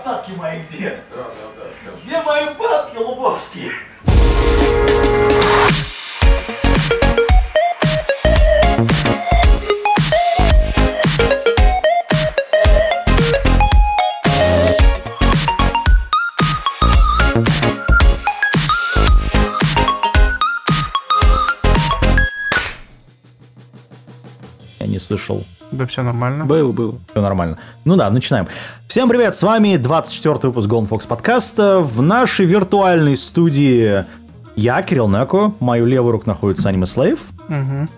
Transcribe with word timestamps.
Двадцатки 0.00 0.30
мои 0.30 0.60
где? 0.70 1.00
Да, 1.10 1.16
да, 1.16 1.24
да, 1.56 1.64
сейчас. 1.82 2.04
Где 2.04 2.22
мои 2.22 2.54
бабки, 2.56 2.96
Лубовские? 2.98 3.72
Я 24.78 24.86
не 24.86 25.00
слышал. 25.00 25.44
Да 25.70 25.86
все 25.86 26.02
нормально. 26.02 26.44
Было, 26.44 26.72
было. 26.72 26.98
Все 27.10 27.20
нормально. 27.20 27.58
Ну 27.84 27.96
да, 27.96 28.08
начинаем. 28.10 28.48
Всем 28.98 29.08
привет, 29.08 29.36
с 29.36 29.44
вами 29.44 29.76
24 29.76 30.50
выпуск 30.50 30.68
Golden 30.68 30.88
Fox 30.88 31.06
подкаста. 31.06 31.78
В 31.78 32.02
нашей 32.02 32.46
виртуальной 32.46 33.16
студии 33.16 34.04
я, 34.56 34.82
Кирилл 34.82 35.08
Неко, 35.08 35.54
мою 35.60 35.86
левую 35.86 36.10
руку 36.10 36.26
находится 36.26 36.68
Anime 36.68 36.82
Slave, 36.82 37.20
Мгм. 37.46 37.88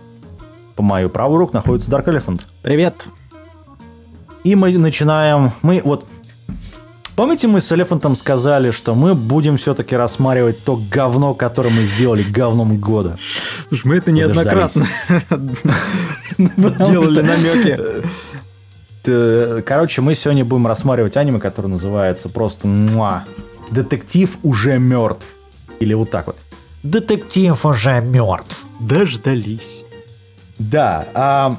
по 0.76 0.82
мою 0.82 1.08
правую 1.08 1.38
руку 1.38 1.54
находится 1.54 1.90
Dark 1.90 2.04
Elephant. 2.04 2.42
Привет. 2.60 3.06
И 4.44 4.54
мы 4.54 4.76
начинаем, 4.76 5.52
мы 5.62 5.80
вот... 5.82 6.04
Помните, 7.16 7.48
мы 7.48 7.62
с 7.62 7.72
Элефантом 7.72 8.14
сказали, 8.14 8.70
что 8.70 8.94
мы 8.94 9.14
будем 9.14 9.56
все-таки 9.56 9.96
рассматривать 9.96 10.62
то 10.62 10.78
говно, 10.90 11.32
которое 11.32 11.70
мы 11.70 11.82
сделали 11.84 12.22
говном 12.22 12.76
года. 12.78 13.18
Слушай, 13.68 13.86
мы 13.86 13.96
это 13.96 14.12
неоднократно 14.12 14.86
делали 16.36 17.22
намеки. 17.22 17.78
Т- 19.02 19.62
Короче, 19.62 20.02
мы 20.02 20.14
сегодня 20.14 20.44
будем 20.44 20.66
рассматривать 20.66 21.16
аниме, 21.16 21.38
которое 21.40 21.68
называется 21.68 22.28
просто 22.28 22.66
«Муа». 22.66 23.24
«Детектив 23.70 24.38
уже 24.42 24.78
мертв». 24.78 25.36
Или 25.78 25.94
вот 25.94 26.10
так 26.10 26.26
вот. 26.26 26.36
«Детектив 26.82 27.64
уже 27.64 28.00
мертв». 28.00 28.66
Дождались. 28.80 29.84
Да, 30.58 31.06
а 31.14 31.56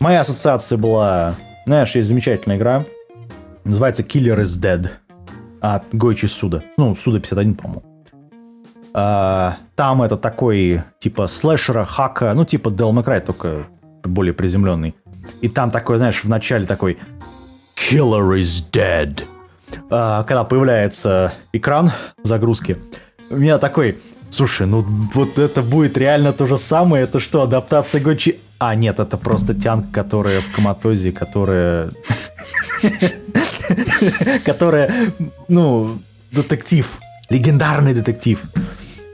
моя 0.00 0.20
ассоциация 0.20 0.78
была... 0.78 1.34
Знаешь, 1.66 1.94
есть 1.96 2.08
замечательная 2.08 2.56
игра. 2.58 2.84
Называется 3.64 4.02
Killer 4.02 4.40
is 4.40 4.60
Dead. 4.60 4.88
От 5.60 5.84
Гойчи 5.92 6.26
Суда. 6.26 6.62
Ну, 6.76 6.94
Суда 6.94 7.18
51, 7.18 7.54
по-моему. 7.54 7.82
А, 8.94 9.56
там 9.74 10.02
это 10.02 10.16
такой, 10.16 10.82
типа, 11.00 11.26
слэшера, 11.26 11.84
хака, 11.84 12.32
ну, 12.34 12.44
типа 12.44 12.68
Devil 12.68 12.92
May 12.92 13.04
Cry, 13.04 13.20
только 13.20 13.66
более 14.04 14.32
приземленный. 14.32 14.94
И 15.40 15.48
там 15.48 15.70
такой, 15.70 15.98
знаешь, 15.98 16.22
в 16.22 16.28
начале 16.28 16.66
такой 16.66 16.98
Killer 17.74 18.38
is 18.38 18.64
Dead. 18.72 19.22
А, 19.90 20.22
когда 20.24 20.44
появляется 20.44 21.32
экран 21.52 21.92
загрузки, 22.22 22.78
у 23.30 23.36
меня 23.36 23.58
такой, 23.58 23.98
слушай, 24.30 24.66
ну 24.66 24.84
вот 25.14 25.38
это 25.38 25.62
будет 25.62 25.96
реально 25.98 26.32
то 26.32 26.46
же 26.46 26.56
самое, 26.56 27.04
это 27.04 27.18
что, 27.18 27.42
адаптация 27.42 28.00
Гочи? 28.00 28.40
А, 28.58 28.74
нет, 28.74 28.98
это 28.98 29.16
просто 29.16 29.54
тянг, 29.54 29.92
которая 29.92 30.40
в 30.40 30.52
коматозе, 30.54 31.12
которая... 31.12 31.90
Которая, 34.44 34.92
ну, 35.48 35.98
детектив, 36.30 36.98
легендарный 37.28 37.94
детектив, 37.94 38.40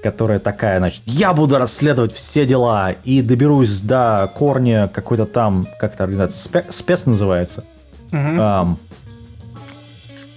которая 0.02 0.38
такая, 0.38 0.78
значит, 0.78 1.02
я 1.06 1.32
буду 1.32 1.58
расследовать 1.58 2.12
все 2.12 2.44
дела 2.44 2.90
и 3.04 3.22
доберусь 3.22 3.80
до 3.80 4.30
корня 4.34 4.88
какой-то 4.88 5.26
там, 5.26 5.66
как 5.78 5.94
это 5.94 6.04
организация, 6.04 6.38
Спе- 6.62 6.72
спец 6.72 7.06
называется, 7.06 7.64
Мгм. 8.10 8.40
Ам, 8.40 8.78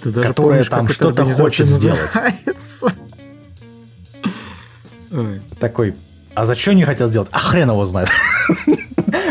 Ты 0.02 0.12
даже 0.12 0.28
Которая 0.30 0.52
помнишь, 0.64 0.70
там 0.70 0.88
что-то 0.88 1.26
хочет 1.26 1.68
сделать. 1.68 2.00
называется? 2.16 2.88
Ой. 5.12 5.42
такой, 5.60 5.96
а 6.34 6.46
зачем 6.46 6.76
не 6.76 6.84
хотел 6.84 7.08
сделать? 7.08 7.30
А 7.32 7.40
хрен 7.40 7.70
его 7.70 7.86
знает. 7.86 8.10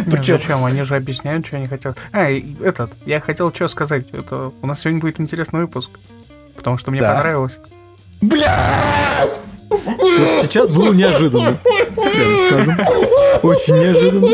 Причем- 0.07 0.39
Зачем? 0.39 0.65
Они 0.65 0.83
же 0.83 0.97
объясняют, 0.97 1.47
что 1.47 1.57
они 1.57 1.67
хотят. 1.67 1.97
А, 2.13 2.29
этот, 2.31 2.91
я 3.07 3.21
хотел 3.21 3.53
что 3.53 3.69
сказать. 3.69 4.07
Это 4.13 4.53
у 4.63 4.67
нас 4.67 4.81
сегодня 4.81 5.01
будет 5.01 5.21
интересный 5.21 5.61
выпуск. 5.61 5.91
Потому 6.57 6.79
что 6.79 6.91
мне 6.91 7.01
Да. 7.01 7.15
понравилось. 7.15 7.59
Блядь! 8.21 9.39
Вот 9.85 10.43
сейчас 10.43 10.71
было 10.71 10.93
неожиданно. 10.93 11.57
Прямо 11.95 12.37
скажем. 12.47 12.79
Очень 13.43 13.75
неожиданно. 13.79 14.27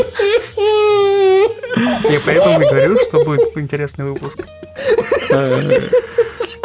Я 2.10 2.18
поэтому 2.26 2.60
и 2.62 2.68
говорю, 2.68 2.96
что 3.08 3.24
будет 3.24 3.56
интересный 3.56 4.04
выпуск. 4.06 4.38
Э, 5.30 5.62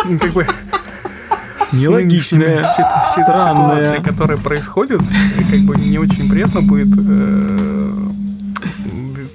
Ну, 0.05 0.19
Как 0.19 0.31
бы 0.33 0.45
Нелогичная, 1.73 2.63
странная. 2.63 3.85
ситуацией, 3.85 4.03
которая 4.03 4.37
происходит, 4.37 5.01
как 5.49 5.59
бы 5.61 5.75
не 5.75 5.97
очень 5.97 6.29
приятно 6.29 6.61
будет 6.61 6.87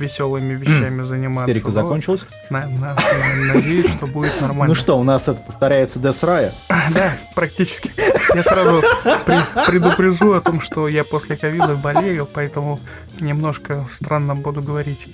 веселыми 0.00 0.54
вещами 0.54 1.02
заниматься. 1.02 1.50
Истерика 1.52 1.68
но 1.68 1.72
закончилась. 1.74 2.26
на- 2.50 2.66
на- 2.66 2.94
на- 2.94 3.54
Надеюсь, 3.54 3.90
что 3.90 4.06
будет 4.06 4.40
нормально. 4.40 4.68
Ну 4.68 4.74
что, 4.74 4.98
у 4.98 5.02
нас 5.04 5.28
это 5.28 5.40
повторяется 5.40 5.98
Death 5.98 6.24
Raya. 6.26 6.52
Да, 6.92 7.12
практически. 7.34 7.90
Я 8.34 8.42
сразу 8.42 8.82
при- 9.26 9.66
предупрежу 9.66 10.32
о 10.32 10.40
том, 10.40 10.60
что 10.60 10.88
я 10.88 11.04
после 11.04 11.36
ковида 11.36 11.76
болею, 11.76 12.26
поэтому 12.32 12.80
немножко 13.20 13.86
странно 13.90 14.34
буду 14.34 14.62
говорить. 14.62 15.08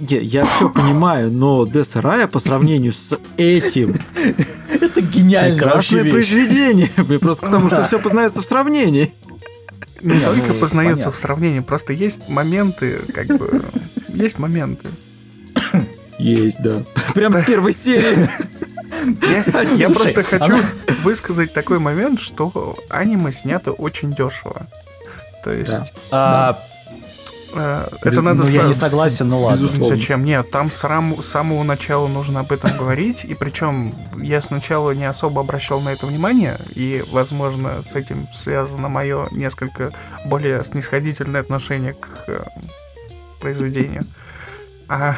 Я, 0.00 0.20
я 0.20 0.44
все 0.46 0.70
понимаю, 0.70 1.30
но 1.30 1.66
Десарая 1.66 2.26
по 2.26 2.38
сравнению 2.38 2.92
с 2.92 3.18
этим 3.36 3.94
Это 4.80 5.00
гениальная 5.02 5.62
вообще 5.66 6.00
прекрасное 6.00 6.10
произведение. 6.10 6.88
Просто 7.20 7.46
потому 7.46 7.68
что 7.68 7.84
все 7.84 7.98
познается 7.98 8.40
в 8.40 8.44
сравнении. 8.44 9.12
Не 10.04 10.20
только 10.20 10.52
ну, 10.52 10.60
познается 10.60 11.04
понятно. 11.04 11.12
в 11.12 11.16
сравнении, 11.16 11.60
просто 11.60 11.92
есть 11.94 12.28
моменты, 12.28 13.00
как 13.14 13.26
бы, 13.26 13.64
есть 14.08 14.38
моменты. 14.38 14.88
Есть, 16.18 16.60
да. 16.60 16.82
Прям 17.14 17.32
с 17.32 17.44
первой 17.44 17.72
серии. 17.72 18.28
Я, 19.76 19.88
просто 19.94 20.22
хочу 20.22 20.56
высказать 21.02 21.52
такой 21.52 21.78
момент, 21.78 22.20
что 22.20 22.78
аниме 22.90 23.32
снято 23.32 23.72
очень 23.72 24.12
дешево. 24.12 24.66
То 25.42 25.52
есть, 25.52 25.70
Да. 25.70 25.86
А, 26.10 26.58
это 27.54 28.22
надо 28.22 28.42
ну, 28.42 28.48
я 28.48 28.60
сразу- 28.60 28.66
не 28.66 28.74
согласен, 28.74 29.28
ну 29.28 29.40
ладно. 29.40 29.56
Безусловно. 29.56 29.96
Зачем? 29.96 30.24
Нет, 30.24 30.50
там 30.50 30.70
с, 30.70 30.84
рам- 30.84 31.22
с 31.22 31.26
самого 31.26 31.62
начала 31.62 32.08
нужно 32.08 32.40
об 32.40 32.52
этом 32.52 32.76
говорить, 32.76 33.24
и 33.24 33.34
причем 33.34 33.94
я 34.16 34.40
сначала 34.40 34.90
не 34.92 35.04
особо 35.04 35.40
обращал 35.40 35.80
на 35.80 35.90
это 35.90 36.06
внимание, 36.06 36.58
и, 36.74 37.04
возможно, 37.10 37.84
с 37.90 37.94
этим 37.94 38.28
связано 38.32 38.88
мое 38.88 39.28
несколько 39.30 39.92
более 40.24 40.64
снисходительное 40.64 41.40
отношение 41.40 41.94
к 41.94 42.08
э, 42.26 42.44
произведению. 43.40 44.04
А 44.88 45.16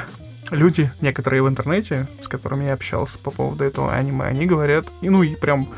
люди, 0.50 0.92
некоторые 1.00 1.42
в 1.42 1.48
интернете, 1.48 2.06
с 2.20 2.28
которыми 2.28 2.68
я 2.68 2.74
общался 2.74 3.18
по 3.18 3.30
поводу 3.30 3.64
этого 3.64 3.92
аниме, 3.92 4.26
они 4.26 4.46
говорят, 4.46 4.86
и 5.00 5.08
ну 5.08 5.22
и 5.22 5.34
прям 5.34 5.72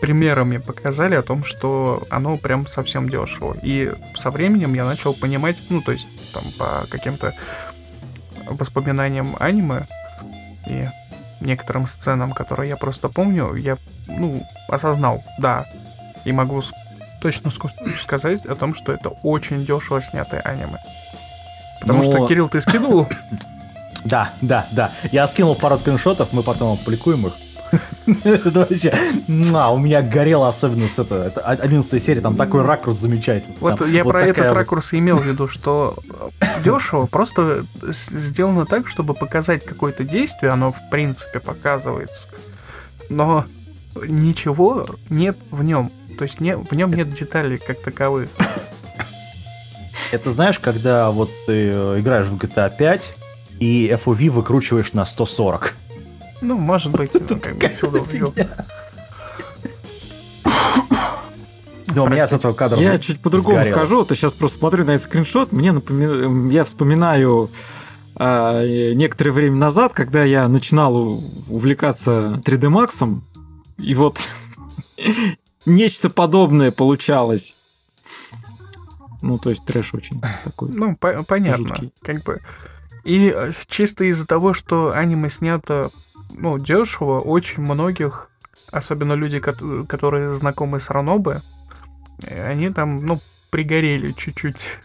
примерами 0.00 0.58
показали 0.58 1.14
о 1.14 1.22
том, 1.22 1.44
что 1.44 2.06
оно 2.10 2.36
прям 2.36 2.66
совсем 2.66 3.08
дешево. 3.08 3.56
И 3.62 3.92
со 4.14 4.30
временем 4.30 4.74
я 4.74 4.84
начал 4.84 5.14
понимать, 5.14 5.62
ну, 5.68 5.80
то 5.80 5.92
есть 5.92 6.08
там 6.32 6.44
по 6.58 6.86
каким-то 6.90 7.34
воспоминаниям 8.48 9.36
аниме 9.38 9.86
и 10.68 10.88
некоторым 11.40 11.86
сценам, 11.86 12.32
которые 12.32 12.70
я 12.70 12.76
просто 12.76 13.08
помню, 13.08 13.54
я, 13.54 13.78
ну, 14.06 14.42
осознал, 14.68 15.24
да, 15.38 15.66
и 16.24 16.32
могу 16.32 16.62
точно 17.20 17.50
сказать 17.98 18.44
о 18.46 18.54
том, 18.54 18.74
что 18.74 18.92
это 18.92 19.10
очень 19.22 19.64
дешево 19.64 20.02
снятое 20.02 20.40
аниме. 20.40 20.78
Потому 21.80 22.02
Ну, 22.02 22.10
что, 22.10 22.26
Кирилл, 22.26 22.48
ты 22.48 22.60
скидывал? 22.60 23.08
Да, 24.04 24.30
да, 24.40 24.68
да. 24.70 24.92
Я 25.10 25.26
скинул 25.26 25.56
пару 25.56 25.76
скриншотов, 25.76 26.32
мы 26.32 26.44
потом 26.44 26.74
опубликуем 26.74 27.26
их. 27.26 27.32
Это 28.24 28.60
вообще... 28.60 28.94
муа, 29.26 29.70
У 29.70 29.78
меня 29.78 30.02
горело 30.02 30.48
особенно 30.48 30.86
с 30.86 30.98
этого. 30.98 31.24
Это 31.24 31.40
11 31.40 32.02
серия, 32.02 32.20
там 32.20 32.36
такой 32.36 32.62
ракурс 32.62 32.98
замечательный. 32.98 33.56
Вот 33.60 33.78
Там 33.78 33.90
я 33.90 34.04
вот 34.04 34.12
про 34.12 34.22
этот 34.22 34.48
вот- 34.48 34.56
ракурс 34.56 34.94
имел 34.94 35.16
в 35.18 35.26
виду, 35.26 35.46
что 35.46 35.96
дешево 36.64 37.06
просто 37.06 37.66
сделано 37.82 38.66
так, 38.66 38.88
чтобы 38.88 39.14
показать 39.14 39.64
какое-то 39.64 40.04
действие, 40.04 40.52
оно 40.52 40.72
в 40.72 40.90
принципе 40.90 41.40
показывается, 41.40 42.28
но 43.08 43.44
ничего 44.06 44.86
нет 45.10 45.36
в 45.50 45.62
нем. 45.64 45.92
То 46.18 46.24
есть 46.24 46.40
не, 46.40 46.56
в 46.56 46.72
нем 46.72 46.92
нет 46.92 47.12
деталей 47.12 47.58
как 47.58 47.82
таковых. 47.82 48.28
Это 50.12 50.30
знаешь, 50.30 50.58
когда 50.58 51.10
вот 51.10 51.30
ты 51.46 51.68
э, 51.68 52.00
играешь 52.00 52.28
в 52.28 52.36
GTA 52.36 52.74
5 52.76 53.14
и 53.58 53.88
FOV 53.92 54.30
выкручиваешь 54.30 54.92
на 54.92 55.04
140. 55.04 55.74
Ну, 56.40 56.58
может 56.58 56.92
быть, 56.92 57.12
ну, 57.14 57.40
как 57.40 57.56
бы 57.56 57.66
field 57.66 57.92
of 57.92 58.10
view. 58.10 58.48
у 62.02 62.08
меня 62.08 62.28
с 62.28 62.32
этого 62.32 62.52
кадра 62.52 62.78
Я 62.78 62.98
чуть 62.98 63.20
по-другому 63.20 63.64
скажу. 63.64 64.04
Ты 64.04 64.14
сейчас 64.14 64.34
просто 64.34 64.58
смотрю 64.58 64.84
на 64.84 64.92
этот 64.92 65.08
скриншот, 65.08 65.52
мне 65.52 65.70
напоми- 65.70 66.52
я 66.52 66.64
вспоминаю 66.64 67.50
а, 68.14 68.62
некоторое 68.94 69.30
время 69.30 69.56
назад, 69.56 69.92
когда 69.92 70.24
я 70.24 70.48
начинал 70.48 71.22
увлекаться 71.48 72.40
3D 72.44 72.68
Max, 72.70 73.20
и 73.78 73.94
вот 73.94 74.18
нечто 75.66 76.10
подобное 76.10 76.70
получалось. 76.70 77.56
Ну, 79.22 79.38
то 79.38 79.50
есть 79.50 79.64
трэш 79.64 79.94
очень 79.94 80.20
такой. 80.44 80.70
Ну, 80.72 80.96
по- 80.96 81.22
понятно. 81.24 81.68
Жуткий. 81.68 81.92
Как 82.02 82.22
бы. 82.22 82.40
И 83.04 83.32
э, 83.34 83.52
чисто 83.66 84.04
из-за 84.04 84.26
того, 84.26 84.52
что 84.54 84.92
аниме 84.94 85.30
снято, 85.30 85.90
ну, 86.36 86.58
дешево, 86.58 87.18
очень 87.20 87.62
многих, 87.62 88.30
особенно 88.70 89.14
люди, 89.14 89.40
кот- 89.40 89.86
которые 89.88 90.34
знакомы 90.34 90.80
с 90.80 90.90
Ранобе, 90.90 91.40
они 92.28 92.70
там, 92.70 93.04
ну, 93.04 93.20
пригорели 93.50 94.12
чуть-чуть. 94.12 94.78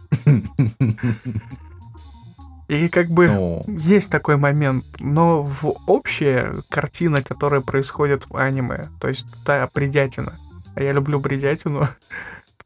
И 2.68 2.88
как 2.88 3.09
бы 3.09 3.27
Ну, 3.27 3.65
есть 3.68 4.09
такой 4.09 4.38
момент, 4.38 4.86
но 5.00 5.44
в 5.44 5.75
общая 5.88 6.53
картина, 6.69 7.21
которая 7.21 7.59
происходит 7.59 8.30
в 8.30 8.38
аниме, 8.38 8.88
то 9.01 9.09
есть 9.09 9.25
та 9.44 9.69
бредятина, 9.74 10.33
а 10.74 10.81
я 10.81 10.94
люблю 10.94 11.19
бредятину, 11.19 11.89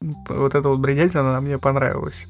вот 0.00 0.54
эта 0.54 0.68
вот 0.68 0.78
бредятина 0.78 1.30
она 1.30 1.40
мне 1.40 1.58
понравилась. 1.58 2.28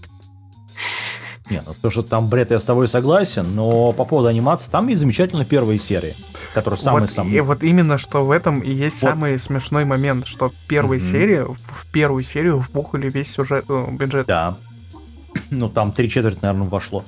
Нет, 1.51 1.63
ну, 1.67 1.75
то, 1.81 1.91
что 1.91 2.03
там 2.03 2.29
бред, 2.29 2.51
я 2.51 2.59
с 2.59 2.65
тобой 2.65 2.89
согласен, 2.89 3.55
но 3.55 3.93
по 3.93 4.05
поводу 4.05 4.29
анимации, 4.29 4.71
там 4.71 4.89
есть 4.89 5.01
замечательно 5.01 5.45
первые 5.45 5.79
серии, 5.79 6.17
которые 6.55 6.79
самые 6.79 7.03
вот, 7.03 7.11
самые. 7.11 7.37
и 7.37 7.41
вот 7.41 7.63
именно 7.63 7.99
что 7.99 8.25
в 8.25 8.31
этом 8.33 8.61
и 8.61 8.71
есть 8.73 9.01
Вот. 9.03 9.11
самый 9.11 9.39
смешной 9.39 9.85
момент, 9.85 10.27
что 10.27 10.49
в 10.49 10.55
первой 10.69 10.99
Мгм. 10.99 11.07
серии, 11.07 11.45
в 11.45 11.87
первую 11.93 12.25
серию 12.25 12.59
вбухали 12.59 13.09
весь 13.09 13.31
сюжет, 13.31 13.65
э, 13.69 13.87
бюджет. 13.93 14.27
Да. 14.27 14.57
Ну, 15.51 15.69
там 15.69 15.93
три 15.93 16.09
четверти, 16.09 16.39
наверное, 16.43 16.69
вошло 16.69 17.05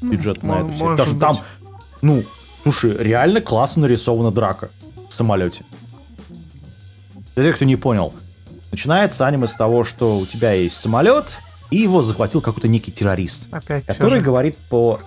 Ну, 0.00 0.12
бюджет 0.12 0.42
на 0.42 0.48
мо- 0.56 0.60
эту 0.60 0.72
серию. 0.72 0.90
Потому 0.92 1.08
что 1.10 1.18
там, 1.20 1.38
ну, 2.00 2.24
слушай, 2.62 2.96
реально 2.96 3.40
классно 3.40 3.82
нарисована 3.82 4.30
драка 4.30 4.70
в 5.08 5.12
самолете. 5.12 5.64
Для 7.34 7.44
тех, 7.44 7.56
кто 7.56 7.64
не 7.64 7.76
понял, 7.76 8.14
начинается 8.70 9.26
аниме 9.26 9.46
с 9.46 9.54
того, 9.54 9.84
что 9.84 10.18
у 10.18 10.26
тебя 10.26 10.52
есть 10.52 10.76
самолет, 10.76 11.38
и 11.70 11.76
его 11.78 12.02
захватил 12.02 12.40
какой-то 12.40 12.68
некий 12.68 12.92
террорист, 12.92 13.48
Опять 13.50 13.86
который 13.86 14.10
сюжет. 14.10 14.24
говорит 14.24 14.56
по, 14.70 15.00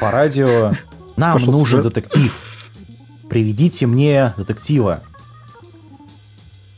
по 0.00 0.10
радио, 0.10 0.72
нам 1.16 1.34
Пошел 1.34 1.52
нужен 1.52 1.78
сюжет. 1.80 1.84
детектив, 1.94 2.70
приведите 3.28 3.86
мне 3.86 4.34
детектива. 4.36 5.02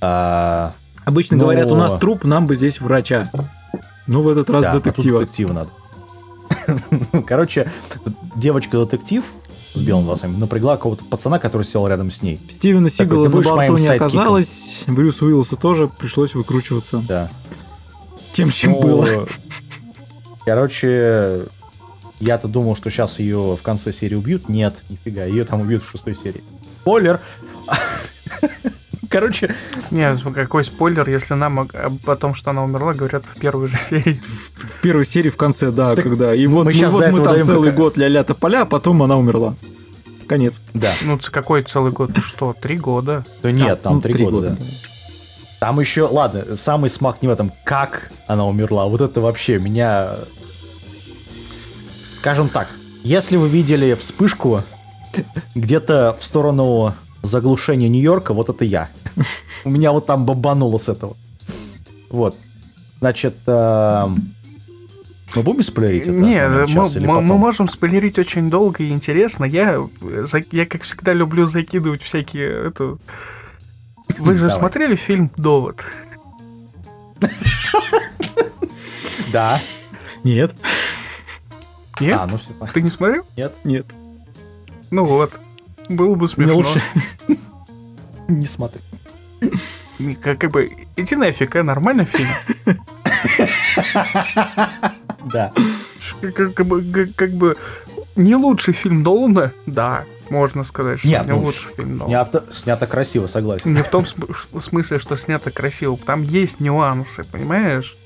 А, 0.01 0.75
Обычно 1.05 1.37
Но- 1.37 1.45
говорят, 1.45 1.71
у 1.71 1.77
нас 1.77 1.93
труп, 1.99 2.25
нам 2.25 2.47
бы 2.47 2.57
здесь 2.57 2.81
врача. 2.81 3.31
Ну, 4.07 4.23
в 4.23 4.29
этот 4.29 4.49
раз 4.51 4.65
да, 4.65 4.71
а 4.71 4.75
тут 4.75 4.85
детектива. 4.85 5.21
детектива 5.21 5.53
надо. 5.53 7.23
Короче, 7.27 7.71
девочка-детектив 8.37 9.25
с 9.75 9.81
белыми 9.81 10.07
волосами 10.07 10.37
напрягла 10.37 10.77
какого-то 10.77 11.05
пацана, 11.05 11.39
который 11.39 11.65
сел 11.65 11.87
рядом 11.89 12.11
с 12.11 12.23
ней. 12.23 12.41
Стивена 12.49 12.89
Сигала 12.89 13.25
на 13.25 13.31
борту 13.31 13.77
не 13.77 13.89
оказалось. 13.89 14.85
Брюс 14.87 15.21
Уиллса 15.21 15.57
тоже 15.57 15.89
пришлось 15.89 16.35
выкручиваться 16.35 16.99
Да. 17.07 17.31
Тем, 18.35 18.51
чем 18.51 18.73
Ну, 18.73 18.81
было. 18.81 19.27
Короче, 20.45 21.47
я-то 22.21 22.49
думал, 22.49 22.77
что 22.77 22.91
сейчас 22.91 23.19
ее 23.19 23.57
в 23.57 23.63
конце 23.63 23.93
серии 23.93 24.17
убьют. 24.17 24.49
Нет, 24.49 24.83
нифига, 24.89 25.25
ее 25.25 25.45
там 25.45 25.63
убьют 25.63 25.83
в 25.83 25.91
шестой 25.91 26.15
серии. 26.15 26.45
Спойлер! 26.83 27.21
Короче, 29.09 29.55
Нет, 29.93 30.19
какой 30.35 30.65
спойлер, 30.65 31.09
если 31.09 31.35
нам 31.35 31.69
о 32.05 32.17
том, 32.17 32.35
что 32.35 32.51
она 32.51 32.65
умерла, 32.65 32.95
говорят 32.95 33.25
в 33.33 33.39
первой 33.39 33.69
же 33.69 33.77
серии. 33.77 34.21
В 34.57 34.81
первой 34.81 35.07
серии 35.07 35.29
в 35.29 35.37
конце, 35.37 35.71
да, 35.71 35.95
Так 35.95 36.05
когда. 36.05 36.35
И 36.35 36.47
вот 36.49 36.65
мы 36.65 36.73
щас 36.73 36.93
вот 36.93 37.09
мы 37.11 37.23
там 37.23 37.41
целый 37.43 37.71
год 37.71 37.97
ля-ля 37.97 38.25
тополя, 38.25 38.63
а 38.63 38.67
потом 38.67 39.03
она 39.05 39.17
умерла. 39.17 39.57
Конец. 40.27 40.61
да. 40.73 40.91
Ну, 41.05 41.19
какой 41.31 41.63
целый 41.63 41.93
год? 41.93 42.11
Ну 42.15 42.23
Что, 42.23 42.57
три 42.61 42.77
года? 42.77 43.25
Да 43.43 43.53
нет, 43.53 43.71
А, 43.71 43.77
там 43.77 43.95
ну, 43.97 44.01
три 44.01 44.25
года, 44.25 44.51
да. 44.51 44.65
Там 45.61 45.81
еще, 45.81 46.03
ладно, 46.03 46.57
самый 46.57 46.91
смак 46.91 47.23
не 47.23 47.29
в 47.29 47.31
этом, 47.31 47.53
как 47.65 48.13
она 48.27 48.47
умерла. 48.47 48.87
Вот 48.87 49.01
это 49.01 49.21
вообще 49.21 49.59
меня... 49.59 50.17
Скажем 52.21 52.49
так, 52.49 52.69
если 53.03 53.37
вы 53.37 53.49
видели 53.49 53.95
вспышку 53.95 54.63
где-то 55.55 56.17
в 56.19 56.25
сторону 56.25 56.95
заглушения 57.23 57.89
Нью-Йорка, 57.89 58.35
вот 58.35 58.49
это 58.49 58.65
я. 58.65 58.89
У 59.65 59.71
меня 59.71 59.93
вот 59.93 60.07
там 60.07 60.25
бомбануло 60.27 60.79
с 60.79 60.89
этого. 60.89 61.17
Вот. 62.11 62.37
Значит, 63.01 63.35
эм, 63.47 64.35
мы 65.35 65.43
будем 65.43 65.63
спойлерить 65.63 66.03
это? 66.03 66.13
Нет, 66.13 66.51
мы, 66.75 67.01
мы- 67.01 67.21
мы 67.21 67.39
можем 67.39 67.69
спойлерить 67.69 68.19
очень 68.19 68.49
долго 68.51 68.83
и 68.83 68.91
интересно. 68.91 69.45
Я, 69.45 69.83
э, 70.01 70.25
я 70.53 70.67
как 70.67 70.83
всегда, 70.83 71.13
люблю 71.13 71.47
закидывать 71.47 72.03
всякие... 72.03 72.69
Это... 72.69 72.97
Вы 74.19 74.35
же 74.35 74.43
Давай. 74.49 74.57
смотрели 74.59 74.95
фильм 74.95 75.31
«Довод»? 75.37 75.83
Да. 79.33 79.59
Нет, 80.23 80.55
Нет? 82.01 82.17
А, 82.19 82.27
ну 82.27 82.37
все. 82.39 82.51
Ты 82.73 82.83
не 82.83 82.91
смотрел? 82.91 83.27
Нет, 83.37 83.55
нет. 83.65 83.87
Ну 84.91 85.05
вот. 85.05 85.33
Было 85.89 86.15
бы 86.15 86.21
мне 86.21 86.29
смешно. 86.29 86.55
лучше 86.55 86.81
не 88.29 88.47
смотри. 88.47 88.81
Как, 90.23 90.39
как 90.39 90.51
бы, 90.51 90.73
иди 90.97 91.15
нафиг, 91.17 91.55
а 91.57 91.63
нормальный 91.63 92.05
фильм. 92.05 92.31
Да. 95.33 95.53
Как, 96.21 96.55
как 96.55 96.67
бы, 96.67 96.83
как- 96.93 97.15
как 97.15 97.33
бы, 97.33 97.57
не 98.17 98.35
лучший 98.35 98.75
фильм 98.75 99.03
Нолана, 99.03 99.53
да, 99.67 100.05
можно 100.31 100.65
сказать, 100.65 101.01
что 101.01 101.09
Нет, 101.09 101.27
не 101.27 101.33
ну, 101.33 101.41
лучший 101.43 101.75
фильм 101.75 101.97
Нолана. 101.97 102.09
снято, 102.09 102.45
снято 102.53 102.87
красиво, 102.87 103.27
согласен. 103.27 103.75
Не 103.75 103.83
в 103.83 103.91
том 103.91 104.05
смысле, 104.07 104.99
что 104.99 105.17
снято 105.17 105.51
красиво. 105.51 105.99
Там 105.99 106.23
есть 106.23 106.61
нюансы, 106.61 107.25
понимаешь? 107.25 107.97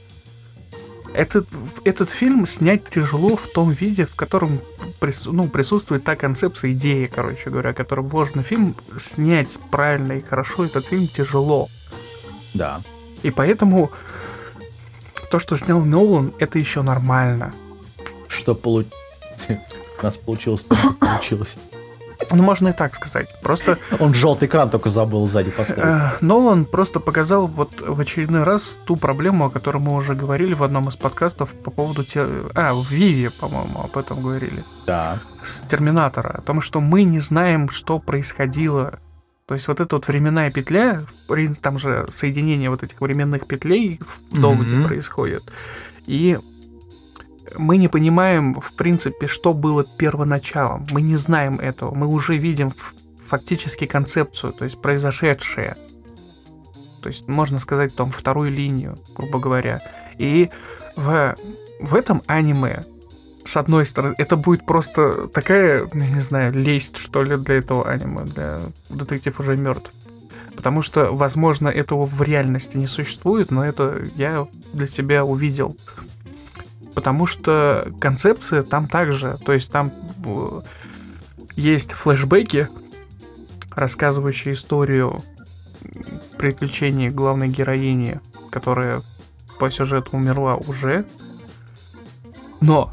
Этот, 1.14 1.48
этот 1.84 2.10
фильм 2.10 2.46
снять 2.46 2.88
тяжело 2.88 3.36
в 3.36 3.46
том 3.46 3.70
виде, 3.70 4.04
в 4.06 4.14
котором 4.14 4.60
прису- 5.00 5.32
ну, 5.32 5.48
присутствует 5.48 6.04
та 6.04 6.16
концепция, 6.16 6.72
идея, 6.72 7.06
короче 7.06 7.50
говоря, 7.50 7.72
которая 7.72 8.06
вложена 8.06 8.42
в 8.42 8.46
фильм. 8.46 8.74
Снять 8.98 9.58
правильно 9.70 10.12
и 10.12 10.22
хорошо 10.22 10.66
этот 10.66 10.86
фильм 10.86 11.08
тяжело. 11.08 11.68
Да. 12.52 12.82
И 13.22 13.30
поэтому 13.30 13.90
то, 15.30 15.38
что 15.38 15.56
снял 15.56 15.80
Нолан, 15.80 16.34
это 16.38 16.58
еще 16.58 16.82
нормально. 16.82 17.54
Что 18.28 18.54
получ... 18.54 18.86
У 19.48 20.02
нас 20.04 20.16
получилось 20.16 20.66
получилось. 21.00 21.58
Ну, 22.30 22.42
можно 22.42 22.68
и 22.68 22.72
так 22.72 22.94
сказать. 22.94 23.28
Просто 23.42 23.78
Он 24.00 24.12
желтый 24.12 24.48
экран 24.48 24.70
только 24.70 24.90
забыл 24.90 25.26
сзади 25.26 25.50
поставить. 25.50 26.02
Э, 26.02 26.16
Нолан 26.20 26.64
просто 26.64 27.00
показал 27.00 27.46
вот 27.46 27.80
в 27.80 27.98
очередной 28.00 28.42
раз 28.42 28.78
ту 28.84 28.96
проблему, 28.96 29.46
о 29.46 29.50
которой 29.50 29.78
мы 29.78 29.94
уже 29.94 30.14
говорили 30.14 30.52
в 30.54 30.62
одном 30.62 30.88
из 30.88 30.96
подкастов 30.96 31.50
по 31.54 31.70
поводу... 31.70 32.04
те- 32.04 32.26
А, 32.54 32.74
в 32.74 32.90
Виве, 32.90 33.30
по-моему, 33.30 33.80
об 33.84 33.96
этом 33.96 34.20
говорили. 34.20 34.62
Да. 34.86 35.18
С 35.42 35.62
Терминатора. 35.62 36.30
О 36.38 36.42
том, 36.42 36.60
что 36.60 36.80
мы 36.80 37.04
не 37.04 37.20
знаем, 37.20 37.68
что 37.70 37.98
происходило. 37.98 38.98
То 39.46 39.54
есть 39.54 39.66
вот 39.68 39.80
эта 39.80 39.96
вот 39.96 40.06
временная 40.08 40.50
петля, 40.50 41.02
там 41.62 41.78
же 41.78 42.06
соединение 42.10 42.68
вот 42.68 42.82
этих 42.82 43.00
временных 43.00 43.46
петлей 43.46 43.98
в 44.30 44.38
доводе 44.40 44.76
Мгм. 44.76 44.84
происходит. 44.84 45.42
И 46.06 46.38
мы 47.56 47.76
не 47.76 47.88
понимаем, 47.88 48.54
в 48.60 48.72
принципе, 48.72 49.26
что 49.26 49.54
было 49.54 49.84
первоначалом. 49.84 50.86
Мы 50.90 51.02
не 51.02 51.16
знаем 51.16 51.58
этого. 51.58 51.94
Мы 51.94 52.06
уже 52.06 52.36
видим 52.36 52.72
фактически 53.26 53.86
концепцию, 53.86 54.52
то 54.52 54.64
есть 54.64 54.80
произошедшее. 54.80 55.76
То 57.02 57.08
есть, 57.08 57.28
можно 57.28 57.58
сказать, 57.58 57.94
там, 57.94 58.10
вторую 58.10 58.50
линию, 58.50 58.98
грубо 59.14 59.38
говоря. 59.38 59.80
И 60.18 60.50
в, 60.96 61.36
в 61.80 61.94
этом 61.94 62.22
аниме, 62.26 62.84
с 63.44 63.56
одной 63.56 63.86
стороны, 63.86 64.14
это 64.18 64.36
будет 64.36 64.66
просто 64.66 65.28
такая, 65.28 65.88
я 65.92 66.08
не 66.08 66.20
знаю, 66.20 66.52
лесть, 66.52 66.96
что 66.96 67.22
ли, 67.22 67.36
для 67.36 67.56
этого 67.58 67.88
аниме, 67.88 68.24
для 68.24 68.58
детектив 68.90 69.38
уже 69.38 69.56
мертв. 69.56 69.92
Потому 70.56 70.82
что, 70.82 71.14
возможно, 71.14 71.68
этого 71.68 72.04
в 72.04 72.20
реальности 72.20 72.76
не 72.76 72.88
существует, 72.88 73.52
но 73.52 73.64
это 73.64 74.02
я 74.16 74.48
для 74.72 74.88
себя 74.88 75.24
увидел. 75.24 75.76
Потому 76.98 77.26
что 77.26 77.92
концепция 78.00 78.64
там 78.64 78.88
также, 78.88 79.38
то 79.44 79.52
есть 79.52 79.70
там 79.70 79.92
э, 80.24 80.62
есть 81.54 81.92
флешбеки, 81.92 82.66
рассказывающие 83.70 84.54
историю 84.54 85.22
приключений 86.38 87.08
главной 87.08 87.46
героини, 87.46 88.18
которая 88.50 89.02
по 89.60 89.70
сюжету 89.70 90.16
умерла 90.16 90.56
уже. 90.56 91.04
Но, 92.60 92.90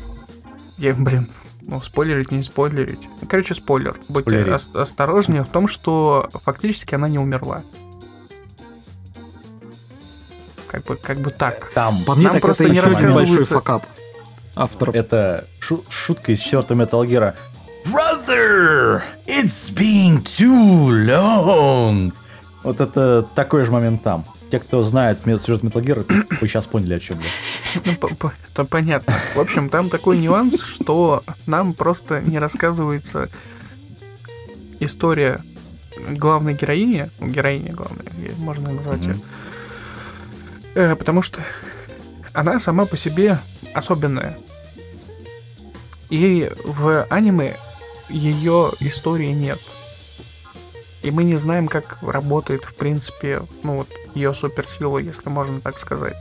я, 0.77 0.93
блин, 0.93 1.27
ну, 1.61 1.81
спойлерить, 1.81 2.29
не 2.29 2.43
спойлерить. 2.43 3.09
Короче, 3.27 3.55
спойлер. 3.55 3.97
Будьте 4.07 4.29
Спойлери. 4.29 4.51
ос- 4.51 4.69
осторожнее 4.75 5.41
в 5.43 5.47
том, 5.47 5.67
что 5.67 6.29
фактически 6.43 6.93
она 6.93 7.09
не 7.09 7.17
умерла. 7.17 7.63
Как 10.75 10.83
бы, 10.83 10.95
как 10.97 11.17
бы 11.19 11.29
так. 11.31 11.71
Там. 11.73 12.03
По 12.03 12.15
мне, 12.15 12.25
Нам 12.25 12.33
так 12.33 12.41
просто 12.41 12.65
это 12.65 12.73
не 12.73 12.81
рассказывается- 12.81 13.53
факап. 13.53 13.85
авторов. 14.55 14.93
Это 14.93 15.45
шу- 15.59 15.85
шутка 15.89 16.33
из 16.33 16.39
четвертого 16.39 16.81
Metal 16.83 17.07
Gear. 17.07 17.33
Brother, 17.85 19.01
it's 19.25 19.73
been 19.73 20.21
too 20.23 20.89
long. 21.05 22.11
Вот 22.63 22.81
это 22.81 23.23
такой 23.35 23.63
же 23.65 23.71
момент 23.71 24.03
там. 24.03 24.25
Те, 24.49 24.59
кто 24.59 24.83
знает 24.83 25.19
сюжет 25.21 25.63
Metal 25.63 25.81
Gear, 25.81 26.05
вы 26.41 26.47
сейчас 26.49 26.65
поняли, 26.65 26.95
о 26.95 26.99
чем 26.99 27.19
я. 27.19 27.81
Ну, 27.85 27.93
по- 27.95 28.15
по- 28.15 28.33
то 28.53 28.65
понятно. 28.65 29.13
В 29.33 29.39
общем, 29.39 29.69
там 29.69 29.89
такой 29.89 30.17
нюанс, 30.17 30.61
что 30.61 31.23
нам 31.45 31.73
просто 31.73 32.19
не 32.21 32.37
рассказывается 32.39 33.29
история 34.79 35.41
главной 36.17 36.53
героини, 36.53 37.09
ну, 37.19 37.27
героини 37.27 37.69
главной, 37.69 38.03
можно 38.37 38.71
назвать 38.71 39.05
ее. 39.05 39.17
Э, 40.75 40.95
потому 40.95 41.21
что 41.21 41.41
она 42.33 42.59
сама 42.59 42.85
по 42.85 42.97
себе 42.97 43.39
особенная. 43.73 44.37
И 46.09 46.51
в 46.63 47.03
аниме 47.09 47.57
ее 48.09 48.71
истории 48.79 49.31
нет. 49.31 49.59
И 51.01 51.11
мы 51.11 51.23
не 51.23 51.35
знаем, 51.35 51.67
как 51.67 51.97
работает, 52.01 52.65
в 52.65 52.75
принципе, 52.75 53.41
ну 53.63 53.77
вот, 53.77 53.87
ее 54.13 54.33
суперсила, 54.33 54.97
если 54.97 55.29
можно 55.29 55.61
так 55.61 55.79
сказать. 55.79 56.15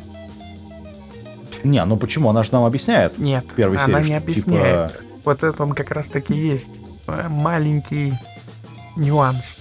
Не, 1.64 1.84
ну 1.84 1.96
почему? 1.96 2.28
Она 2.30 2.42
же 2.42 2.52
нам 2.52 2.64
объясняет 2.64 3.18
Нет, 3.18 3.44
в 3.50 3.54
первой 3.54 3.78
она 3.78 3.86
серии. 3.86 3.98
не 4.00 4.06
что, 4.06 4.16
объясняет. 4.18 4.92
типа, 4.92 5.04
Вот 5.24 5.42
это 5.42 5.62
он 5.62 5.72
как 5.72 5.90
раз 5.90 6.08
таки 6.08 6.34
есть 6.34 6.80
э, 7.06 7.28
маленький 7.28 8.14
нюанс. 8.96 9.56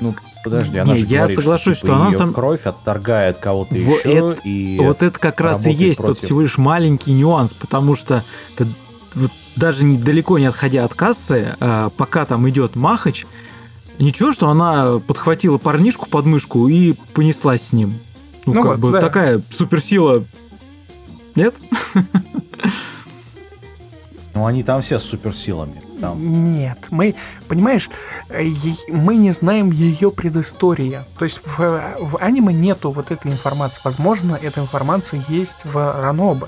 Ну, 0.00 0.14
подожди, 0.42 0.78
она 0.78 0.92
Не, 0.94 0.98
же 1.00 1.06
я 1.06 1.18
говорит, 1.20 1.38
соглашусь, 1.38 1.80
типа, 1.80 1.92
что 1.94 2.02
она 2.02 2.12
сам- 2.12 2.32
кровь 2.34 2.64
отторгает 2.66 3.38
кого-то 3.38 3.74
Во- 3.74 3.78
еще, 3.78 4.36
и... 4.44 4.78
Вот 4.80 5.02
это 5.02 5.18
как 5.18 5.40
раз 5.40 5.66
и 5.66 5.70
есть 5.72 5.98
тот 5.98 6.06
против. 6.06 6.24
всего 6.24 6.40
лишь 6.40 6.58
маленький 6.58 7.12
нюанс, 7.12 7.54
потому 7.54 7.94
что 7.96 8.24
ты 8.56 8.66
вот 9.14 9.30
даже 9.56 9.84
недалеко 9.84 10.38
не 10.38 10.46
отходя 10.46 10.84
от 10.84 10.94
кассы, 10.94 11.56
а, 11.60 11.90
пока 11.90 12.24
там 12.24 12.48
идет 12.48 12.76
Махач, 12.76 13.26
ничего, 13.98 14.32
что 14.32 14.48
она 14.48 14.98
подхватила 15.00 15.58
парнишку 15.58 16.08
под 16.08 16.24
мышку 16.26 16.68
и 16.68 16.94
понеслась 17.12 17.62
с 17.68 17.72
ним. 17.72 17.98
Ну, 18.46 18.54
Ну 18.54 18.62
как 18.62 18.70
вот, 18.72 18.78
бы 18.78 18.92
да. 18.92 19.00
такая 19.00 19.42
суперсила. 19.50 20.24
Нет? 21.34 21.54
Ну, 24.34 24.46
они 24.46 24.62
там 24.62 24.80
все 24.80 24.98
с 24.98 25.02
суперсилами. 25.04 25.82
Там... 26.00 26.54
Нет, 26.54 26.78
мы, 26.90 27.16
понимаешь, 27.48 27.90
э, 28.28 28.44
мы 28.88 29.16
не 29.16 29.32
знаем 29.32 29.70
ее 29.72 30.10
предыстории. 30.12 31.04
То 31.18 31.24
есть 31.24 31.40
в, 31.44 31.58
в 32.00 32.16
аниме 32.20 32.52
нету 32.54 32.92
вот 32.92 33.10
этой 33.10 33.32
информации. 33.32 33.80
Возможно, 33.84 34.38
эта 34.40 34.60
информация 34.60 35.22
есть 35.28 35.64
в 35.64 35.76
Ранобе. 36.00 36.46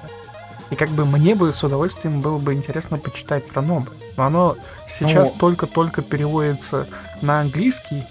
И 0.70 0.74
как 0.76 0.88
бы 0.90 1.04
мне 1.04 1.34
бы 1.34 1.52
с 1.52 1.62
удовольствием 1.64 2.20
было 2.22 2.38
бы 2.38 2.54
интересно 2.54 2.98
почитать 2.98 3.44
Ранобе. 3.52 3.88
Но 4.16 4.24
оно 4.24 4.56
сейчас 4.86 5.32
Ну- 5.32 5.38
только-только 5.40 6.02
переводится 6.02 6.86
на 7.20 7.40
английский. 7.40 8.04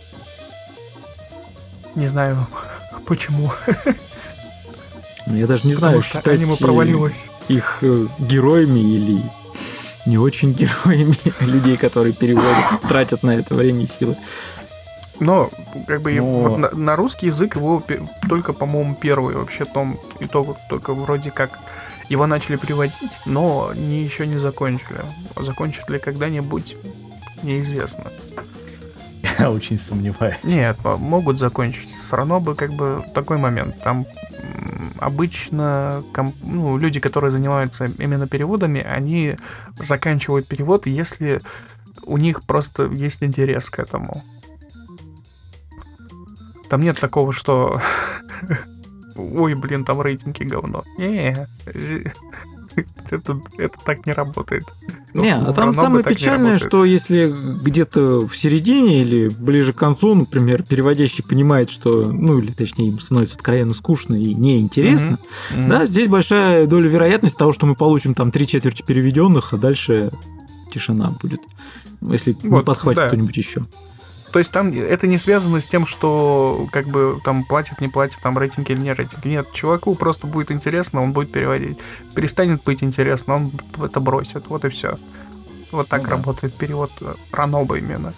Не 1.95 2.07
знаю 2.07 2.45
почему. 3.07 3.51
Я 5.27 5.47
даже 5.47 5.65
не 5.65 5.73
Потому 5.73 5.91
знаю, 5.91 6.01
что 6.03 6.17
считать 6.19 6.35
аниме 6.39 6.55
провалилось. 6.57 7.29
их 7.47 7.79
э, 7.81 8.07
героями 8.19 8.79
или 8.79 9.23
не 10.05 10.17
очень 10.17 10.53
героями 10.53 11.15
людей, 11.41 11.77
которые 11.77 12.13
переводят, 12.13 12.81
тратят 12.87 13.23
на 13.23 13.31
это 13.35 13.53
время 13.55 13.83
и 13.83 13.87
силы. 13.87 14.17
Но, 15.19 15.51
как 15.87 16.01
бы, 16.01 16.13
Ну- 16.13 16.39
вот 16.39 16.57
на, 16.57 16.71
на 16.71 16.95
русский 16.95 17.27
язык 17.27 17.55
его 17.55 17.83
только, 18.27 18.53
по-моему, 18.53 18.95
первый 18.99 19.35
вообще 19.35 19.65
том, 19.65 19.99
и 20.19 20.25
то 20.25 20.57
только 20.67 20.93
вроде 20.95 21.29
как 21.29 21.59
его 22.09 22.25
начали 22.25 22.55
переводить, 22.55 23.19
но 23.25 23.71
не, 23.75 24.01
еще 24.01 24.25
не 24.25 24.39
закончили. 24.39 25.05
Закончат 25.39 25.89
ли 25.91 25.99
когда-нибудь, 25.99 26.75
неизвестно. 27.43 28.05
Я 29.39 29.51
очень 29.51 29.77
сомневаюсь. 29.77 30.43
Нет, 30.43 30.77
могут 30.83 31.39
закончить. 31.39 31.89
Все 31.91 32.15
равно 32.15 32.39
бы 32.39 32.55
как 32.55 32.73
бы 32.73 33.05
такой 33.13 33.37
момент. 33.37 33.81
Там 33.83 34.05
обычно 35.01 36.03
ком- 36.13 36.35
ну, 36.43 36.77
люди, 36.77 36.99
которые 36.99 37.31
занимаются 37.31 37.85
именно 37.85 38.27
переводами, 38.27 38.81
они 38.81 39.35
заканчивают 39.79 40.47
перевод, 40.47 40.85
если 40.85 41.41
у 42.03 42.17
них 42.17 42.43
просто 42.43 42.85
есть 42.85 43.23
интерес 43.23 43.69
к 43.69 43.79
этому. 43.79 44.23
Там 46.69 46.81
нет 46.81 46.99
такого, 46.99 47.33
что 47.33 47.81
ой, 49.15 49.55
блин, 49.55 49.83
там 49.83 50.01
рейтинги 50.01 50.43
говно. 50.43 50.83
Не, 50.97 51.47
это, 53.09 53.41
это 53.57 53.77
так 53.85 54.05
не 54.05 54.13
работает. 54.13 54.63
Не, 55.13 55.37
Ну, 55.37 55.49
а 55.49 55.53
там 55.53 55.73
самое 55.73 56.03
печальное, 56.03 56.57
что 56.57 56.85
если 56.85 57.33
где-то 57.63 58.25
в 58.25 58.35
середине 58.35 59.01
или 59.01 59.27
ближе 59.27 59.73
к 59.73 59.77
концу, 59.77 60.15
например, 60.15 60.63
переводящий 60.63 61.23
понимает, 61.23 61.69
что, 61.69 62.05
ну 62.11 62.39
или 62.39 62.51
точнее, 62.51 62.87
ему 62.87 62.99
становится 62.99 63.35
откровенно 63.35 63.73
скучно 63.73 64.15
и 64.15 64.33
неинтересно, 64.33 65.19
Мгм. 65.55 65.69
да, 65.69 65.85
здесь 65.85 66.07
большая 66.07 66.65
доля 66.67 66.87
вероятности 66.89 67.37
того, 67.37 67.51
что 67.51 67.65
мы 67.65 67.75
получим 67.75 68.13
там 68.13 68.31
три 68.31 68.47
четверти 68.47 68.83
переведенных, 68.83 69.53
а 69.53 69.57
дальше 69.57 70.11
тишина 70.71 71.13
будет. 71.21 71.41
Если 72.01 72.35
не 72.41 72.49
Вот, 72.49 72.65
подхватит 72.65 72.97
да. 72.97 73.07
кто-нибудь 73.07 73.35
еще. 73.37 73.63
То 74.31 74.39
есть 74.39 74.51
там 74.51 74.71
это 74.73 75.07
не 75.07 75.17
связано 75.17 75.59
с 75.59 75.65
тем, 75.65 75.85
что 75.85 76.67
как 76.71 76.87
бы 76.87 77.19
там 77.23 77.43
платят, 77.43 77.81
не 77.81 77.89
платят, 77.89 78.21
там 78.21 78.37
рейтинги 78.37 78.71
или 78.71 78.79
не 78.79 78.93
рейтинги. 78.93 79.27
Нет, 79.27 79.51
чуваку 79.51 79.95
просто 79.95 80.27
будет 80.27 80.51
интересно, 80.51 81.01
он 81.01 81.11
будет 81.11 81.31
переводить. 81.31 81.79
Перестанет 82.15 82.63
быть 82.63 82.81
интересно, 82.81 83.35
он 83.35 83.51
это 83.83 83.99
бросит. 83.99 84.47
Вот 84.47 84.63
и 84.63 84.69
все. 84.69 84.97
Вот 85.71 85.87
так 85.89 86.01
Ну 86.01 86.07
да. 86.07 86.11
работает 86.15 86.53
перевод 86.53 86.91
э, 87.01 87.15
Раноба 87.31 87.77
именно. 87.77 88.13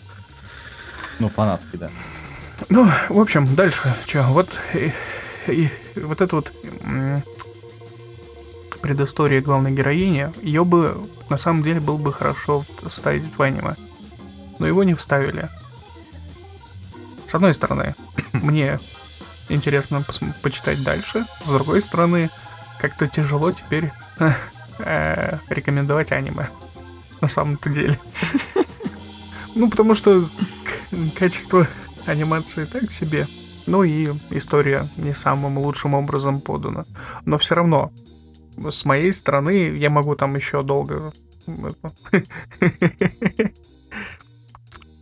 Ну, 1.19 1.29
фанатский, 1.29 1.77
да. 1.77 1.89
Ну, 2.69 2.87
в 3.09 3.19
общем, 3.19 3.55
дальше. 3.55 3.95
Че, 4.05 4.23
вот 4.23 4.49
и, 4.73 4.91
и 5.47 5.69
вот 5.95 6.21
это 6.21 6.35
вот 6.35 6.53
предыстория 8.81 9.41
главной 9.41 9.71
героини, 9.71 10.31
ее 10.41 10.65
бы 10.65 10.97
на 11.29 11.37
самом 11.37 11.63
деле 11.63 11.79
было 11.79 11.97
бы 11.97 12.11
хорошо 12.11 12.65
вставить 12.87 13.23
в 13.35 13.41
аниме. 13.41 13.75
Но 14.59 14.67
его 14.67 14.83
не 14.83 14.93
вставили. 14.93 15.49
С 17.33 17.35
одной 17.35 17.55
стороны, 17.55 17.95
мне 18.33 18.79
интересно 19.49 20.05
пос- 20.07 20.33
почитать 20.43 20.83
дальше. 20.83 21.25
С 21.43 21.49
другой 21.49 21.81
стороны, 21.81 22.29
как-то 22.77 23.07
тяжело 23.07 23.51
теперь 23.51 23.91
э, 24.19 24.33
э, 24.77 25.39
рекомендовать 25.49 26.11
аниме. 26.11 26.49
На 27.21 27.27
самом-то 27.27 27.71
деле. 27.71 27.99
Ну, 29.55 29.69
потому 29.69 29.93
что 29.93 30.27
качество 31.15 31.67
анимации 32.07 32.65
так 32.65 32.91
себе. 32.91 33.27
Ну 33.67 33.83
и 33.83 34.09
история 34.31 34.87
не 34.97 35.13
самым 35.13 35.59
лучшим 35.59 35.93
образом 35.93 36.41
подана. 36.41 36.85
Но 37.25 37.37
все 37.37 37.53
равно, 37.53 37.91
с 38.57 38.83
моей 38.83 39.13
стороны, 39.13 39.71
я 39.71 39.91
могу 39.91 40.15
там 40.15 40.35
еще 40.35 40.63
долго 40.63 41.13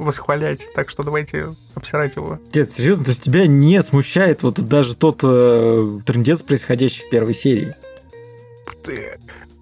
восхвалять. 0.02 0.68
Так 0.74 0.90
что 0.90 1.04
давайте 1.04 1.56
обсирать 1.76 2.16
его. 2.16 2.40
Дед, 2.52 2.72
серьезно, 2.72 3.06
то 3.06 3.12
есть 3.12 3.24
тебя 3.24 3.48
не 3.48 3.82
смущает 3.82 4.44
вот 4.44 4.60
даже 4.68 4.96
тот 4.96 5.22
э, 5.24 6.00
трендец, 6.06 6.42
происходящий 6.44 7.06
в 7.06 7.10
первой 7.10 7.34
серии? 7.34 7.76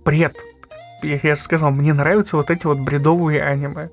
Бред. 0.06 0.36
Я, 1.04 1.20
я 1.22 1.36
же 1.36 1.42
сказал, 1.42 1.72
мне 1.72 1.94
нравятся 1.94 2.38
вот 2.38 2.50
эти 2.50 2.66
вот 2.66 2.80
бредовые 2.80 3.42
аниме. 3.42 3.90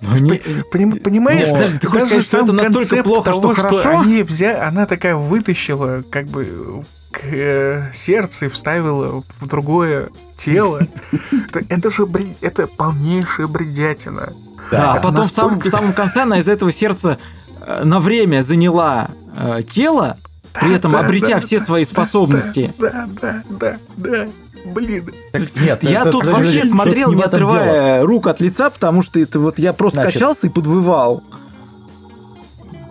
Но 0.00 0.12
они- 0.12 0.40
Поним- 0.72 1.00
понимаешь, 1.00 1.46
Нет, 1.46 1.52
подожди, 1.54 1.78
ты 1.78 1.86
хочешь 1.86 2.08
даже 2.10 2.22
сказать, 2.22 2.44
что 2.46 2.52
это 2.54 2.70
настолько 2.70 3.02
плохо, 3.04 3.32
что 3.32 3.40
того, 3.40 3.54
хорошо? 3.54 3.98
они 4.00 4.22
взя... 4.22 4.66
она 4.68 4.86
такая 4.86 5.16
вытащила 5.16 6.02
как 6.10 6.26
бы 6.26 6.82
к 7.10 7.20
э, 7.24 7.90
сердце 7.94 8.46
и 8.46 8.48
вставила 8.48 9.22
в 9.40 9.46
другое 9.46 10.10
тело. 10.36 10.86
Это- 11.48 11.64
Это 11.68 11.90
же 11.90 12.06
бред... 12.06 12.36
это 12.42 12.66
полнейшая 12.66 13.46
бредятина. 13.46 14.32
Да, 14.76 14.92
а 14.94 15.00
потом 15.00 15.24
в, 15.24 15.26
самом, 15.26 15.52
настолько- 15.54 15.68
в 15.68 15.70
самом 15.78 15.92
конце 15.92 16.22
она 16.22 16.38
из 16.38 16.48
этого 16.48 16.70
сердца 16.72 17.18
э, 17.66 17.84
на 17.84 18.00
время 18.00 18.42
заняла 18.42 19.08
э, 19.36 19.60
тело, 19.68 20.16
при 20.52 20.68
Да, 20.70 20.74
этом 20.76 20.92
да, 20.92 21.00
обретя 21.00 21.34
да, 21.34 21.40
все 21.40 21.58
да, 21.58 21.64
свои 21.64 21.84
способности. 21.84 22.72
Да, 22.78 23.08
да, 23.20 23.42
да, 23.50 23.76
да. 23.96 24.28
Блин. 24.66 25.10
Так, 25.32 25.42
нет, 25.60 25.82
Я 25.84 26.00
это- 26.02 26.10
тут 26.12 26.22
это- 26.22 26.32
вообще 26.32 26.60
это 26.60 26.68
смотрел, 26.68 27.12
не 27.12 27.20
этом 27.20 27.38
дело. 27.40 27.52
отрывая 27.58 28.02
рук 28.06 28.26
от 28.28 28.40
лица, 28.40 28.70
потому 28.70 29.02
что 29.02 29.18
это 29.20 29.38
вот 29.40 29.58
я 29.58 29.72
просто 29.74 30.00
Значит- 30.02 30.14
качался 30.14 30.46
и 30.46 30.50
подвывал. 30.50 31.22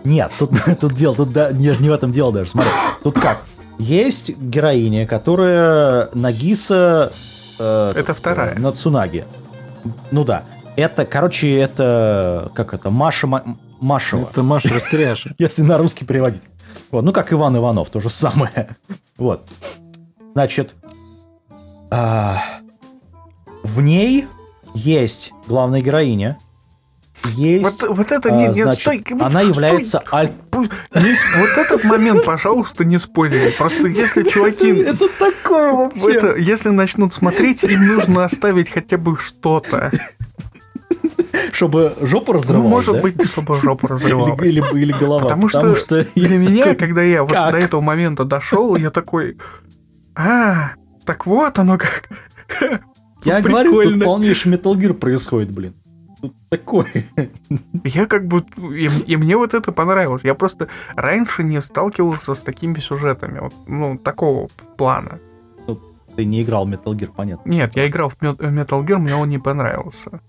Нет, 0.03 0.31
тут, 0.37 0.51
тут 0.79 0.93
дело, 0.93 1.15
тут 1.15 1.31
да, 1.31 1.51
не, 1.51 1.73
не 1.79 1.89
в 1.89 1.93
этом 1.93 2.11
дело 2.11 2.31
даже. 2.31 2.49
Смотри, 2.51 2.69
тут 3.03 3.19
как? 3.19 3.39
Есть 3.79 4.37
героиня, 4.37 5.07
которая 5.07 6.09
Нагиса... 6.13 7.11
э, 7.57 7.93
Это 7.95 8.13
вторая. 8.13 8.57
Нацунаги. 8.59 9.25
Ну 10.11 10.23
да. 10.23 10.43
Это, 10.75 11.05
короче, 11.05 11.55
это... 11.57 12.51
Как 12.55 12.73
это? 12.73 12.89
Маша 12.89 13.27
Ма- 13.27 13.43
Машева. 13.79 14.29
Это 14.31 14.43
Маша 14.43 14.73
Растеряша. 14.73 15.33
Если 15.37 15.61
на 15.61 15.77
русский 15.77 16.05
переводить. 16.05 16.41
Вот, 16.89 17.03
ну 17.03 17.13
как 17.13 17.31
Иван 17.31 17.55
Иванов, 17.57 17.89
то 17.89 17.99
же 17.99 18.09
самое. 18.09 18.75
Вот. 19.17 19.47
Значит, 20.33 20.73
А, 21.91 22.43
в 23.61 23.79
ней 23.81 24.27
есть 24.73 25.31
главная 25.47 25.81
героиня. 25.81 26.37
Есть. 27.25 27.83
Вот, 27.83 27.95
вот 27.97 28.11
это, 28.11 28.29
а, 28.29 28.31
нет, 28.37 28.55
нет, 28.55 28.65
значит, 28.65 28.81
стой. 28.81 29.05
она 29.11 29.29
стой. 29.29 29.47
является 29.47 30.03
аль... 30.11 30.31
Вот 30.51 31.57
этот 31.57 31.83
момент, 31.83 32.25
пожалуйста, 32.25 32.83
не 32.83 32.97
спойлери. 32.97 33.51
Просто 33.57 33.87
если 33.87 34.23
чуваки... 34.27 34.69
Это 34.71 35.07
такое 35.19 35.91
Это, 36.09 36.35
если 36.35 36.69
начнут 36.69 37.13
смотреть, 37.13 37.63
им 37.63 37.87
нужно 37.95 38.25
оставить 38.25 38.69
хотя 38.69 38.97
бы 38.97 39.15
что-то. 39.17 39.91
Чтобы 41.53 41.93
жопу 42.01 42.33
Ну, 42.33 42.39
разрывалась, 42.39 42.71
может 42.71 42.95
да? 42.95 43.01
быть, 43.01 43.23
чтобы 43.29 43.55
жопа 43.61 43.87
разрывалась. 43.87 44.41
Или, 44.43 44.59
или, 44.59 44.81
или 44.81 44.91
голова. 44.91 45.23
Потому 45.23 45.49
что 45.49 45.75
Для 46.15 46.37
меня, 46.37 46.75
когда 46.75 47.01
я 47.03 47.21
вот 47.23 47.31
Как? 47.31 47.53
до 47.53 47.59
этого 47.59 47.81
момента 47.81 48.25
дошел, 48.25 48.75
я 48.75 48.89
такой, 48.89 49.37
а, 50.15 50.71
так 51.05 51.25
вот 51.25 51.59
оно 51.59 51.77
как. 51.77 52.09
Я 53.23 53.41
говорю, 53.41 53.81
тут 53.81 54.03
полнейший 54.03 54.51
Metal 54.51 54.73
Gear 54.75 54.93
происходит, 54.93 55.49
блин. 55.51 55.75
Тут 56.21 56.35
такой. 56.49 56.87
Я 57.85 58.05
как 58.05 58.27
бы... 58.27 58.43
И, 58.75 58.89
и 59.07 59.15
мне 59.15 59.37
вот 59.37 59.53
это 59.53 59.71
понравилось. 59.71 60.25
Я 60.25 60.35
просто 60.35 60.67
раньше 60.95 61.43
не 61.43 61.61
сталкивался 61.61 62.35
с 62.35 62.41
такими 62.41 62.79
сюжетами. 62.79 63.39
Вот, 63.39 63.53
ну, 63.65 63.97
такого 63.97 64.49
плана. 64.77 65.19
Ты 66.15 66.25
не 66.25 66.43
играл 66.43 66.65
в 66.65 66.69
Metal 66.69 66.93
Gear, 66.93 67.11
понятно. 67.15 67.49
Нет, 67.49 67.75
я 67.75 67.87
играл 67.87 68.09
в 68.09 68.17
Metal 68.21 68.85
Gear, 68.85 68.97
мне 68.97 69.15
он 69.15 69.29
не 69.29 69.39
понравился. 69.39 70.21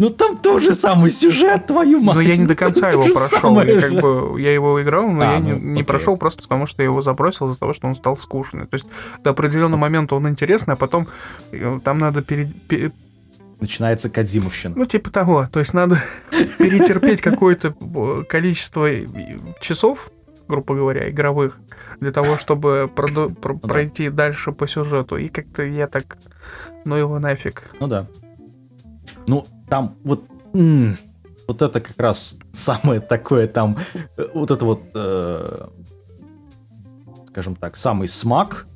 Ну 0.00 0.08
там 0.10 0.38
тоже 0.38 0.74
самый 0.74 1.10
сюжет, 1.10 1.66
твою 1.66 2.00
мать. 2.00 2.14
Но 2.16 2.20
я 2.22 2.36
не 2.36 2.44
до 2.46 2.50
Ну, 2.52 2.56
конца 2.56 2.88
его 2.88 3.02
прошел. 3.04 3.60
Я, 3.62 3.80
как 3.80 3.92
бы, 4.00 4.40
я 4.40 4.52
его 4.54 4.80
играл, 4.82 5.08
но 5.08 5.20
А, 5.20 5.32
я 5.34 5.38
не, 5.40 5.52
ну, 5.52 5.58
не 5.58 5.72
окей. 5.72 5.84
прошел 5.84 6.16
просто 6.16 6.42
потому, 6.42 6.66
что 6.66 6.82
я 6.82 6.86
его 6.88 7.02
забросил 7.02 7.48
из-за 7.50 7.58
того, 7.60 7.72
что 7.74 7.86
он 7.86 7.94
стал 7.94 8.16
скучный. 8.16 8.66
То 8.66 8.74
есть 8.76 8.86
до 9.22 9.30
определенного 9.30 9.78
момента 9.78 10.14
он 10.14 10.26
интересный, 10.28 10.74
а 10.74 10.76
потом 10.76 11.06
э, 11.52 11.80
там 11.84 11.98
надо 11.98 12.22
пере- 12.22 12.50
пе- 12.68 12.92
Начинается 13.60 14.08
Кадзимовщина. 14.08 14.74
Ну, 14.74 14.86
типа 14.86 15.10
того. 15.10 15.46
То 15.52 15.60
есть 15.60 15.74
надо 15.74 16.02
перетерпеть 16.58 17.20
какое-то 17.20 17.74
количество 18.26 18.88
часов, 19.60 20.10
грубо 20.48 20.74
говоря, 20.76 21.10
игровых, 21.10 21.60
для 22.00 22.10
того, 22.10 22.38
чтобы 22.38 22.90
продо- 22.96 23.34
про- 23.34 23.54
да. 23.54 23.68
пройти 23.68 24.08
дальше 24.08 24.52
по 24.52 24.66
сюжету. 24.66 25.18
И 25.18 25.28
как-то 25.28 25.62
я 25.62 25.86
так... 25.88 26.16
Ну 26.86 26.96
его 26.96 27.18
нафиг. 27.18 27.64
Ну 27.80 27.86
да. 27.86 28.06
Ну, 29.26 29.46
там 29.70 29.96
вот... 30.04 30.24
м, 30.52 30.96
вот 31.48 31.62
это 31.62 31.80
как 31.80 31.98
раз 31.98 32.36
самое 32.52 33.00
такое 33.00 33.46
там... 33.46 33.78
э, 34.16 34.26
Вот 34.34 34.50
это 34.50 34.64
вот... 34.64 34.80
э, 34.94 35.66
скажем 37.28 37.54
так, 37.56 37.76
самый 37.76 38.08
смак. 38.08 38.66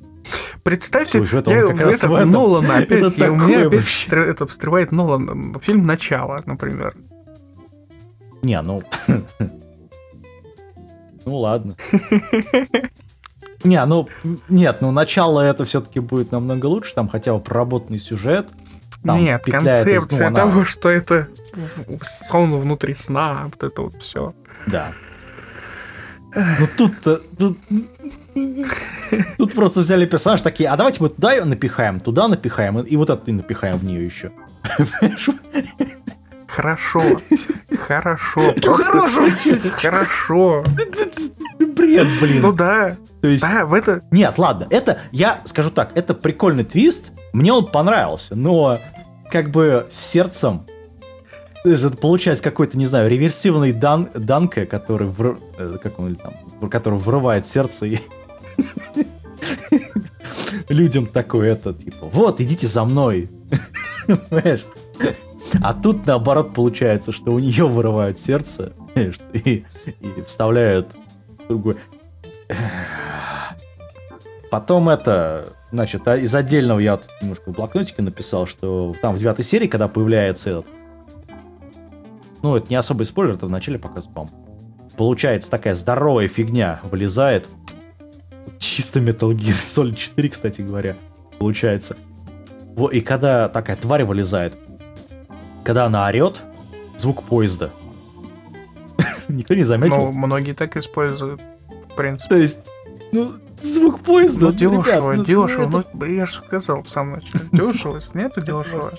Представьте, 0.63 1.19
Слушай, 1.19 1.41
это 1.41 1.51
я- 1.51 1.67
как 1.67 1.81
раз 1.81 2.03
это 2.03 2.15
этом. 2.15 2.31
Нолана 2.31 2.77
опять, 2.77 3.03
Это 3.13 3.23
я- 3.25 3.31
у 3.31 3.35
меня 3.35 3.67
опять 3.67 3.81
встр- 3.81 4.23
это 4.23 4.47
встревает 4.47 4.91
Нолан. 4.91 5.55
Фильм 5.61 5.85
«Начало», 5.85 6.41
например. 6.45 6.95
Не, 8.41 8.59
ну... 8.61 8.81
Ну 11.25 11.39
ладно. 11.39 11.75
Не, 13.63 13.83
ну, 13.85 14.07
нет, 14.47 14.77
ну 14.81 14.91
начало 14.91 15.41
это 15.41 15.65
все-таки 15.65 15.99
будет 15.99 16.31
намного 16.31 16.67
лучше, 16.67 16.93
там 16.93 17.07
хотя 17.09 17.33
бы 17.33 17.39
проработанный 17.39 17.97
сюжет. 17.97 18.49
Там 19.05 19.23
Нет, 19.23 19.43
ну, 19.45 19.51
концепция 19.51 20.27
она- 20.27 20.35
того, 20.35 20.65
что 20.65 20.89
это 20.89 21.27
сон 22.01 22.59
внутри 22.59 22.95
сна, 22.95 23.43
вот 23.51 23.63
это 23.63 23.81
вот 23.83 24.01
все. 24.01 24.33
Да. 24.67 24.91
Ну 26.33 26.67
тут-то... 26.75 27.21
Тут... 27.37 27.57
тут 29.37 29.53
просто 29.53 29.81
взяли 29.81 30.05
персонаж 30.05 30.41
такие, 30.41 30.69
а 30.69 30.75
давайте 30.75 31.01
мы 31.01 31.09
туда 31.09 31.33
её 31.33 31.45
напихаем, 31.45 31.99
туда 31.99 32.27
напихаем, 32.27 32.79
и 32.79 32.95
вот 32.97 33.09
это 33.09 33.31
и 33.31 33.33
напихаем 33.33 33.77
в 33.77 33.85
нее 33.85 34.03
еще. 34.03 34.31
Хорошо. 36.47 37.01
Хорошо. 37.77 38.41
Хорошего? 38.55 39.29
Хорошо. 39.77 40.63
Бред, 41.59 42.07
блин. 42.19 42.41
Ну 42.41 42.53
да. 42.53 42.97
То 43.21 43.27
есть... 43.27 43.43
Да, 43.43 43.65
в 43.65 43.73
это... 43.73 44.03
Нет, 44.11 44.37
ладно, 44.37 44.67
это, 44.69 44.99
я 45.11 45.41
скажу 45.45 45.69
так, 45.69 45.91
это 45.95 46.13
прикольный 46.13 46.63
твист, 46.63 47.13
мне 47.33 47.51
он 47.53 47.65
понравился, 47.65 48.35
но 48.35 48.79
как 49.31 49.51
бы 49.51 49.87
сердцем 49.89 50.65
это 51.63 51.97
получается 51.97 52.43
какой-то, 52.43 52.77
не 52.77 52.85
знаю, 52.85 53.09
реверсивный 53.09 53.71
дан, 53.71 54.09
данка, 54.13 54.65
который, 54.65 55.07
вр- 55.07 55.41
э, 55.57 55.77
как 55.81 55.99
он 55.99 56.15
там, 56.15 56.33
который 56.69 56.99
врывает 56.99 57.45
сердце 57.45 57.87
и 57.87 57.99
людям 60.69 61.07
такое 61.07 61.53
это, 61.53 61.73
типа, 61.73 62.07
вот, 62.11 62.41
идите 62.41 62.67
за 62.67 62.85
мной. 62.85 63.29
А 65.61 65.73
тут 65.73 66.07
наоборот 66.07 66.53
получается, 66.55 67.11
что 67.11 67.31
у 67.31 67.39
нее 67.39 67.67
вырывают 67.67 68.19
сердце 68.19 68.73
и, 68.95 69.63
и 69.99 70.21
вставляют 70.25 70.95
другой. 71.47 71.75
Потом 74.49 74.89
это, 74.89 75.53
значит, 75.75 76.07
а 76.07 76.17
из 76.17 76.33
отдельного 76.33 76.79
я 76.79 76.97
тут 76.97 77.09
немножко 77.21 77.51
в 77.51 77.55
блокнотике 77.55 78.01
написал, 78.01 78.47
что 78.47 78.95
там 79.01 79.13
в 79.13 79.19
девятой 79.19 79.45
серии, 79.45 79.67
когда 79.67 79.87
появляется 79.87 80.49
этот, 80.49 80.65
ну, 82.41 82.55
это 82.55 82.67
не 82.69 82.75
особый 82.75 83.05
спойлер, 83.05 83.33
это 83.33 83.45
в 83.45 83.49
начале 83.49 83.77
показывают, 83.77 84.15
по-моему. 84.15 84.89
Получается 84.97 85.51
такая 85.51 85.75
здоровая 85.75 86.27
фигня 86.27 86.79
вылезает. 86.83 87.47
Чисто 88.59 88.99
Metal 88.99 89.31
Gear 89.31 89.59
Solid 89.61 89.95
4, 89.95 90.29
кстати 90.29 90.61
говоря, 90.61 90.95
получается. 91.37 91.97
И 92.91 93.01
когда 93.01 93.49
такая 93.49 93.75
тварь 93.75 94.03
вылезает, 94.05 94.53
когда 95.63 95.85
она 95.85 96.07
орет, 96.07 96.41
звук 96.97 97.23
поезда. 97.23 97.71
Никто 99.27 99.53
не 99.53 99.63
заметил. 99.63 100.05
Ну, 100.05 100.11
многие 100.11 100.53
так 100.53 100.77
используют, 100.77 101.41
в 101.91 101.95
принципе. 101.95 102.29
То 102.29 102.41
есть, 102.41 102.59
ну, 103.11 103.33
звук 103.65 103.99
поезда. 104.01 104.47
Ну, 104.47 104.51
дешево, 104.53 105.11
ребят, 105.13 105.17
ну, 105.17 105.45
дешево. 105.47 105.67
ну, 105.69 105.79
это 105.79 105.89
Ну, 105.93 106.05
я 106.05 106.25
же 106.25 106.33
сказал 106.33 106.83
в 106.83 106.89
самом 106.89 107.13
начале. 107.13 107.43
Дешево, 107.51 108.01
снято 108.01 108.41
дешево. 108.41 108.91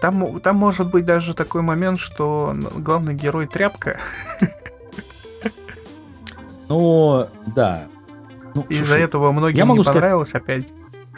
Там, 0.00 0.40
там 0.40 0.56
может 0.56 0.90
быть 0.90 1.04
даже 1.04 1.34
такой 1.34 1.60
момент, 1.62 1.98
что 1.98 2.50
н- 2.52 2.82
главный 2.82 3.14
герой 3.14 3.46
тряпка. 3.46 3.98
Ну, 6.68 7.26
да. 7.54 7.88
Ну, 8.54 8.62
Из-за 8.68 8.96
этого 8.98 9.32
многим 9.32 9.56
я 9.58 9.64
могу 9.64 9.78
не 9.78 9.84
сказать- 9.84 9.96
понравилось 10.00 10.34
опять. 10.34 10.72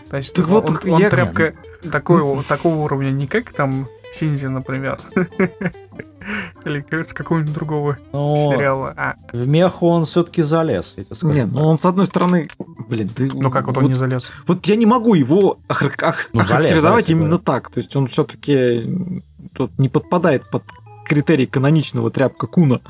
То 0.08 0.16
есть 0.16 0.34
Так 0.34 0.46
он, 0.46 0.50
вот, 0.50 0.70
он- 0.86 0.98
я- 0.98 1.10
тряпка 1.10 1.54
такого, 1.90 2.42
такого 2.42 2.76
уровня, 2.76 3.10
не 3.10 3.26
как 3.26 3.52
там 3.52 3.86
Синзи, 4.12 4.46
например. 4.46 4.98
Или 6.64 6.85
с 7.02 7.12
какого-нибудь 7.12 7.52
другого 7.52 7.98
ну, 8.12 8.52
сериала. 8.52 8.94
А, 8.96 9.14
в 9.32 9.46
меху 9.46 9.87
он 9.88 10.04
все-таки 10.04 10.42
залез, 10.42 10.94
я 10.96 11.04
тебе 11.04 11.16
скажу. 11.16 11.35
Не, 11.35 11.46
ну 11.46 11.66
он 11.66 11.78
с 11.78 11.85
одной 11.85 12.06
стороны, 12.06 12.48
блин, 12.88 13.08
ты... 13.08 13.30
ну 13.32 13.50
как 13.50 13.66
вот 13.66 13.76
он 13.76 13.87
не 13.87 13.94
залез? 13.94 14.30
Вот 14.46 14.64
я 14.66 14.76
не 14.76 14.87
могу 14.87 15.14
его 15.14 15.58
охар- 15.68 15.92
ох- 16.02 16.28
Ну, 16.32 16.40
залез, 16.40 16.50
охарактеризовать 16.50 16.82
давайте 16.82 17.12
именно 17.12 17.26
говорю. 17.26 17.44
так. 17.44 17.70
То 17.70 17.80
есть 17.80 17.94
он 17.96 18.06
все-таки 18.06 19.22
тут 19.54 19.78
не 19.78 19.88
подпадает 19.88 20.48
под 20.50 20.62
критерий 21.04 21.46
каноничного 21.46 22.11
тряпка 22.11 22.46
Куна. 22.46 22.80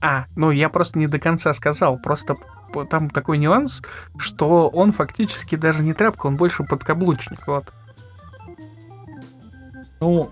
А, 0.00 0.26
ну 0.36 0.50
я 0.50 0.68
просто 0.68 0.98
не 0.98 1.06
до 1.06 1.18
конца 1.18 1.52
сказал. 1.52 1.98
Просто 1.98 2.36
там 2.88 3.10
такой 3.10 3.38
нюанс, 3.38 3.82
что 4.16 4.68
он 4.68 4.92
фактически 4.92 5.56
даже 5.56 5.82
не 5.82 5.92
тряпка, 5.92 6.26
он 6.26 6.36
больше 6.36 6.64
подкаблучник. 6.64 7.46
Вот. 7.46 7.66
Ну, 10.00 10.30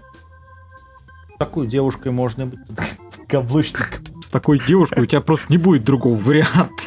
такой 1.38 1.66
девушкой 1.66 2.12
можно 2.12 2.46
быть 2.46 2.60
каблучником. 3.28 4.00
С 4.22 4.28
такой 4.28 4.58
девушкой 4.66 5.00
у 5.02 5.06
тебя 5.06 5.20
просто 5.20 5.46
не 5.48 5.58
будет 5.58 5.84
другого 5.84 6.14
варианта. 6.16 6.84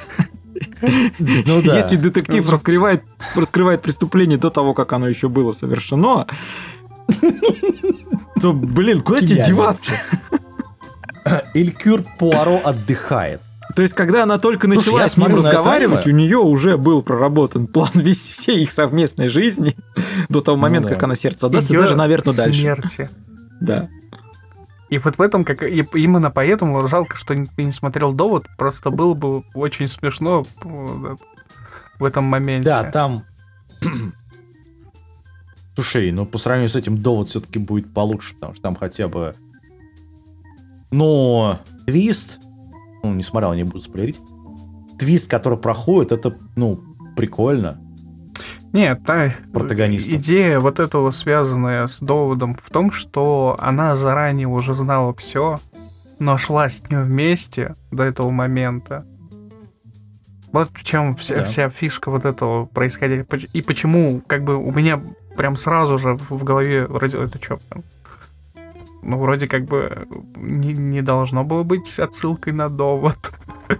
Ну 1.19 1.61
да. 1.63 1.77
Если 1.77 1.95
детектив 1.95 2.45
Ну, 2.45 2.51
раскрывает, 2.51 3.03
раскрывает 3.35 3.81
преступление 3.81 4.37
до 4.37 4.49
того, 4.49 4.73
как 4.73 4.93
оно 4.93 5.07
еще 5.07 5.27
было 5.29 5.51
совершено, 5.51 6.27
то, 8.41 8.53
блин, 8.53 9.01
куда 9.01 9.19
тебе 9.19 9.43
деваться? 9.45 9.93
Элькюр 11.53 12.03
Пуаро 12.19 12.59
отдыхает. 12.63 13.41
То 13.75 13.83
есть, 13.83 13.93
когда 13.93 14.23
она 14.23 14.37
только 14.37 14.67
Слушай, 14.67 14.77
начала 14.79 15.01
я 15.03 15.07
с 15.09 15.17
ним 15.17 15.35
разговаривать, 15.35 16.05
у 16.05 16.11
нее 16.11 16.37
уже 16.37 16.77
был 16.77 17.01
проработан 17.01 17.67
план 17.67 17.89
весь 17.95 18.17
всей 18.19 18.63
их 18.63 18.71
совместной 18.71 19.27
жизни 19.29 19.75
до 20.29 20.41
того 20.41 20.57
Ну 20.57 20.63
момента, 20.63 20.89
да. 20.89 20.95
как 20.95 21.03
она 21.03 21.15
сердце 21.15 21.47
отдаст, 21.47 21.69
и 21.69 21.73
Её 21.73 21.83
даже, 21.83 21.95
наверное, 21.95 22.33
дальше. 22.35 22.59
смерти. 22.61 23.09
Да. 23.61 23.87
И 24.91 24.97
вот 24.97 25.17
в 25.17 25.21
этом, 25.21 25.45
как 25.45 25.63
и 25.63 25.87
именно 25.93 26.29
поэтому 26.29 26.85
жалко, 26.85 27.15
что 27.15 27.33
ты 27.33 27.63
не 27.63 27.71
смотрел 27.71 28.11
довод, 28.11 28.45
просто 28.57 28.91
было 28.91 29.13
бы 29.13 29.45
очень 29.53 29.87
смешно 29.87 30.45
э, 30.65 31.15
в 31.97 32.03
этом 32.03 32.25
моменте. 32.25 32.67
Да, 32.67 32.91
там... 32.91 33.23
Слушай, 35.75 36.11
ну 36.11 36.25
по 36.25 36.37
сравнению 36.37 36.69
с 36.69 36.75
этим 36.75 36.97
довод 36.97 37.29
все-таки 37.29 37.57
будет 37.57 37.93
получше, 37.93 38.33
потому 38.35 38.53
что 38.53 38.61
там 38.61 38.75
хотя 38.75 39.07
бы... 39.07 39.33
Но 40.91 41.61
твист, 41.87 42.41
ну 43.01 43.13
не 43.13 43.23
смотрел, 43.23 43.53
не 43.53 43.63
буду 43.63 43.79
спойлерить, 43.79 44.19
твист, 44.99 45.31
который 45.31 45.57
проходит, 45.57 46.11
это, 46.11 46.37
ну, 46.57 46.81
прикольно. 47.15 47.79
Нет, 48.73 49.01
та 49.05 49.33
Протагониста. 49.53 50.13
идея 50.15 50.59
вот 50.59 50.79
этого 50.79 51.11
связанная 51.11 51.87
с 51.87 51.99
доводом 51.99 52.55
в 52.61 52.69
том, 52.69 52.91
что 52.91 53.55
она 53.59 53.95
заранее 53.95 54.47
уже 54.47 54.73
знала 54.73 55.13
все, 55.13 55.59
но 56.19 56.37
шла 56.37 56.69
с 56.69 56.81
ним 56.89 57.03
вместе 57.03 57.75
до 57.91 58.03
этого 58.03 58.29
момента. 58.29 59.05
Вот 60.51 60.69
в 60.73 60.83
чем 60.83 61.15
вся, 61.15 61.37
Да. 61.37 61.43
вся 61.45 61.69
фишка 61.69 62.11
вот 62.11 62.25
этого 62.25 62.65
происходящего. 62.65 63.25
И 63.53 63.61
почему, 63.61 64.21
как 64.27 64.43
бы, 64.43 64.55
у 64.55 64.71
меня 64.71 65.01
прям 65.37 65.55
сразу 65.55 65.97
же 65.97 66.17
в 66.29 66.43
голове 66.43 66.85
вроде 66.87 67.23
это 67.23 67.41
что? 67.41 67.59
Ну, 69.01 69.17
вроде 69.17 69.47
как 69.47 69.65
бы 69.65 70.07
не, 70.35 70.73
не 70.73 71.01
должно 71.01 71.43
было 71.43 71.63
быть 71.63 71.97
отсылкой 71.99 72.53
на 72.53 72.69
довод. 72.69 73.17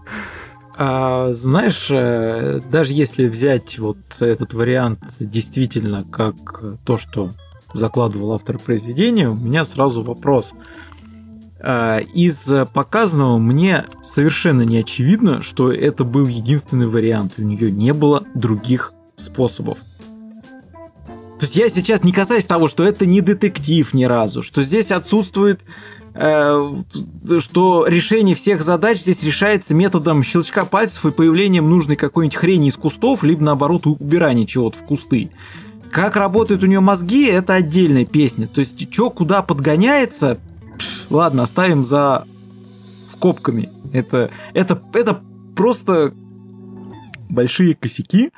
А, 0.84 1.32
знаешь, 1.32 1.92
э, 1.92 2.60
даже 2.72 2.94
если 2.94 3.28
взять 3.28 3.78
вот 3.78 4.00
этот 4.20 4.56
вариант 4.56 5.04
действительно 5.20 6.04
как 6.12 6.64
то, 6.84 6.98
что 6.98 7.36
закладывал 7.72 8.34
автор 8.34 8.58
произведения, 8.58 9.30
у 9.30 9.36
меня 9.36 9.64
сразу 9.64 10.02
вопрос. 10.02 10.54
А, 11.60 12.00
Из 12.00 12.52
показанного 12.74 13.38
мне 13.38 13.86
совершенно 14.02 14.64
не 14.64 14.80
очевидно, 14.80 15.44
что 15.44 15.72
это 15.72 16.04
был 16.04 16.26
единственный 16.26 16.88
вариант. 16.88 17.34
У 17.38 17.44
нее 17.44 17.72
не 17.72 17.94
было 17.94 18.24
других 18.34 18.92
способов. 19.16 19.78
То 21.40 21.46
есть 21.46 21.58
я 21.58 21.70
сейчас 21.70 22.04
не 22.04 22.12
касаюсь 22.12 22.46
того, 22.46 22.68
что 22.68 22.84
это 22.84 23.06
не 23.06 23.22
детектив 23.22 23.94
ни 23.94 24.06
разу, 24.06 24.42
что 24.42 24.64
здесь 24.64 24.90
отсутствует 24.90 25.62
что 26.14 27.86
решение 27.88 28.36
всех 28.36 28.64
задач 28.64 29.00
здесь 29.00 29.24
решается 29.24 29.74
методом 29.74 30.24
щелчка 30.24 30.66
пальцев 30.66 31.06
и 31.06 31.12
появлением 31.12 31.70
нужной 31.70 31.96
какой-нибудь 31.96 32.36
хрени 32.36 32.68
из 32.68 32.76
кустов, 32.76 33.24
либо 33.24 33.44
наоборот 33.44 33.88
убирания 33.88 34.46
чего-то 34.46 34.78
в 34.78 34.84
кусты. 34.84 35.32
Как 35.90 36.16
работают 36.16 36.64
у 36.64 36.68
нее 36.68 36.80
мозги, 36.80 37.26
это 37.26 37.54
отдельная 37.54 38.06
песня. 38.06 38.48
То 38.48 38.60
есть, 38.60 38.92
что 38.92 39.10
куда 39.10 39.42
подгоняется, 39.42 40.40
пф, 40.78 41.12
ладно, 41.12 41.44
оставим 41.44 41.84
за 41.84 42.26
скобками. 43.08 43.70
Это, 43.92 44.32
это, 44.54 44.82
это 44.94 45.22
просто 45.56 46.14
большие 47.30 47.76
косяки. 47.76 48.32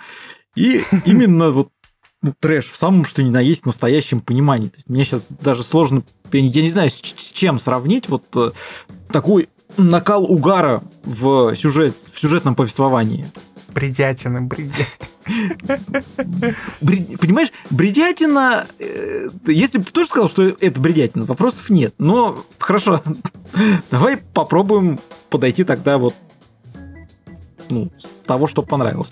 И 0.56 0.84
именно 1.06 1.52
вот 1.52 1.70
ну, 2.24 2.34
трэш 2.40 2.70
в 2.70 2.76
самом 2.76 3.06
что 3.06 3.22
ни 3.22 3.30
на 3.30 3.42
есть 3.42 3.66
настоящем 3.66 4.22
понимании. 4.22 4.70
То 4.70 4.78
есть 4.78 4.90
мне 4.90 5.04
сейчас 5.04 5.28
даже 5.30 5.62
сложно, 5.62 6.04
я 6.32 6.42
не, 6.42 6.70
знаю, 6.70 6.90
с, 6.90 6.96
с 6.96 7.32
чем 7.34 7.60
сравнить 7.60 8.10
вот 8.10 8.24
э, 8.36 8.52
такой 9.12 9.50
накал 9.78 10.24
угара 10.24 10.82
в, 11.04 11.54
сюжет, 11.54 11.96
в 12.10 12.18
сюжетном 12.20 12.56
повествовании. 12.56 13.28
Бредятины, 13.74 14.42
бредятины. 14.42 14.88
Бре- 16.82 17.18
понимаешь, 17.18 17.52
бредятина, 17.70 18.68
э, 18.80 19.28
если 19.48 19.80
бы 19.80 19.84
ты 19.84 19.92
тоже 19.92 20.08
сказал, 20.08 20.30
что 20.30 20.44
это 20.44 20.80
бредятина, 20.80 21.26
вопросов 21.26 21.70
нет. 21.70 21.94
Но 21.98 22.46
хорошо, 22.58 23.02
давай 23.92 24.18
попробуем 24.18 25.00
подойти 25.30 25.66
тогда 25.66 25.98
вот 25.98 26.16
ну, 27.70 27.92
с 27.98 28.08
того, 28.26 28.48
что 28.48 28.62
понравилось. 28.64 29.12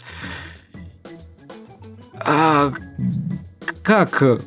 А 2.25 2.73
как 3.84 4.21
э, 4.21 4.39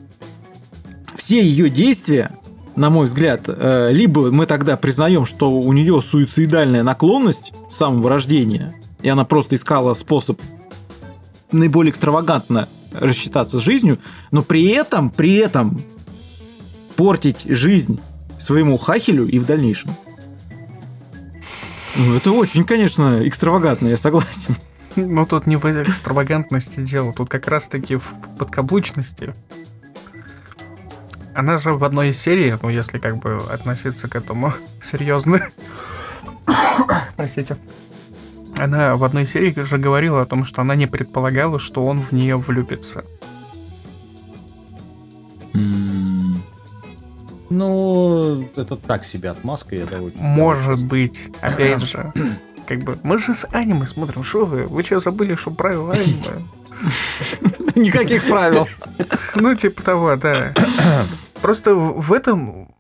все 1.16 1.42
ее 1.42 1.70
действия, 1.70 2.30
на 2.76 2.90
мой 2.90 3.06
взгляд, 3.06 3.42
э, 3.46 3.90
либо 3.92 4.30
мы 4.30 4.46
тогда 4.46 4.76
признаем, 4.76 5.24
что 5.24 5.50
у 5.50 5.72
нее 5.72 6.00
суицидальная 6.00 6.82
наклонность 6.82 7.52
с 7.68 7.74
самого 7.74 8.08
рождения, 8.08 8.74
и 9.02 9.08
она 9.08 9.24
просто 9.24 9.56
искала 9.56 9.94
способ 9.94 10.40
наиболее 11.52 11.90
экстравагантно 11.90 12.68
рассчитаться 12.92 13.58
с 13.58 13.62
жизнью, 13.62 13.98
но 14.30 14.42
при 14.42 14.68
этом, 14.68 15.10
при 15.10 15.34
этом 15.36 15.80
портить 16.96 17.44
жизнь 17.44 18.00
своему 18.38 18.76
хахелю 18.76 19.26
и 19.26 19.38
в 19.38 19.46
дальнейшем. 19.46 19.94
Ну, 21.96 22.16
это 22.16 22.32
очень, 22.32 22.64
конечно, 22.64 23.26
экстравагантно, 23.26 23.88
я 23.88 23.96
согласен. 23.96 24.56
Ну, 24.96 25.26
тут 25.26 25.46
не 25.46 25.56
в 25.56 25.64
экстравагантности 25.64 26.80
дело, 26.80 27.12
тут 27.12 27.28
как 27.28 27.48
раз-таки 27.48 27.96
в 27.96 28.14
подкаблучности. 28.38 29.34
Она 31.34 31.58
же 31.58 31.74
в 31.74 31.82
одной 31.82 32.10
из 32.10 32.20
серий, 32.20 32.54
ну, 32.62 32.68
если 32.68 32.98
как 32.98 33.18
бы 33.18 33.38
относиться 33.50 34.08
к 34.08 34.14
этому 34.14 34.52
серьезно, 34.82 35.40
простите, 37.16 37.56
она 38.56 38.96
в 38.96 39.02
одной 39.02 39.26
серии 39.26 39.60
же 39.62 39.78
говорила 39.78 40.22
о 40.22 40.26
том, 40.26 40.44
что 40.44 40.62
она 40.62 40.76
не 40.76 40.86
предполагала, 40.86 41.58
что 41.58 41.84
он 41.84 42.00
в 42.00 42.12
нее 42.12 42.36
влюбится. 42.36 43.04
Ну, 47.50 48.48
это 48.56 48.76
так 48.76 49.04
себе 49.04 49.30
отмазка, 49.30 49.76
я 49.76 49.86
довольно. 49.86 50.20
Может 50.20 50.84
быть, 50.86 51.30
опять 51.40 51.82
же. 51.82 52.12
Как 52.66 52.78
бы, 52.80 52.98
мы 53.02 53.18
же 53.18 53.34
с 53.34 53.46
аниме 53.52 53.86
смотрим, 53.86 54.24
что 54.24 54.46
вы? 54.46 54.66
Вы 54.66 54.82
что, 54.82 55.00
забыли, 55.00 55.34
что 55.34 55.50
правила 55.50 55.92
аниме? 55.92 56.44
Никаких 57.74 58.26
правил. 58.28 58.66
Ну, 59.34 59.54
типа 59.54 59.82
того, 59.82 60.16
да. 60.16 60.54
Просто 61.42 61.74
в 61.74 62.12
этом, 62.12 62.74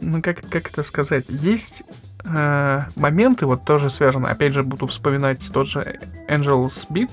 ну, 0.00 0.22
как, 0.22 0.48
как 0.48 0.70
это 0.70 0.82
сказать, 0.82 1.26
есть 1.28 1.82
э, 2.24 2.82
моменты, 2.96 3.46
вот 3.46 3.64
тоже 3.64 3.90
связаны, 3.90 4.28
опять 4.28 4.54
же, 4.54 4.62
буду 4.62 4.86
вспоминать 4.86 5.46
тот 5.52 5.66
же 5.66 6.00
Angel's 6.28 6.86
Beat, 6.88 7.10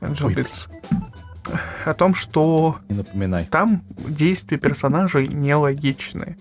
Angel 0.00 0.26
Ой, 0.26 0.34
Beats, 0.34 0.70
о 1.84 1.94
том, 1.94 2.14
что 2.14 2.78
Не 2.88 2.96
напоминай. 2.96 3.44
там 3.50 3.82
действия 3.96 4.58
персонажей 4.58 5.26
нелогичны. 5.26 6.38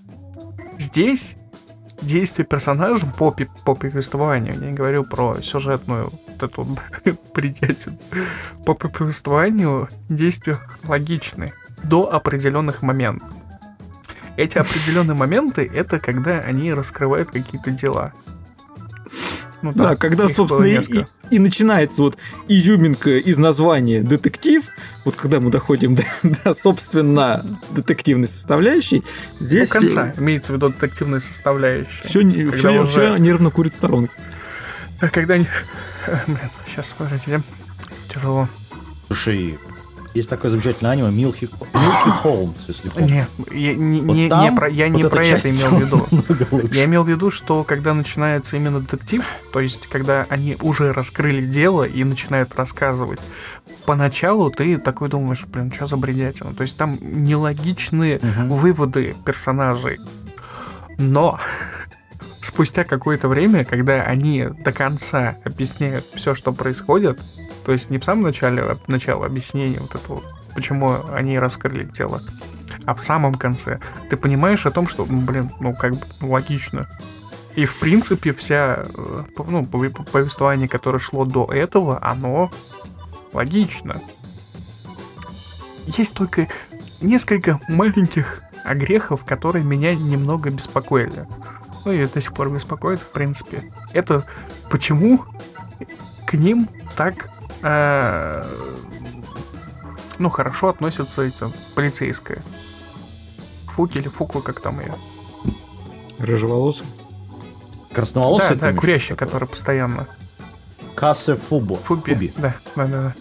Здесь 0.77 1.35
действия 2.03 2.45
персонажей 2.45 3.07
по, 3.17 3.35
по 3.65 3.75
повествованию, 3.75 4.53
я 4.53 4.67
не 4.67 4.73
говорю 4.73 5.03
про 5.03 5.41
сюжетную 5.41 6.11
вот 6.11 6.43
эту 6.43 6.67
бредятину, 7.33 7.97
по 8.65 8.73
повествованию 8.73 9.89
действия 10.09 10.59
логичны 10.87 11.53
до 11.83 12.13
определенных 12.13 12.81
моментов. 12.81 13.29
Эти 14.35 14.57
определенные 14.57 15.15
моменты 15.15 15.69
это 15.73 15.99
когда 15.99 16.39
они 16.39 16.73
раскрывают 16.73 17.31
какие-то 17.31 17.71
дела. 17.71 18.13
Ну 19.63 19.71
Да, 19.73 19.95
когда, 19.95 20.25
их 20.25 20.29
было 20.29 20.35
собственно, 20.35 20.65
и, 20.65 20.77
и- 21.31 21.35
и 21.35 21.39
начинается 21.39 22.01
вот 22.03 22.17
изюминка 22.47 23.17
из 23.17 23.37
названия 23.37 24.03
детектив, 24.03 24.63
вот 25.05 25.15
когда 25.15 25.39
мы 25.39 25.49
доходим 25.49 25.95
до, 25.95 26.03
до, 26.43 26.53
собственно, 26.53 27.43
детективной 27.71 28.27
состоящей, 28.27 29.03
У 29.39 29.43
здесь 29.43 29.69
конца 29.69 30.13
имеется 30.17 30.51
в 30.51 30.55
виду 30.57 30.69
детективная 30.69 31.19
составляющая. 31.19 32.07
все, 32.07 32.21
Когда 32.51 32.71
уже- 32.81 33.17
нервно 33.19 33.49
курит 33.51 33.73
в 33.73 33.77
сторонку. 33.77 34.13
А 34.99 35.09
Когда 35.09 35.33
они... 35.35 35.47
Блин, 36.27 36.37
сейчас, 36.67 36.93
подождите. 36.97 37.41
Тяжело. 38.13 38.47
Слушай, 39.07 39.57
есть 40.13 40.29
такое 40.29 40.51
замечательное 40.51 40.91
аниме 40.91 41.09
Милки, 41.11 41.49
Милки 41.73 42.09
Холмс, 42.21 42.57
если 42.67 42.89
помнишь. 42.89 43.11
Нет, 43.11 43.29
я 43.51 43.73
не, 43.73 44.01
Вот 44.01 44.13
не- 44.15 44.23
не 44.23 44.29
там 44.29 44.55
про, 44.55 44.69
я 44.69 44.87
вот 44.89 44.97
не 44.97 45.09
про 45.09 45.25
это 45.25 45.49
имел 45.49 45.69
в 45.69 45.81
виду. 45.81 46.67
Я 46.73 46.85
имел 46.85 47.03
в 47.03 47.09
виду, 47.09 47.31
что 47.31 47.63
когда 47.63 47.93
начинается 47.93 48.55
именно 48.57 48.79
детектив, 48.81 49.23
то 49.51 49.59
есть 49.59 49.87
когда 49.87 50.25
они 50.29 50.57
уже 50.61 50.91
раскрыли 50.93 51.41
дело 51.41 51.83
и 51.83 52.03
начинают 52.03 52.53
рассказывать, 52.55 53.19
поначалу 53.85 54.49
ты 54.51 54.77
такой 54.77 55.09
думаешь, 55.09 55.45
блин, 55.45 55.71
что 55.71 55.87
за 55.87 55.97
бредятина? 55.97 56.53
То 56.53 56.61
есть 56.61 56.77
там 56.77 56.97
нелогичные 57.01 58.19
Мгм. 58.21 58.49
выводы 58.49 59.15
персонажей. 59.25 59.97
Но 60.99 61.39
спустя 62.41 62.83
какое-то 62.83 63.27
время, 63.27 63.63
когда 63.65 64.03
они 64.03 64.47
до 64.63 64.71
конца 64.71 65.37
объясняют 65.43 66.05
все, 66.13 66.35
что 66.35 66.51
происходит, 66.53 67.19
то 67.65 67.71
есть 67.71 67.89
не 67.89 67.97
в 67.97 68.03
самом 68.03 68.23
начале, 68.23 68.61
а 68.63 68.75
начало 68.87 69.25
объяснения 69.25 69.79
вот 69.79 69.95
этого, 69.95 70.23
почему 70.55 70.95
они 71.13 71.39
раскрыли 71.39 71.85
тело, 71.85 72.21
а 72.85 72.93
в 72.95 72.99
самом 72.99 73.35
конце, 73.35 73.79
ты 74.09 74.17
понимаешь 74.17 74.65
о 74.65 74.71
том, 74.71 74.87
что, 74.87 75.05
ну, 75.05 75.21
блин, 75.21 75.51
ну 75.59 75.73
как 75.73 75.93
бы 75.93 76.01
ну, 76.21 76.31
логично. 76.31 76.87
И 77.55 77.65
в 77.65 77.79
принципе 77.79 78.33
вся, 78.33 78.83
э, 78.85 79.23
ну, 79.47 79.63
пове- 79.63 79.91
повествование, 80.11 80.67
которое 80.67 80.99
шло 80.99 81.23
до 81.23 81.45
этого, 81.45 81.99
оно 82.01 82.51
логично. 83.31 84.01
Есть 85.85 86.15
только 86.15 86.47
несколько 87.01 87.59
маленьких 87.67 88.41
огрехов, 88.63 89.25
которые 89.25 89.63
меня 89.63 89.93
немного 89.93 90.49
беспокоили. 90.49 91.27
Ну 91.85 91.91
и 91.91 92.05
до 92.05 92.21
сих 92.21 92.33
пор 92.33 92.49
беспокоит, 92.49 92.99
в 92.99 93.11
принципе. 93.11 93.71
Это 93.91 94.25
почему 94.69 95.25
к 96.25 96.33
ним 96.33 96.69
так 96.95 97.29
э, 97.63 98.43
ну 100.19 100.29
хорошо 100.29 100.69
относятся 100.69 101.23
эти 101.23 101.45
полицейская. 101.75 102.41
Фуки 103.67 103.97
или 103.97 104.07
Фукла, 104.07 104.41
как 104.41 104.59
там 104.59 104.79
ее. 104.79 104.93
Рыжеволосый. 106.19 106.85
Красноволосый 107.91 108.55
да, 108.55 108.71
да, 108.71 108.79
курящая, 108.79 109.17
которая 109.17 109.47
постоянно. 109.47 110.07
Кассе 110.95 111.35
Фубо. 111.35 111.75
Фуби. 111.77 112.13
Фуби. 112.13 112.33
Да, 112.37 112.55
да, 112.75 112.85
да, 112.85 113.01
да. 113.01 113.15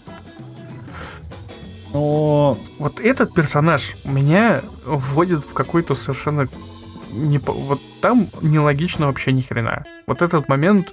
Но 1.93 2.59
Вот 2.79 3.01
этот 3.01 3.35
персонаж 3.35 3.97
меня 4.05 4.63
вводит 4.85 5.45
в 5.45 5.53
какой-то 5.53 5.95
совершенно... 5.95 6.49
Не, 7.11 7.39
вот 7.39 7.81
там 8.01 8.29
нелогично 8.41 9.07
вообще 9.07 9.33
ни 9.33 9.43
хрена. 9.43 9.85
Вот 10.07 10.23
этот 10.23 10.49
момент 10.49 10.93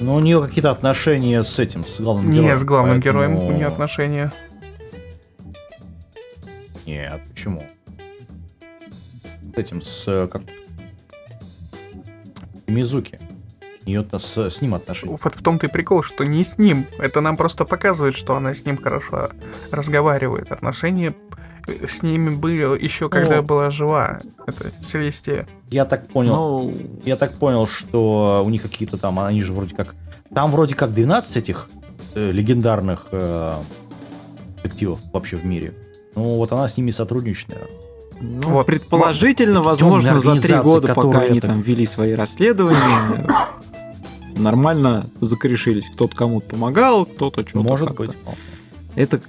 но 0.00 0.14
у 0.14 0.20
нее 0.20 0.40
какие-то 0.40 0.70
отношения 0.70 1.42
с 1.42 1.58
этим, 1.58 1.86
с 1.86 2.00
главным 2.00 2.32
героем. 2.32 2.56
с 2.56 2.64
главным 2.64 2.94
поэтому- 2.96 3.04
героем 3.04 3.36
у 3.38 3.52
нее 3.52 3.66
отношения. 3.66 4.32
Нет, 6.86 7.20
почему? 7.30 7.64
С 9.54 9.58
этим, 9.58 9.82
с... 9.82 10.04
э, 10.08 10.28
Как... 10.30 10.42
Мизуки. 12.66 13.18
У 13.84 13.88
нее 13.90 14.06
с, 14.18 14.36
с 14.50 14.60
ним 14.62 14.74
отношения. 14.74 15.18
Вот 15.22 15.34
в 15.34 15.42
том-то 15.42 15.66
и 15.66 15.70
прикол, 15.70 16.02
что 16.02 16.24
не 16.24 16.44
с 16.44 16.58
ним. 16.58 16.86
Это 16.98 17.20
нам 17.20 17.36
просто 17.36 17.64
показывает, 17.64 18.14
что 18.14 18.36
она 18.36 18.52
с 18.54 18.64
ним 18.64 18.76
хорошо 18.76 19.30
разговаривает. 19.70 20.52
Отношения 20.52 21.14
с 21.88 22.02
ними 22.02 22.30
были 22.30 22.82
еще 22.82 23.08
когда 23.08 23.36
Ну. 23.36 23.42
была 23.42 23.70
жива. 23.70 24.18
Это 24.46 24.70
Селестия. 24.82 25.46
Я 25.70 25.84
так 25.84 26.08
понял, 26.08 26.34
Ну, 26.34 26.74
я 27.04 27.16
так 27.16 27.32
понял, 27.34 27.66
что 27.66 28.42
у 28.44 28.48
них 28.50 28.62
какие-то 28.62 28.96
там, 28.96 29.18
они 29.20 29.42
же 29.42 29.52
вроде 29.52 29.74
как... 29.74 29.94
Там 30.34 30.50
вроде 30.50 30.74
как 30.74 30.92
12 30.94 31.36
этих 31.36 31.68
э, 32.14 32.30
легендарных 32.30 33.06
э, 33.12 33.54
детективов 34.62 35.00
вообще 35.12 35.36
в 35.36 35.44
мире. 35.44 35.74
Ну, 36.14 36.22
вот 36.36 36.52
она 36.52 36.68
с 36.68 36.76
ними 36.76 36.90
сотрудничает, 36.90 37.48
наверное. 37.50 38.42
ну, 38.42 38.50
Вот. 38.52 38.66
предположительно, 38.66 39.54
Такие 39.54 39.66
возможно, 39.68 40.20
за 40.20 40.40
три 40.40 40.56
года, 40.56 40.88
пока 40.88 41.02
которые 41.02 41.28
они 41.30 41.38
это- 41.38 41.48
там 41.48 41.60
вели 41.60 41.86
свои 41.86 42.12
расследования, 42.14 43.28
нормально 44.36 45.10
закорешились. 45.20 45.88
Кто-то 45.94 46.16
кому-то 46.16 46.46
помогал, 46.50 47.06
кто-то 47.06 47.42
что-то 47.42 47.64
Может 47.68 47.94
быть. 47.96 48.10
Это, 48.94 49.20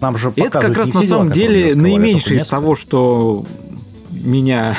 Нам 0.00 0.18
же 0.18 0.32
это 0.34 0.60
как 0.60 0.76
раз 0.76 0.92
на 0.92 1.02
самом 1.02 1.30
деле 1.30 1.74
наименьшее 1.74 2.40
из 2.40 2.46
того, 2.46 2.74
что 2.74 3.44
меня 4.10 4.76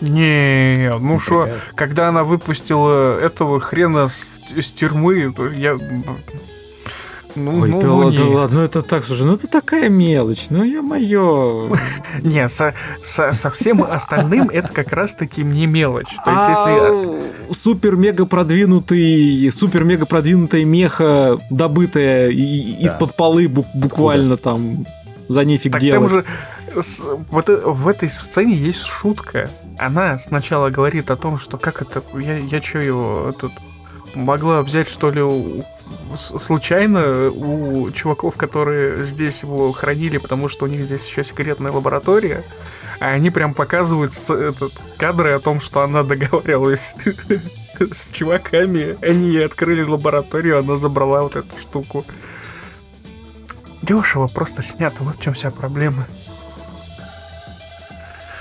Не, 0.00 0.92
ну 0.98 1.18
что, 1.18 1.48
когда 1.74 2.08
она 2.08 2.24
выпустила 2.24 3.18
этого 3.18 3.60
хрена 3.60 4.08
с, 4.08 4.40
с 4.56 4.72
тюрьмы, 4.72 5.32
то 5.32 5.48
я... 5.48 5.78
Ну, 7.44 7.60
Ой, 7.60 7.68
ну, 7.70 7.80
да, 7.80 7.86
ну, 7.86 7.96
ладно, 7.98 8.18
нет. 8.18 8.34
ладно, 8.34 8.58
ну 8.58 8.64
это 8.64 8.82
так, 8.82 9.04
слушай, 9.04 9.26
ну 9.26 9.34
это 9.34 9.46
такая 9.48 9.88
мелочь, 9.88 10.46
ну 10.50 10.62
ё-моё. 10.64 11.74
Не, 12.22 12.48
со, 12.48 12.74
со, 13.02 13.32
со 13.34 13.50
всем 13.50 13.82
остальным 13.82 14.48
это 14.50 14.72
как 14.72 14.92
раз-таки 14.92 15.42
не 15.42 15.66
мелочь. 15.66 16.14
То 16.24 16.30
есть, 16.32 16.48
если... 16.48 16.70
А 16.70 17.20
супер-мега 17.52 18.26
продвинутый, 18.26 19.50
супер-мега 19.50 20.06
продвинутая 20.06 20.64
меха, 20.64 21.38
добытая 21.50 22.28
Да. 22.28 22.32
из-под 22.32 23.14
полы 23.16 23.46
бу- 23.46 23.66
буквально 23.74 24.36
там 24.36 24.86
за 25.28 25.44
нефиг 25.44 25.72
Так 25.72 25.80
делать. 25.80 26.00
там 26.00 26.08
же 26.08 26.24
с- 26.82 27.02
вот 27.30 27.48
э- 27.48 27.60
в 27.64 27.88
этой 27.88 28.08
сцене 28.08 28.54
есть 28.54 28.84
шутка. 28.84 29.50
Она 29.78 30.18
сначала 30.18 30.70
говорит 30.70 31.10
о 31.10 31.16
том, 31.16 31.38
что 31.38 31.56
как 31.58 31.82
это, 31.82 32.02
я, 32.18 32.36
я 32.38 32.60
что 32.62 32.78
его 32.78 33.32
тут 33.40 33.52
могла 34.14 34.62
взять 34.62 34.88
что 34.88 35.10
ли 35.10 35.22
у- 35.22 35.64
случайно 36.16 37.30
у 37.30 37.90
чуваков, 37.90 38.36
которые 38.36 39.04
здесь 39.04 39.42
его 39.42 39.72
хранили, 39.72 40.18
потому 40.18 40.48
что 40.48 40.64
у 40.64 40.68
них 40.68 40.82
здесь 40.82 41.06
еще 41.06 41.24
секретная 41.24 41.72
лаборатория. 41.72 42.44
А 43.00 43.08
они 43.08 43.30
прям 43.30 43.54
показывают 43.54 44.12
этот, 44.28 44.72
кадры 44.98 45.32
о 45.32 45.40
том, 45.40 45.60
что 45.60 45.80
она 45.80 46.02
договаривалась 46.02 46.94
с 47.78 48.10
чуваками. 48.10 48.96
Они 49.02 49.30
ей 49.30 49.46
открыли 49.46 49.82
лабораторию, 49.82 50.58
она 50.58 50.76
забрала 50.76 51.22
вот 51.22 51.36
эту 51.36 51.58
штуку. 51.58 52.04
Дешево 53.82 54.26
просто 54.26 54.62
снято, 54.62 54.96
вот 55.02 55.16
в 55.16 55.22
чем 55.22 55.32
вся 55.32 55.50
проблема. 55.50 56.06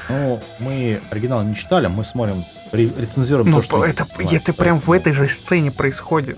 Ну, 0.09 0.41
мы 0.59 0.99
оригинал 1.12 1.43
не 1.43 1.55
читали, 1.55 1.88
мы 1.88 2.03
смотрим, 2.03 2.43
ре- 2.71 2.91
рецензируем 2.97 3.49
Ну, 3.49 3.57
то, 3.57 3.63
что... 3.63 3.85
это, 3.85 4.07
это 4.17 4.53
прям 4.53 4.79
в 4.79 4.91
этой 4.91 5.13
же 5.13 5.27
сцене 5.29 5.71
происходит. 5.71 6.38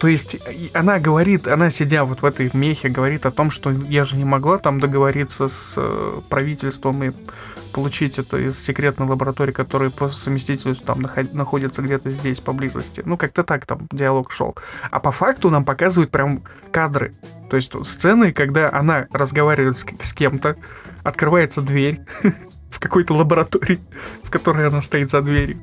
То 0.00 0.06
есть 0.06 0.36
она 0.74 0.98
говорит, 1.00 1.48
она 1.48 1.70
сидя 1.70 2.04
вот 2.04 2.22
в 2.22 2.24
этой 2.24 2.50
мехе, 2.52 2.88
говорит 2.88 3.26
о 3.26 3.32
том, 3.32 3.50
что 3.50 3.70
я 3.70 4.04
же 4.04 4.16
не 4.16 4.24
могла 4.24 4.58
там 4.58 4.78
договориться 4.78 5.48
с 5.48 5.74
э, 5.76 6.20
правительством 6.28 7.02
и 7.02 7.12
получить 7.72 8.18
это 8.18 8.38
из 8.38 8.58
секретной 8.58 9.06
лаборатории, 9.06 9.52
которая 9.52 9.90
по 9.90 10.08
совместительству 10.08 10.74
там 10.74 11.00
наход- 11.00 11.32
находится 11.32 11.82
где-то 11.82 12.10
здесь 12.10 12.40
поблизости. 12.40 13.02
Ну, 13.04 13.16
как-то 13.16 13.42
так 13.42 13.66
там 13.66 13.88
диалог 13.92 14.30
шел. 14.30 14.56
А 14.90 15.00
по 15.00 15.10
факту 15.10 15.50
нам 15.50 15.64
показывают 15.64 16.10
прям 16.10 16.44
кадры. 16.70 17.14
То 17.50 17.56
есть 17.56 17.74
сцены, 17.86 18.32
когда 18.32 18.72
она 18.72 19.06
разговаривает 19.12 19.76
с, 19.76 19.86
с 20.00 20.12
кем-то, 20.12 20.56
открывается 21.02 21.60
дверь 21.60 22.00
в 22.70 22.78
какой-то 22.78 23.14
лаборатории, 23.14 23.80
в 24.22 24.30
которой 24.30 24.68
она 24.68 24.80
стоит 24.82 25.10
за 25.10 25.22
дверью. 25.22 25.60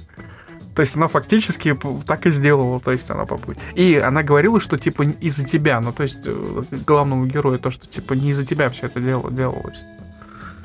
То 0.76 0.82
есть 0.82 0.96
она 0.98 1.08
фактически 1.08 1.78
так 2.06 2.26
и 2.26 2.32
сделала, 2.32 2.80
то 2.82 2.92
есть 2.92 3.10
она 3.10 3.24
попу- 3.26 3.56
И 3.76 3.96
она 3.96 4.24
говорила, 4.24 4.60
что 4.60 4.78
типа 4.78 5.04
из-за 5.04 5.46
тебя, 5.46 5.80
ну 5.80 5.94
то 5.94 6.04
есть 6.04 6.20
э, 6.26 6.64
главному 6.86 7.26
герою 7.26 7.60
то, 7.60 7.72
что 7.72 7.88
типа 7.88 8.14
не 8.14 8.30
из-за 8.32 8.46
тебя 8.46 8.70
все 8.70 8.88
это 8.88 9.00
дело 9.00 9.32
делалось. 9.32 9.86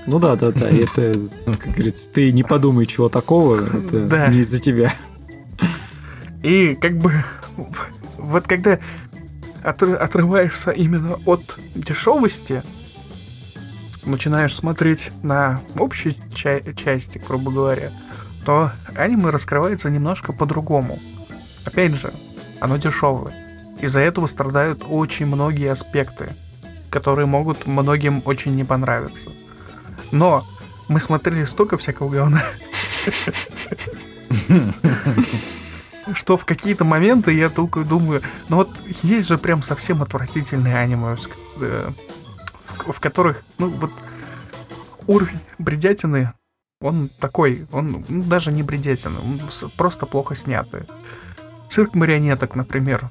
Ну 0.07 0.19
да, 0.19 0.35
да, 0.35 0.51
да, 0.51 0.69
это, 0.69 1.13
как 1.47 1.73
говорится, 1.75 2.09
ты 2.09 2.33
не 2.33 2.43
подумай 2.43 2.87
чего 2.87 3.09
такого, 3.09 3.57
это 3.63 4.01
Да. 4.07 4.27
не 4.29 4.39
из-за 4.39 4.59
тебя. 4.59 4.93
И 6.43 6.75
как 6.75 6.97
бы 6.99 7.13
вот 8.17 8.47
когда 8.49 8.81
отр- 9.63 9.95
отрываешься 9.95 10.71
именно 10.71 11.19
от 11.27 11.59
дешевости, 11.75 12.63
начинаешь 14.05 14.55
смотреть 14.55 15.13
на 15.23 15.61
общей 15.79 16.17
ча- 16.35 16.63
части, 16.75 17.19
грубо 17.25 17.51
говоря, 17.53 17.93
то 18.51 18.73
аниме 18.97 19.31
раскрывается 19.31 19.91
немножко 19.91 20.33
по-другому. 20.33 20.99
Опять 21.65 21.95
же, 21.95 22.13
оно 22.59 22.79
дешевое. 22.79 23.33
Из-за 23.81 24.01
этого 24.01 24.27
страдают 24.27 24.83
очень 24.89 25.27
многие 25.27 25.71
аспекты, 25.71 26.35
которые 26.91 27.27
могут 27.27 27.69
многим 27.69 28.23
очень 28.25 28.57
не 28.57 28.65
понравиться. 28.65 29.31
Но 30.11 30.45
мы 30.89 30.99
смотрели 30.99 31.45
столько 31.45 31.79
всякого 31.79 32.11
говна, 32.11 32.43
что 36.15 36.37
в 36.37 36.45
какие-то 36.45 36.85
моменты 36.85 37.33
я 37.33 37.51
только 37.51 37.85
думаю, 37.85 38.21
ну 38.49 38.57
вот 38.57 38.71
есть 39.05 39.29
же 39.29 39.39
прям 39.39 39.63
совсем 39.63 40.03
отвратительные 40.03 40.77
аниме, 40.77 41.17
э, 41.61 41.91
в 42.89 42.99
которых, 42.99 43.45
ну 43.59 43.69
вот 43.69 43.93
уровень 45.07 45.39
бредятины, 45.59 46.33
он 46.83 47.11
такой, 47.21 47.67
он 47.73 48.05
ну, 48.09 48.23
даже 48.23 48.51
не 48.53 48.63
бредятина, 48.63 49.21
он 49.21 49.41
с- 49.51 49.69
просто 49.77 50.07
плохо 50.07 50.35
снятый. 50.35 50.85
Цирк 51.69 51.95
марионеток, 51.95 52.55
например, 52.55 53.11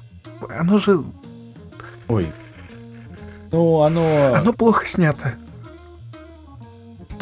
оно 0.58 0.78
же, 0.78 1.04
Ой. 2.08 2.32
Ну, 3.52 3.82
оно... 3.82 4.34
оно 4.34 4.52
плохо 4.52 4.86
снято. 4.86 5.34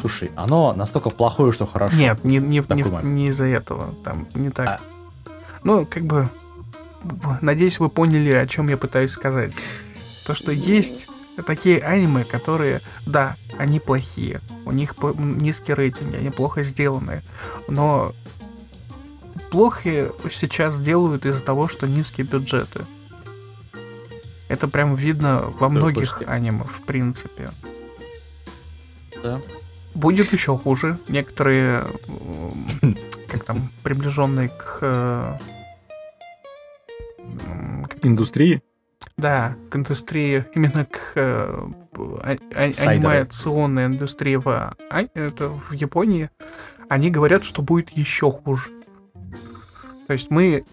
Слушай, 0.00 0.30
оно 0.37 0.72
настолько 0.72 1.11
плохое, 1.11 1.52
что 1.52 1.66
хорошо. 1.66 1.96
Нет, 1.96 2.24
не, 2.24 2.38
не, 2.38 2.61
не, 2.61 2.82
момент. 2.84 3.02
не 3.04 3.28
из-за 3.28 3.44
этого, 3.44 3.94
там 4.02 4.26
не 4.34 4.48
так. 4.50 4.68
А. 4.68 4.80
Ну, 5.64 5.84
как 5.84 6.04
бы, 6.04 6.30
надеюсь, 7.42 7.78
вы 7.78 7.90
поняли, 7.90 8.32
о 8.32 8.46
чем 8.46 8.68
я 8.68 8.78
пытаюсь 8.78 9.11
сказать. 9.11 9.52
То, 10.24 10.34
что 10.34 10.52
есть 10.52 11.08
такие 11.42 11.81
аниме, 11.81 12.24
которые, 12.24 12.81
да, 13.07 13.37
они 13.59 13.81
плохие, 13.81 14.40
у 14.64 14.72
них 14.72 14.94
низкие 15.18 15.74
рейтинги, 15.77 16.16
они 16.16 16.31
плохо 16.31 16.62
сделаны, 16.62 17.22
но 17.68 18.14
плохо 19.51 20.12
сейчас 20.31 20.81
делают 20.81 21.27
из-за 21.27 21.44
того, 21.44 21.68
что 21.68 21.87
низкие 21.87 22.27
бюджеты. 22.27 22.87
Это 24.48 24.66
прям 24.66 24.94
видно 24.94 25.53
во 25.59 25.68
многих 25.68 26.09
слушайте. 26.09 26.31
аниме, 26.31 26.64
в 26.64 26.83
принципе. 26.87 27.51
Да. 29.22 29.40
Будет 29.94 30.33
еще 30.33 30.57
хуже. 30.57 30.98
Некоторые, 31.09 31.87
как 33.29 33.44
там, 33.44 33.70
приближенные 33.83 34.48
к... 34.48 34.79
э, 34.81 35.38
к- 37.88 38.05
Индустрии? 38.07 38.62
Да, 39.18 39.57
к 39.68 39.74
индустрии, 39.76 40.44
именно 40.54 40.85
к 40.87 40.98
э, 41.16 41.68
а- 41.96 42.37
а- 42.54 42.72
Сайдеры. 42.72 43.14
анимационной 43.16 43.87
индустрии 43.87 44.37
в, 44.37 44.46
а- 44.48 44.74
это, 45.14 45.48
в 45.48 45.72
Японии, 45.72 46.31
они 46.88 47.11
говорят, 47.11 47.44
что 47.44 47.61
будет 47.61 47.90
еще 47.90 48.31
хуже. 48.31 48.70
То 50.07 50.12
есть 50.12 50.31
мы, 50.31 50.64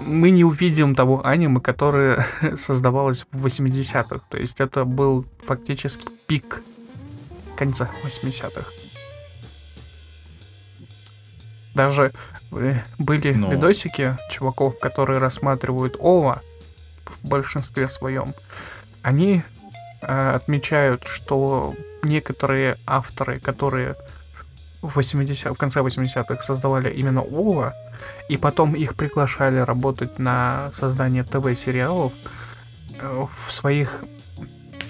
мы 0.00 0.30
не 0.30 0.44
увидим 0.44 0.94
того 0.94 1.26
аниме, 1.26 1.60
которое 1.60 2.24
создавалось 2.56 3.26
в 3.32 3.44
80-х. 3.44 4.20
То 4.30 4.38
есть 4.38 4.60
это 4.60 4.84
был 4.84 5.26
фактически 5.44 6.06
пик 6.28 6.62
конца 7.56 7.90
80-х. 8.04 8.64
Даже 11.74 12.12
э, 12.52 12.74
были 12.98 13.32
Ну. 13.32 13.50
видосики 13.50 14.16
чуваков, 14.30 14.78
которые 14.78 15.18
рассматривают 15.18 15.96
ОВА 15.98 16.42
в 17.12 17.28
большинстве 17.28 17.88
своем. 17.88 18.34
Они 19.02 19.42
э, 20.00 20.30
отмечают, 20.34 21.04
что 21.04 21.74
некоторые 22.02 22.76
авторы, 22.86 23.40
которые 23.40 23.96
в, 24.82 24.96
80, 24.96 25.52
в 25.52 25.56
конце 25.56 25.80
80-х 25.80 26.42
создавали 26.42 26.90
именно 26.90 27.20
ОВА, 27.20 27.74
и 28.28 28.36
потом 28.36 28.74
их 28.74 28.94
приглашали 28.94 29.58
работать 29.58 30.18
на 30.18 30.70
создание 30.72 31.24
ТВ-сериалов, 31.24 32.12
э, 32.98 33.26
в 33.46 33.52
своих, 33.52 34.04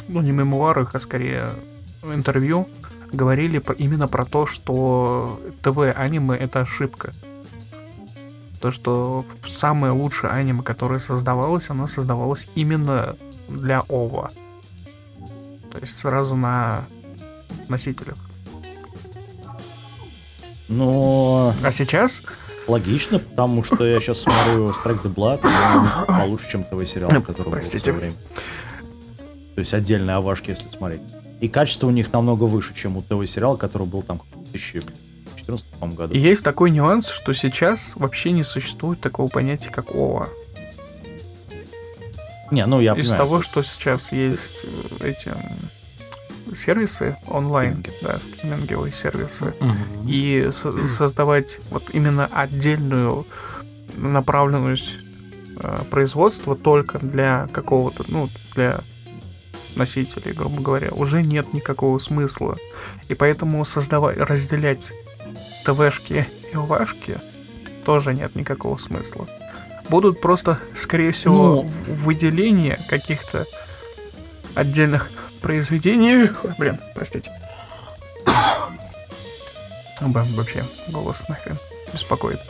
ну 0.08 0.22
не 0.22 0.32
мемуарах, 0.32 0.94
а 0.94 0.98
скорее 0.98 1.50
интервью, 2.02 2.68
говорили 3.12 3.58
про, 3.58 3.74
именно 3.74 4.08
про 4.08 4.24
то, 4.24 4.46
что 4.46 5.40
ТВ-аниме 5.62 6.37
это 6.37 6.61
ошибка. 6.61 7.12
То, 8.62 8.70
что 8.70 9.25
самое 9.44 9.92
лучшее 9.92 10.31
аниме, 10.31 10.62
которое 10.62 11.01
создавалось, 11.01 11.68
оно 11.68 11.88
создавалось 11.88 12.48
именно 12.55 13.16
для 13.48 13.81
ОВА. 13.88 14.31
То 15.72 15.79
есть 15.81 15.98
сразу 15.98 16.37
на 16.37 16.85
носителях. 17.68 18.16
Но 20.68 21.53
А 21.62 21.72
сейчас 21.72 22.22
логично, 22.68 23.18
потому 23.18 23.64
что 23.64 23.85
я 23.85 23.98
сейчас 23.98 24.20
смотрю 24.20 24.68
Strike 24.70 25.03
the 25.03 25.12
Blood, 25.12 25.40
и 25.42 25.77
он 25.77 26.07
получше, 26.07 26.48
чем 26.48 26.62
ТВ-сериал, 26.62 27.11
Ну, 27.12 27.20
который 27.20 27.46
был 27.46 27.51
в 27.51 27.55
простите. 27.55 27.83
свое 27.92 27.98
время. 27.98 28.14
То 29.57 29.59
есть 29.59 29.75
отдельные 29.75 30.14
овашки, 30.14 30.51
если 30.51 30.68
смотреть. 30.68 31.03
И 31.40 31.48
качество 31.48 31.88
у 31.88 31.90
них 31.90 32.12
намного 32.12 32.44
выше, 32.44 32.75
чем 32.75 32.96
у 32.96 33.03
ТВ-сериала, 33.03 33.57
который 33.57 33.88
был 33.88 34.03
там 34.03 34.22
в 34.53 34.53
2014 35.46 35.66
по-моему, 35.78 35.96
году. 35.96 36.14
И 36.14 36.18
есть 36.18 36.44
такой 36.44 36.70
нюанс, 36.70 37.09
что 37.09 37.33
сейчас 37.33 37.94
вообще 37.96 38.33
не 38.33 38.42
существует 38.42 39.00
такого 39.00 39.28
понятия, 39.28 39.70
как 39.70 39.90
ОВА. 39.94 40.28
Не, 42.50 42.66
ну 42.66 42.81
я 42.81 42.92
Из 42.94 43.05
понимаю. 43.07 43.18
того, 43.18 43.40
что 43.40 43.62
сейчас 43.62 44.12
есть 44.12 44.64
э, 45.00 45.09
эти 45.11 45.33
сервисы 46.55 47.16
онлайн, 47.26 47.78
Стриминги. 47.81 48.02
да, 48.02 48.20
стриминговые 48.20 48.92
сервисы, 48.92 49.55
Мгм. 49.59 50.07
и 50.07 50.48
со- 50.52 50.87
создавать 50.87 51.61
вот 51.70 51.85
именно 51.92 52.26
отдельную 52.26 53.26
направленность 53.96 54.98
э, 55.62 55.78
производства 55.90 56.55
только 56.57 56.98
для 56.98 57.48
какого-то, 57.52 58.05
ну, 58.09 58.28
для 58.55 58.81
носителей, 59.76 60.33
грубо 60.33 60.61
говоря, 60.62 60.90
уже 60.90 61.22
нет 61.22 61.55
никакого 61.55 61.96
смысла. 61.98 62.57
И 63.09 63.14
поэтому 63.14 63.64
создавать, 63.64 64.18
разделять 64.18 64.92
ТВшки 65.64 66.27
и 66.53 66.57
ОВАшки 66.57 67.18
тоже 67.85 68.14
нет 68.14 68.35
никакого 68.35 68.77
смысла. 68.79 69.27
Будут 69.88 70.20
просто, 70.20 70.59
скорее 70.77 71.12
всего, 71.12 71.62
Ну. 71.62 71.70
выделения 71.94 72.79
каких-то 72.88 73.46
отдельных 74.55 75.11
произведений. 75.40 76.31
Ой, 76.44 76.55
блин, 76.59 76.79
простите. 76.94 77.31
Вообще, 80.01 80.64
голос 80.88 81.29
нахрен 81.29 81.59
беспокоит. 81.92 82.40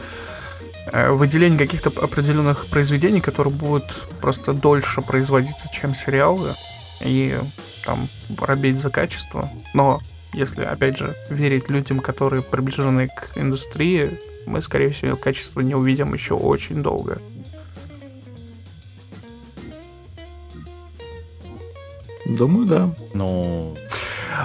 Э, 0.93 1.11
Выделение 1.11 1.59
каких-то 1.59 1.91
определенных 1.91 2.67
произведений, 2.67 3.21
которые 3.21 3.53
будут 3.53 4.09
просто 4.21 4.53
дольше 4.53 5.03
производиться, 5.03 5.69
чем 5.73 5.95
сериалы, 5.95 6.55
и 7.01 7.39
там 7.85 8.09
робеть 8.39 8.79
за 8.81 8.91
качество. 8.91 9.51
Но 9.75 10.01
если, 10.33 10.65
опять 10.65 10.97
же, 10.99 11.17
верить 11.29 11.69
людям, 11.69 12.01
которые 12.01 12.43
приближены 12.43 13.09
к 13.09 13.37
индустрии, 13.37 14.19
мы, 14.47 14.63
скорее 14.63 14.91
всего, 14.91 15.17
качество 15.17 15.61
не 15.61 15.75
увидим 15.75 16.13
еще 16.15 16.35
очень 16.35 16.83
долго. 16.83 17.21
Думаю, 22.25 22.67
да. 22.67 22.95
Ну, 23.15 23.77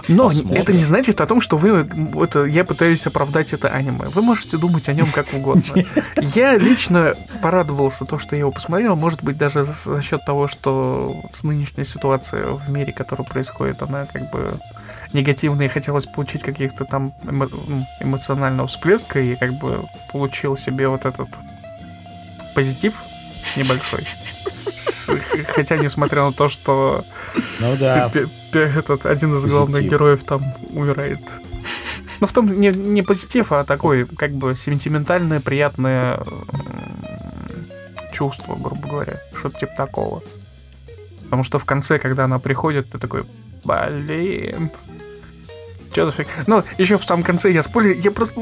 Но 0.08 0.30
Посмотрим. 0.30 0.62
это 0.62 0.74
не 0.74 0.84
значит 0.84 1.22
о 1.22 1.26
том, 1.26 1.42
что 1.42 1.58
вы 1.58 1.88
это 2.22 2.46
я 2.46 2.66
пытаюсь 2.66 3.06
оправдать 3.08 3.54
это 3.54 3.70
аниме. 3.70 4.06
Вы 4.10 4.22
можете 4.22 4.58
думать 4.58 4.90
о 4.90 4.94
нем 4.94 5.08
как 5.14 5.34
угодно. 5.34 5.84
Я 6.22 6.58
лично 6.58 7.16
порадовался 7.42 8.06
то, 8.06 8.18
что 8.18 8.36
я 8.36 8.40
его 8.40 8.52
посмотрел, 8.52 8.96
может 8.96 9.24
быть 9.24 9.38
даже 9.38 9.64
за, 9.64 9.74
за 9.74 10.02
счет 10.02 10.26
того, 10.26 10.48
что 10.48 11.24
с 11.32 11.44
нынешней 11.44 11.84
ситуацией 11.84 12.58
в 12.58 12.70
мире, 12.70 12.92
которая 12.92 13.28
происходит, 13.28 13.82
она 13.82 14.06
как 14.06 14.32
бы 14.32 14.60
негативная, 15.14 15.66
и 15.68 15.70
хотелось 15.70 16.06
получить 16.06 16.44
каких-то 16.44 16.86
там 16.86 17.14
эмо- 17.24 17.86
эмоционального 18.00 18.68
всплеска, 18.68 19.20
и 19.20 19.36
как 19.36 19.54
бы 19.54 19.88
получил 20.12 20.58
себе 20.58 20.88
вот 20.88 21.06
этот 21.06 21.30
позитив 22.56 22.94
небольшой. 23.56 24.06
Хотя, 25.48 25.78
несмотря 25.78 26.24
на 26.24 26.34
то, 26.34 26.50
что 26.50 27.06
ну 27.60 27.76
да. 27.78 28.12
Этот 28.54 29.06
один 29.06 29.36
из 29.38 29.46
главных 29.46 29.78
Позитив. 29.78 29.92
героев 29.92 30.24
там 30.24 30.44
умирает. 30.70 31.20
Ну, 32.20 32.28
в 32.28 32.32
том 32.34 32.60
не, 32.60 32.70
не 32.70 33.04
позитив, 33.04 33.52
а 33.52 33.64
такой, 33.64 34.06
как 34.06 34.32
бы, 34.32 34.56
сентиментальное, 34.56 35.40
приятное 35.40 36.20
чувство, 38.12 38.56
грубо 38.56 38.88
говоря. 38.90 39.22
Что-то 39.36 39.60
типа 39.60 39.74
такого. 39.76 40.24
Потому 41.26 41.44
что 41.44 41.60
в 41.60 41.66
конце, 41.66 42.00
когда 42.00 42.24
она 42.26 42.40
приходит, 42.40 42.90
ты 42.90 42.98
такой, 42.98 43.26
блин. 43.64 44.72
Че 45.98 46.06
за 46.06 46.12
фиг? 46.12 46.28
Ну, 46.46 46.64
еще 46.78 46.98
в 46.98 47.04
самом 47.04 47.24
конце 47.24 47.52
я 47.52 47.64
спойлер, 47.64 47.98
я 47.98 48.12
просто... 48.12 48.40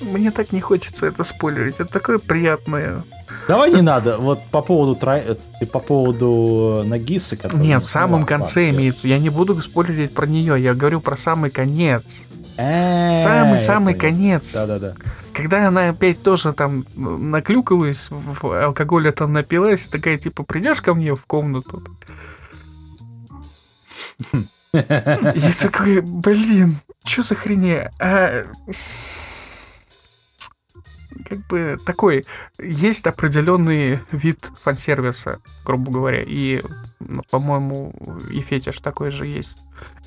Мне 0.00 0.32
так 0.32 0.50
не 0.50 0.60
хочется 0.60 1.06
это 1.06 1.22
спойлерить. 1.22 1.76
Это 1.78 1.92
такое 1.92 2.18
приятное. 2.18 3.04
Давай 3.46 3.70
не 3.70 3.82
надо. 3.82 4.18
Вот 4.18 4.40
по 4.50 4.62
поводу 4.62 4.98
э, 5.06 5.36
и 5.60 5.64
по 5.64 5.78
поводу 5.78 6.82
Нагисы, 6.84 7.36
который... 7.36 7.60
Нет, 7.60 7.84
в 7.84 7.86
самом 7.86 8.26
конце 8.26 8.70
имеется. 8.70 9.06
Я 9.06 9.20
не 9.20 9.30
буду 9.30 9.60
спойлерить 9.62 10.12
про 10.12 10.26
нее, 10.26 10.60
я 10.60 10.74
говорю 10.74 11.00
про 11.00 11.16
самый 11.16 11.50
конец. 11.50 12.24
Э, 12.56 13.10
Самый-самый 13.22 13.94
конец. 13.94 14.52
Да-да-да. 14.52 14.94
Когда 15.32 15.68
она 15.68 15.90
опять 15.90 16.20
тоже 16.20 16.52
там 16.52 16.84
наклюкалась, 16.96 18.10
алкоголя 18.42 19.12
там 19.12 19.32
напилась, 19.32 19.86
такая 19.86 20.18
типа, 20.18 20.42
придешь 20.42 20.82
ко 20.82 20.94
мне 20.94 21.14
в 21.14 21.24
комнату? 21.26 21.80
Я 24.74 25.52
такой, 25.60 26.00
блин, 26.00 26.76
что 27.04 27.22
за 27.22 27.34
хрень? 27.34 27.88
А, 28.00 28.46
Как 31.28 31.46
бы 31.46 31.76
такой, 31.84 32.24
есть 32.58 33.06
определенный 33.06 34.00
вид 34.12 34.50
фан-сервиса, 34.62 35.40
грубо 35.64 35.92
говоря, 35.92 36.22
и, 36.22 36.62
ну, 37.00 37.22
по-моему, 37.30 37.94
и 38.30 38.40
фетиш 38.40 38.78
такой 38.78 39.10
же 39.10 39.26
есть, 39.26 39.58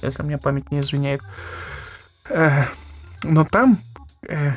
если 0.01 0.23
мне 0.23 0.37
память 0.39 0.71
не 0.71 0.79
изменяет. 0.79 1.21
Э, 2.29 2.65
Но 3.23 3.45
там 3.45 3.77
э, 4.27 4.53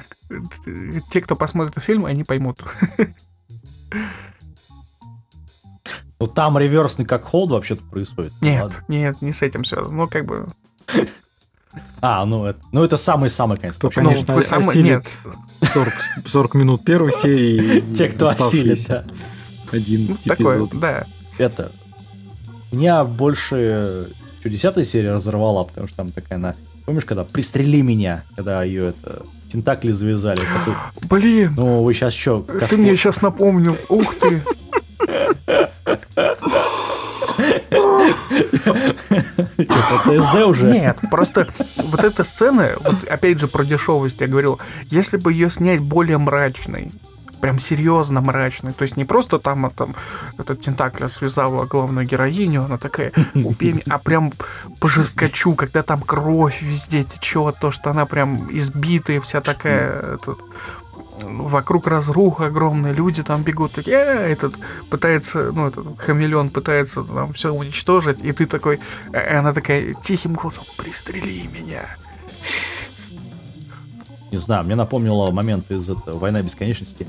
те, 1.11 1.21
кто 1.21 1.37
посмотрит 1.37 1.83
фильм, 1.83 2.07
они 2.07 2.25
поймут. 2.25 2.63
Ну 6.21 6.27
там 6.27 6.59
реверсный 6.59 7.05
как 7.05 7.23
холд 7.25 7.51
вообще-то 7.51 7.83
происходит. 7.85 8.33
Нет, 8.41 8.63
Ладно. 8.65 8.77
нет, 8.89 9.23
не 9.23 9.33
с 9.33 9.43
этим 9.43 9.65
связано. 9.65 9.95
Ну, 9.97 10.07
как 10.09 10.27
бы... 10.27 10.47
А, 12.01 12.25
ну 12.25 12.47
это, 12.47 12.59
ну 12.73 12.83
это 12.83 12.97
самый-самый 12.97 13.59
конец. 13.59 13.77
Кто, 13.77 13.89
Ну, 13.89 13.93
конечно, 13.93 14.35
вы 14.35 14.43
сам- 14.43 14.69
осилит 14.69 14.85
нет. 14.85 15.19
40, 15.73 15.93
40 16.27 16.55
минут 16.55 16.85
первой 16.85 17.13
серии. 17.13 17.81
Те, 17.95 18.09
кто 18.09 18.29
осилит, 18.31 18.85
да. 18.89 19.05
11 19.71 20.27
Ну, 20.27 20.35
такое, 20.35 20.57
эпизодов. 20.57 20.81
да. 20.81 21.07
Это... 21.39 21.73
Меня 22.73 23.05
больше... 23.05 24.09
Что, 24.41 24.49
десятая 24.51 24.85
серия 24.85 25.13
разорвала, 25.13 25.65
потому 25.65 25.87
что 25.89 25.97
там 25.99 26.11
такая 26.13 26.39
она... 26.39 26.55
Помнишь, 26.85 27.05
когда 27.05 27.25
«Пристрели 27.25 27.81
меня», 27.83 28.25
когда 28.35 28.63
ее 28.63 28.89
это... 28.89 29.23
Тентакли 29.49 29.93
завязали. 29.93 30.41
такой, 30.41 30.75
Блин, 31.09 31.55
ну, 31.57 31.83
вы 31.83 31.95
сейчас 31.95 32.13
что, 32.13 32.43
ты 32.69 32.77
мне 32.77 32.95
сейчас 32.97 33.23
напомнил. 33.23 33.77
Ух 33.89 34.15
ты. 34.17 34.43
ПТСД 40.05 40.43
уже? 40.47 40.71
Нет, 40.71 40.99
просто 41.11 41.49
вот 41.77 42.05
эта 42.05 42.25
сцена, 42.25 42.73
вот 42.81 43.05
опять 43.09 43.39
же 43.39 43.49
про 43.49 43.65
дешевость 43.65 44.21
я 44.21 44.27
говорил, 44.27 44.59
если 44.85 45.17
бы 45.17 45.33
ее 45.33 45.51
снять 45.51 45.81
более 45.81 46.19
мрачной, 46.19 46.93
прям 47.41 47.59
серьезно 47.59 48.21
мрачной, 48.21 48.73
то 48.73 48.83
есть 48.83 48.97
не 48.97 49.05
просто 49.05 49.39
там, 49.39 49.67
а 49.67 49.71
там 49.71 49.95
этот 50.39 50.61
тентакля 50.61 51.09
связала 51.09 51.65
главную 51.67 52.07
героиню, 52.07 52.65
она 52.65 52.79
такая, 52.79 53.13
убей 53.35 53.73
меня, 53.73 53.83
а 53.89 53.99
прям 53.99 54.33
по 54.81 54.89
жесткачу, 54.89 55.55
когда 55.55 55.83
там 55.83 56.01
кровь 56.01 56.63
везде 56.63 57.05
течет, 57.05 57.57
то, 57.61 57.71
что 57.71 57.91
она 57.91 58.07
прям 58.07 58.49
избитая 58.57 59.21
вся 59.21 59.41
такая, 59.41 60.17
этот, 60.17 60.39
вокруг 61.23 61.87
разруха 61.87 62.47
огромные, 62.47 62.93
люди 62.93 63.23
там 63.23 63.43
бегут, 63.43 63.73
такие, 63.73 63.97
«А, 63.97 64.29
этот 64.29 64.55
пытается, 64.91 65.53
ну, 65.53 65.69
этот 65.69 66.01
хамелеон 66.01 66.51
пытается 66.51 67.03
там 67.03 67.33
все 67.33 67.53
уничтожить, 67.53 68.23
и 68.23 68.33
ты 68.33 68.47
такой, 68.47 68.81
э, 69.13 69.39
она 69.39 69.53
такая 69.53 69.95
тихим 69.95 70.35
голосом, 70.35 70.65
пристрели 70.77 71.47
меня. 71.49 71.97
Не 74.31 74.39
знаю, 74.39 74.65
мне 74.65 74.75
напомнило 74.75 75.31
момент 75.31 75.71
из 75.71 75.89
этого 75.89 76.19
«Война 76.19 76.43
бесконечности». 76.43 77.07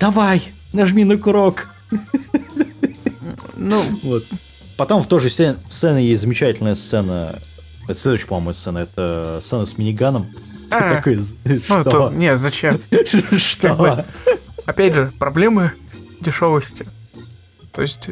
Давай, 0.00 0.42
нажми 0.72 1.04
на 1.04 1.18
курок. 1.18 1.68
Ну, 3.56 3.82
Вот. 4.02 4.24
потом 4.76 5.02
в 5.02 5.06
той 5.08 5.20
же 5.20 5.28
сцене, 5.28 5.56
сцене 5.68 6.04
есть 6.06 6.22
замечательная 6.22 6.74
сцена. 6.74 7.40
Это 7.88 7.98
следующая, 7.98 8.26
по-моему, 8.28 8.54
сцена. 8.54 8.78
Это 8.78 9.38
сцена 9.42 9.66
с 9.66 9.76
миниганом. 9.78 10.28
Ты 10.70 10.76
А, 10.76 10.94
такой, 10.96 11.16
Ну, 11.44 11.60
что? 11.60 11.84
то, 11.84 12.10
не, 12.10 12.36
зачем? 12.36 12.78
Что? 13.38 14.04
Опять 14.66 14.94
же, 14.94 15.12
проблемы 15.18 15.72
дешевости. 16.20 16.86
То 17.72 17.82
есть, 17.82 18.08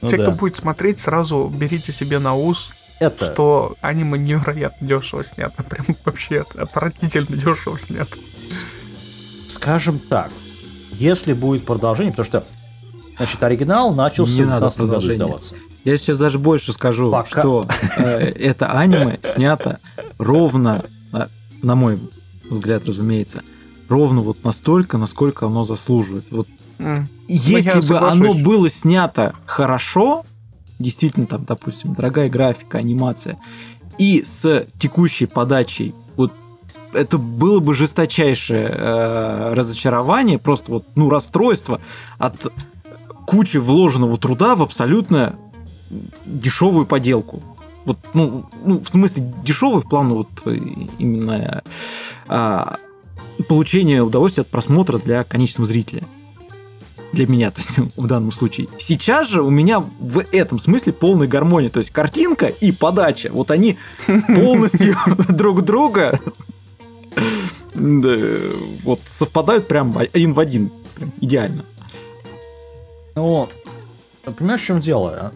Ну 0.00 0.08
те, 0.08 0.16
кто 0.16 0.32
будет 0.32 0.56
смотреть, 0.56 1.00
сразу 1.00 1.52
берите 1.54 1.92
себе 1.92 2.18
на 2.18 2.34
ус, 2.34 2.74
Это, 3.06 3.24
что 3.24 3.76
аниме 3.80 4.18
невероятно 4.18 4.86
дешево 4.86 5.24
снято. 5.24 5.62
Прям 5.68 5.96
вообще 6.04 6.40
от- 6.42 6.56
отвратительно 6.56 7.36
дешево 7.36 7.78
снято. 7.78 8.16
скажем 9.48 9.98
так, 9.98 10.30
если 10.92 11.32
будет 11.32 11.64
продолжение, 11.66 12.12
потому 12.12 12.26
что, 12.26 12.44
значит, 13.16 13.42
оригинал 13.42 13.94
начался 13.94 14.32
Не 14.34 14.42
в 14.44 14.46
надо 14.48 14.68
19 14.70 14.80
году 14.86 15.12
издаваться. 15.12 15.54
Я 15.84 15.96
сейчас 15.96 16.16
даже 16.16 16.38
больше 16.38 16.72
скажу, 16.72 17.10
Пока. 17.10 17.26
что 17.28 17.66
э, 17.98 18.20
это 18.30 18.72
аниме 18.72 19.18
снято 19.22 19.80
ровно, 20.18 20.84
на, 21.12 21.28
на 21.62 21.74
мой 21.74 21.98
взгляд, 22.48 22.86
разумеется, 22.86 23.42
ровно 23.88 24.20
вот 24.22 24.42
настолько, 24.44 24.96
насколько 24.98 25.46
оно 25.46 25.62
заслуживает. 25.62 26.24
Вот 26.30 26.48
М. 26.78 27.08
если 27.28 27.86
бы 27.86 27.98
оно 27.98 28.34
было 28.34 28.70
снято 28.70 29.34
хорошо, 29.46 30.24
действительно 30.84 31.26
там, 31.26 31.44
допустим, 31.44 31.94
дорогая 31.94 32.28
графика, 32.28 32.78
анимация, 32.78 33.38
и 33.98 34.22
с 34.24 34.66
текущей 34.78 35.26
подачей, 35.26 35.94
вот 36.16 36.32
это 36.92 37.18
было 37.18 37.60
бы 37.60 37.74
жесточайшее 37.74 38.68
э, 38.68 39.52
разочарование, 39.54 40.38
просто 40.38 40.72
вот, 40.72 40.84
ну, 40.94 41.08
расстройство 41.08 41.80
от 42.18 42.52
кучи 43.26 43.56
вложенного 43.56 44.16
труда 44.18 44.54
в 44.54 44.62
абсолютно 44.62 45.36
дешевую 46.24 46.86
поделку. 46.86 47.42
Вот, 47.84 47.98
ну, 48.14 48.46
ну, 48.64 48.80
в 48.80 48.88
смысле 48.88 49.32
дешевый 49.42 49.80
в 49.80 49.88
плане 49.88 50.14
вот 50.14 50.28
э, 50.46 50.54
именно 50.98 51.62
а, 52.26 52.78
получения 53.48 54.02
удовольствия 54.02 54.42
от 54.42 54.50
просмотра 54.50 54.98
для 54.98 55.24
конечного 55.24 55.66
зрителя. 55.66 56.04
Для 57.14 57.26
меня, 57.26 57.50
то 57.52 57.60
есть 57.60 57.78
в 57.96 58.06
данном 58.06 58.32
случае. 58.32 58.68
Сейчас 58.78 59.28
же 59.28 59.42
у 59.42 59.50
меня 59.50 59.80
в 59.80 60.24
этом 60.32 60.58
смысле 60.58 60.92
полная 60.92 61.26
гармония. 61.26 61.70
То 61.70 61.78
есть 61.78 61.90
картинка 61.90 62.46
и 62.46 62.72
подача. 62.72 63.30
Вот 63.32 63.50
они 63.50 63.78
полностью 64.26 64.96
друг 65.28 65.62
друга 65.62 66.20
да, 67.74 68.16
вот 68.82 69.00
совпадают 69.04 69.68
прям 69.68 69.96
один 69.98 70.32
в 70.32 70.40
один. 70.40 70.70
Прям 70.94 71.12
идеально. 71.20 71.64
Ну, 73.16 73.48
понимаешь, 74.36 74.62
в 74.62 74.64
чем 74.64 74.80
дело? 74.80 75.32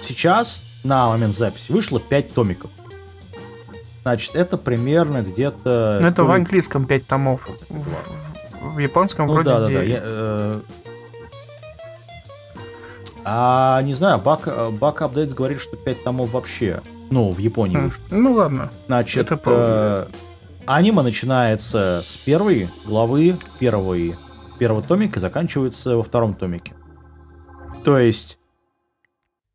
Сейчас, 0.00 0.64
на 0.82 1.08
момент 1.08 1.34
записи, 1.34 1.72
вышло 1.72 2.00
5 2.00 2.32
томиков. 2.34 2.70
Значит, 4.02 4.34
это 4.34 4.58
примерно 4.58 5.22
где-то... 5.22 5.98
Ну, 6.00 6.06
это 6.08 6.16
то 6.16 6.24
в 6.24 6.28
ли- 6.28 6.34
английском 6.34 6.86
5 6.86 7.06
томов. 7.06 7.48
В, 7.68 8.74
в 8.74 8.78
японском 8.78 9.26
Ну 9.26 9.32
вроде 9.32 9.50
да, 9.50 9.60
да, 9.60 9.64
да. 9.64 9.70
9. 9.70 9.88
я, 9.88 10.00
э, 10.02 10.60
А, 13.24 13.80
не 13.82 13.94
знаю, 13.94 14.20
Бак, 14.20 14.48
Бак 14.78 15.02
Апдейтс 15.02 15.32
говорит, 15.32 15.60
что 15.60 15.76
5 15.76 16.04
томов 16.04 16.30
вообще, 16.32 16.82
ну, 17.10 17.30
в 17.32 17.38
Японии 17.38 17.76
М, 17.76 17.84
вышло. 17.88 18.02
Ну 18.10 18.32
ладно. 18.34 18.70
Значит, 18.86 19.26
Это 19.26 19.36
правда, 19.36 20.08
э, 20.10 20.14
аниме 20.66 21.02
начинается 21.02 22.02
с 22.04 22.16
первой 22.18 22.68
главы 22.84 23.36
первого, 23.58 23.96
первого 24.58 24.82
томика 24.82 25.18
и 25.18 25.20
заканчивается 25.20 25.96
во 25.96 26.02
втором 26.02 26.34
томике. 26.34 26.74
То 27.82 27.98
есть, 27.98 28.38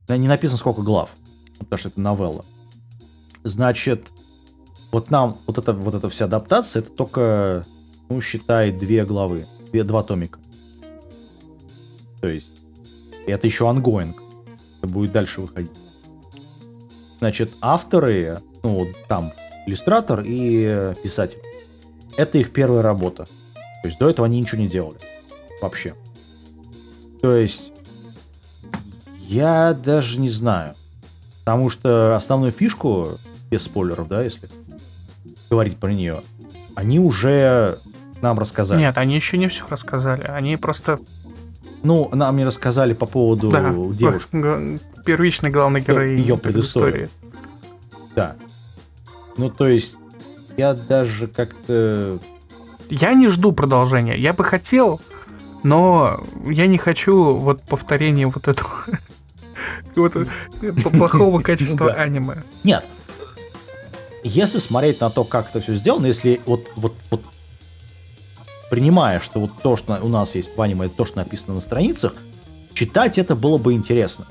да, 0.08 0.18
не 0.18 0.28
написано 0.28 0.58
сколько 0.58 0.82
глав, 0.82 1.12
потому 1.60 1.78
что 1.78 1.90
это 1.90 2.00
новелла. 2.00 2.46
Значит, 3.44 4.08
вот 4.92 5.12
нам 5.12 5.38
вот 5.46 5.58
эта, 5.60 5.74
вот 5.74 5.94
эта 5.94 6.10
вся 6.10 6.26
адаптация, 6.26 6.82
это 6.82 6.92
только, 6.92 7.66
ну, 8.10 8.20
считай, 8.22 8.72
две 8.72 9.06
главы, 9.06 9.46
две, 9.72 9.84
два 9.84 10.02
томика. 10.04 10.40
То 12.22 12.28
есть, 12.28 12.59
это 13.30 13.48
еще 13.48 13.66
ongoing. 13.66 14.16
Это 14.82 14.92
будет 14.92 15.12
дальше 15.12 15.42
выходить. 15.42 15.72
Значит, 17.20 17.52
авторы, 17.62 18.40
ну, 18.64 18.70
вот 18.86 18.90
там, 19.08 19.32
иллюстратор 19.66 20.22
и 20.22 20.66
э, 20.68 20.96
писатель. 21.04 21.40
Это 22.18 22.38
их 22.38 22.52
первая 22.52 22.82
работа. 22.82 23.26
То 23.82 23.88
есть 23.88 24.00
до 24.00 24.10
этого 24.10 24.26
они 24.26 24.40
ничего 24.40 24.62
не 24.62 24.68
делали. 24.68 24.98
Вообще. 25.62 25.96
То 27.22 27.36
есть, 27.36 27.74
я 29.28 29.74
даже 29.74 30.20
не 30.20 30.30
знаю. 30.30 30.76
Потому 31.40 31.70
что 31.70 32.16
основную 32.16 32.52
фишку, 32.52 33.18
без 33.50 33.64
спойлеров, 33.64 34.08
да, 34.08 34.22
если 34.22 34.50
говорить 35.50 35.78
про 35.78 35.92
нее, 35.92 36.22
они 36.76 37.00
уже 37.00 37.80
нам 38.22 38.38
рассказали. 38.38 38.80
Нет, 38.80 38.98
они 38.98 39.16
еще 39.16 39.38
не 39.38 39.48
все 39.48 39.66
рассказали. 39.68 40.24
Они 40.24 40.58
просто... 40.58 41.00
Ну, 41.84 42.10
нам 42.12 42.36
не 42.38 42.46
рассказали 42.46 42.94
по 42.94 43.06
поводу 43.06 43.50
да, 43.50 43.74
девушки. 43.94 44.80
первичной 45.06 45.50
главной 45.50 45.82
героини 45.82 46.22
Её 46.22 46.38
предыстория. 46.38 47.10
Да. 48.16 48.36
Ну, 49.38 49.50
то 49.50 49.68
есть, 49.68 49.98
я 50.58 50.74
даже 50.74 51.28
как-то... 51.28 52.20
Я 52.90 53.14
не 53.14 53.30
жду 53.30 53.54
продолжения. 53.54 54.18
Я 54.18 54.34
бы 54.34 54.44
хотел, 54.44 55.00
но 55.64 56.22
я 56.46 56.68
не 56.68 56.78
хочу 56.78 57.34
вот 57.34 57.62
повторения 57.62 58.26
вот 58.26 58.48
этого 58.48 58.70
вот, 59.96 60.16
э, 60.16 60.26
плохого 60.74 61.40
качества 61.44 61.94
аниме. 61.94 62.44
Нет. 62.64 62.84
Если 64.24 64.60
смотреть 64.60 65.00
на 65.00 65.10
то, 65.10 65.24
как 65.24 65.50
это 65.50 65.62
все 65.62 65.76
сделано, 65.76 66.08
если 66.08 66.42
вот, 66.46 66.68
вот, 66.76 66.94
вот 67.10 67.22
принимая, 68.70 69.20
что 69.20 69.40
вот 69.40 69.52
то, 69.62 69.76
что 69.76 70.00
у 70.02 70.08
нас 70.08 70.36
есть 70.36 70.56
в 70.56 70.62
аниме, 70.62 70.86
это 70.88 70.96
то, 70.96 71.06
что 71.06 71.18
написано 71.18 71.56
на 71.56 71.62
страницах, 71.62 72.14
читать 72.74 73.18
это 73.18 73.36
было 73.36 73.58
бы 73.58 73.74
интересно. 73.74 74.26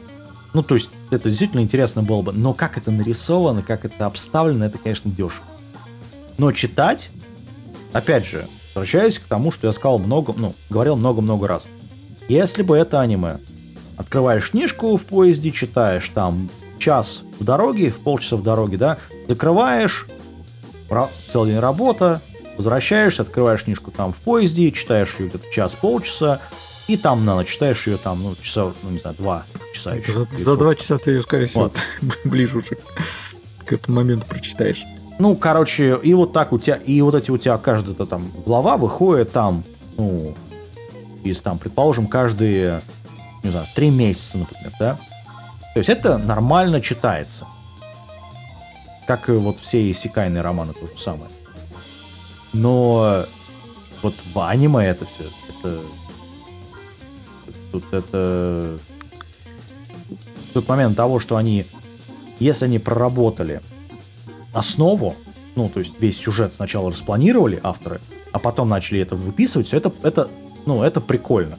Ну, 0.54 0.62
то 0.62 0.74
есть, 0.74 0.90
это 1.10 1.28
действительно 1.28 1.60
интересно 1.60 2.02
было 2.02 2.22
бы. 2.22 2.32
Но 2.32 2.54
как 2.54 2.78
это 2.78 2.90
нарисовано, 2.90 3.62
как 3.62 3.84
это 3.84 4.06
обставлено, 4.06 4.64
это, 4.64 4.78
конечно, 4.78 5.10
дешево. 5.10 5.44
Но 6.38 6.52
читать, 6.52 7.10
опять 7.92 8.24
же, 8.24 8.48
возвращаясь 8.74 9.18
к 9.18 9.24
тому, 9.24 9.52
что 9.52 9.66
я 9.66 9.72
сказал 9.72 9.98
много, 9.98 10.32
ну, 10.36 10.54
говорил 10.70 10.96
много-много 10.96 11.46
раз. 11.46 11.68
Если 12.28 12.62
бы 12.62 12.76
это 12.76 13.00
аниме, 13.00 13.38
открываешь 13.96 14.50
книжку 14.50 14.96
в 14.96 15.04
поезде, 15.04 15.50
читаешь 15.50 16.08
там 16.14 16.48
час 16.78 17.24
в 17.40 17.44
дороге, 17.44 17.90
в 17.90 17.98
полчаса 17.98 18.36
в 18.36 18.42
дороге, 18.42 18.78
да, 18.78 18.98
закрываешь, 19.28 20.06
целый 21.26 21.50
день 21.50 21.58
работа, 21.58 22.22
возвращаешься, 22.58 23.22
открываешь 23.22 23.64
книжку 23.64 23.90
там 23.90 24.12
в 24.12 24.20
поезде, 24.20 24.70
читаешь 24.70 25.14
ее 25.18 25.28
где-то 25.28 25.50
час-полчаса, 25.50 26.40
и 26.88 26.96
там 26.96 27.24
на 27.24 27.36
ночь 27.36 27.48
читаешь 27.48 27.86
ее 27.86 27.96
там, 27.96 28.22
ну, 28.22 28.36
часа, 28.36 28.72
ну, 28.82 28.90
не 28.90 28.98
знаю, 28.98 29.16
два 29.16 29.44
часа 29.72 29.94
еще. 29.94 30.12
За, 30.12 30.28
за 30.30 30.56
два 30.56 30.74
часа 30.74 30.98
ты 30.98 31.12
ее, 31.12 31.22
скорее 31.22 31.46
всего, 31.46 31.64
Вот. 31.64 31.78
ближе 32.24 32.58
уже 32.58 32.78
к 33.64 33.72
этому 33.72 33.96
моменту 33.96 34.26
прочитаешь. 34.26 34.84
Ну, 35.18 35.36
короче, 35.36 35.98
и 36.02 36.14
вот 36.14 36.32
так 36.32 36.52
у 36.52 36.58
тебя, 36.58 36.76
и 36.76 37.00
вот 37.00 37.14
эти 37.14 37.30
у 37.30 37.38
тебя 37.38 37.58
каждая 37.58 37.94
там 38.06 38.30
глава 38.44 38.76
выходит 38.76 39.32
там, 39.32 39.64
ну, 39.96 40.34
из 41.24 41.40
там, 41.40 41.58
предположим, 41.58 42.06
каждые, 42.06 42.82
не 43.42 43.50
знаю, 43.50 43.66
три 43.74 43.90
месяца, 43.90 44.38
например, 44.38 44.72
да? 44.78 44.98
То 45.74 45.78
есть 45.78 45.90
это 45.90 46.18
нормально 46.18 46.80
читается. 46.80 47.46
Как 49.06 49.28
и 49.28 49.32
вот 49.32 49.58
все 49.60 49.90
иссякайные 49.90 50.42
романы 50.42 50.72
то 50.72 50.86
же 50.86 50.96
самое. 50.96 51.30
Но 52.52 53.26
вот 54.02 54.14
в 54.32 54.38
аниме 54.46 54.86
это 54.86 55.06
все, 55.06 55.24
это... 55.48 55.80
Тут 57.72 57.84
это... 57.92 58.78
Тут 60.54 60.68
момент 60.68 60.96
того, 60.96 61.20
что 61.20 61.36
они, 61.36 61.66
если 62.38 62.64
они 62.64 62.78
проработали 62.78 63.60
основу, 64.54 65.14
ну, 65.56 65.68
то 65.68 65.80
есть 65.80 65.94
весь 66.00 66.18
сюжет 66.18 66.54
сначала 66.54 66.90
распланировали 66.90 67.60
авторы, 67.62 68.00
а 68.32 68.38
потом 68.38 68.68
начали 68.68 69.00
это 69.00 69.16
выписывать, 69.16 69.66
все 69.66 69.76
это, 69.76 69.92
это, 70.02 70.28
ну, 70.66 70.82
это 70.82 71.00
прикольно. 71.00 71.58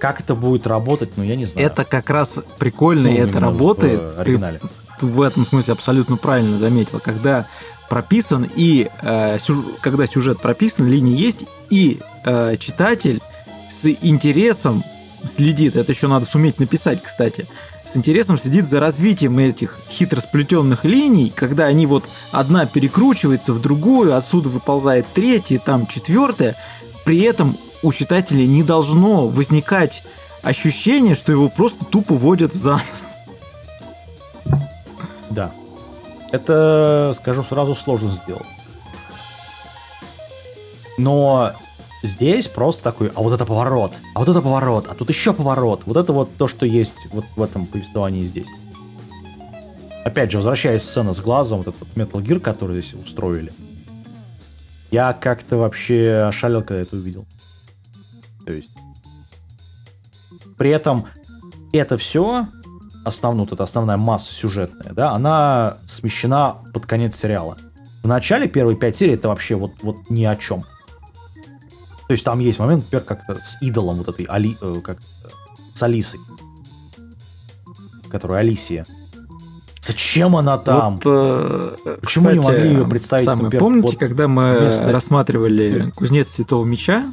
Как 0.00 0.20
это 0.20 0.34
будет 0.34 0.66
работать, 0.66 1.10
ну, 1.16 1.24
я 1.24 1.36
не 1.36 1.44
знаю. 1.44 1.66
Это 1.66 1.84
как 1.84 2.08
раз 2.08 2.38
прикольно, 2.58 3.08
Ну, 3.08 3.14
и 3.14 3.18
это 3.18 3.40
работает. 3.40 4.00
в 4.16 4.87
В 5.02 5.22
этом 5.22 5.44
смысле 5.44 5.72
абсолютно 5.72 6.16
правильно 6.16 6.58
заметил, 6.58 7.00
когда 7.00 7.46
прописан 7.88 8.48
и 8.54 8.90
э, 9.02 9.38
сю- 9.38 9.74
когда 9.80 10.06
сюжет 10.06 10.40
прописан, 10.40 10.86
линии 10.88 11.16
есть, 11.16 11.44
и 11.70 12.00
э, 12.24 12.56
читатель 12.58 13.22
с 13.68 13.86
интересом 14.02 14.84
следит, 15.24 15.76
это 15.76 15.92
еще 15.92 16.06
надо 16.06 16.24
суметь 16.26 16.58
написать, 16.58 17.02
кстати, 17.02 17.46
с 17.84 17.96
интересом 17.96 18.36
следит 18.36 18.66
за 18.66 18.80
развитием 18.80 19.38
этих 19.38 19.78
хитросплетенных 19.88 20.84
линий, 20.84 21.32
когда 21.34 21.64
они 21.64 21.86
вот 21.86 22.04
одна 22.30 22.66
перекручивается 22.66 23.52
в 23.52 23.60
другую, 23.60 24.16
отсюда 24.16 24.48
выползает 24.50 25.06
третья, 25.14 25.58
там 25.58 25.86
четвертая, 25.86 26.56
при 27.04 27.22
этом 27.22 27.56
у 27.82 27.92
читателя 27.92 28.46
не 28.46 28.62
должно 28.62 29.28
возникать 29.28 30.02
ощущение, 30.42 31.14
что 31.14 31.32
его 31.32 31.48
просто 31.48 31.84
тупо 31.84 32.14
водят 32.14 32.52
за 32.52 32.72
нос. 32.72 33.16
Да. 35.30 35.52
Это, 36.32 37.12
скажу 37.14 37.42
сразу, 37.42 37.74
сложно 37.74 38.10
сделать. 38.12 38.46
Но 40.98 41.52
здесь 42.02 42.48
просто 42.48 42.82
такой, 42.82 43.08
а 43.14 43.22
вот 43.22 43.32
это 43.32 43.44
поворот, 43.46 43.94
а 44.14 44.18
вот 44.18 44.28
это 44.28 44.42
поворот, 44.42 44.86
а 44.88 44.94
тут 44.94 45.08
еще 45.08 45.32
поворот. 45.32 45.82
Вот 45.86 45.96
это 45.96 46.12
вот 46.12 46.36
то, 46.36 46.48
что 46.48 46.66
есть 46.66 47.06
вот 47.12 47.24
в 47.36 47.42
этом 47.42 47.66
повествовании 47.66 48.24
здесь. 48.24 48.48
Опять 50.04 50.30
же, 50.30 50.38
возвращаясь 50.38 50.82
сцена 50.82 51.12
с 51.12 51.20
глазом, 51.20 51.62
вот 51.62 51.68
этот 51.68 51.88
Metal 51.94 52.22
Gear, 52.22 52.40
который 52.40 52.80
здесь 52.80 52.94
устроили. 52.94 53.52
Я 54.90 55.12
как-то 55.12 55.58
вообще 55.58 56.26
ошалел, 56.28 56.62
когда 56.62 56.82
это 56.82 56.96
увидел. 56.96 57.26
То 58.46 58.52
есть... 58.52 58.70
При 60.56 60.70
этом 60.70 61.06
это 61.72 61.96
все, 61.96 62.48
основную, 63.08 63.44
вот 63.46 63.54
эта 63.54 63.64
основная 63.64 63.96
масса 63.96 64.32
сюжетная, 64.32 64.92
да, 64.92 65.12
она 65.12 65.78
смещена 65.86 66.56
под 66.72 66.86
конец 66.86 67.16
сериала. 67.16 67.56
В 68.02 68.08
начале 68.08 68.48
первой 68.48 68.76
пять 68.76 68.96
серий 68.96 69.14
это 69.14 69.28
вообще 69.28 69.56
вот, 69.56 69.72
вот 69.82 69.96
ни 70.08 70.24
о 70.24 70.36
чем. 70.36 70.62
То 72.06 72.12
есть 72.12 72.24
там 72.24 72.38
есть 72.38 72.58
момент, 72.58 72.84
например, 72.84 73.04
как 73.04 73.42
с 73.42 73.60
идолом 73.60 73.98
вот 73.98 74.08
этой 74.08 74.24
Али, 74.26 74.56
э, 74.60 74.80
как 74.82 74.98
с 75.74 75.82
Алисой, 75.82 76.20
которая 78.10 78.40
Алисия. 78.40 78.86
Зачем 79.80 80.36
она 80.36 80.58
там? 80.58 80.94
Вот, 80.96 81.02
э, 81.06 81.96
Почему 82.00 82.30
не 82.30 82.40
кстати, 82.40 82.56
могли 82.56 82.70
ее 82.70 82.86
представить, 82.86 83.24
самое, 83.24 83.44
например, 83.44 83.60
помните, 83.60 83.88
вот 83.88 83.96
когда 83.98 84.28
мы 84.28 84.70
рассматривали 84.86 85.92
Кузнец 85.94 86.30
Святого 86.30 86.64
Меча? 86.64 87.12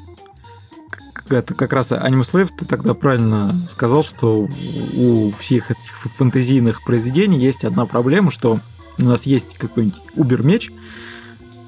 Это 1.29 1.55
как 1.55 1.73
раз 1.73 1.91
Анимслейв, 1.91 2.51
ты 2.51 2.65
тогда 2.65 2.93
правильно 2.93 3.55
сказал, 3.69 4.03
что 4.03 4.47
у 4.95 5.31
всех 5.39 5.71
этих 5.71 5.97
фэнтезийных 6.15 6.83
произведений 6.83 7.39
есть 7.39 7.63
одна 7.63 7.85
проблема, 7.85 8.29
что 8.29 8.59
у 8.97 9.03
нас 9.03 9.25
есть 9.25 9.55
какой-нибудь 9.57 9.99
убер-меч, 10.15 10.71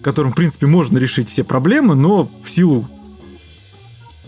которым, 0.04 0.32
в 0.32 0.36
принципе, 0.36 0.68
можно 0.68 0.98
решить 1.00 1.30
все 1.30 1.44
проблемы, 1.44 1.96
но 1.96 2.30
в 2.44 2.50
силу 2.50 2.88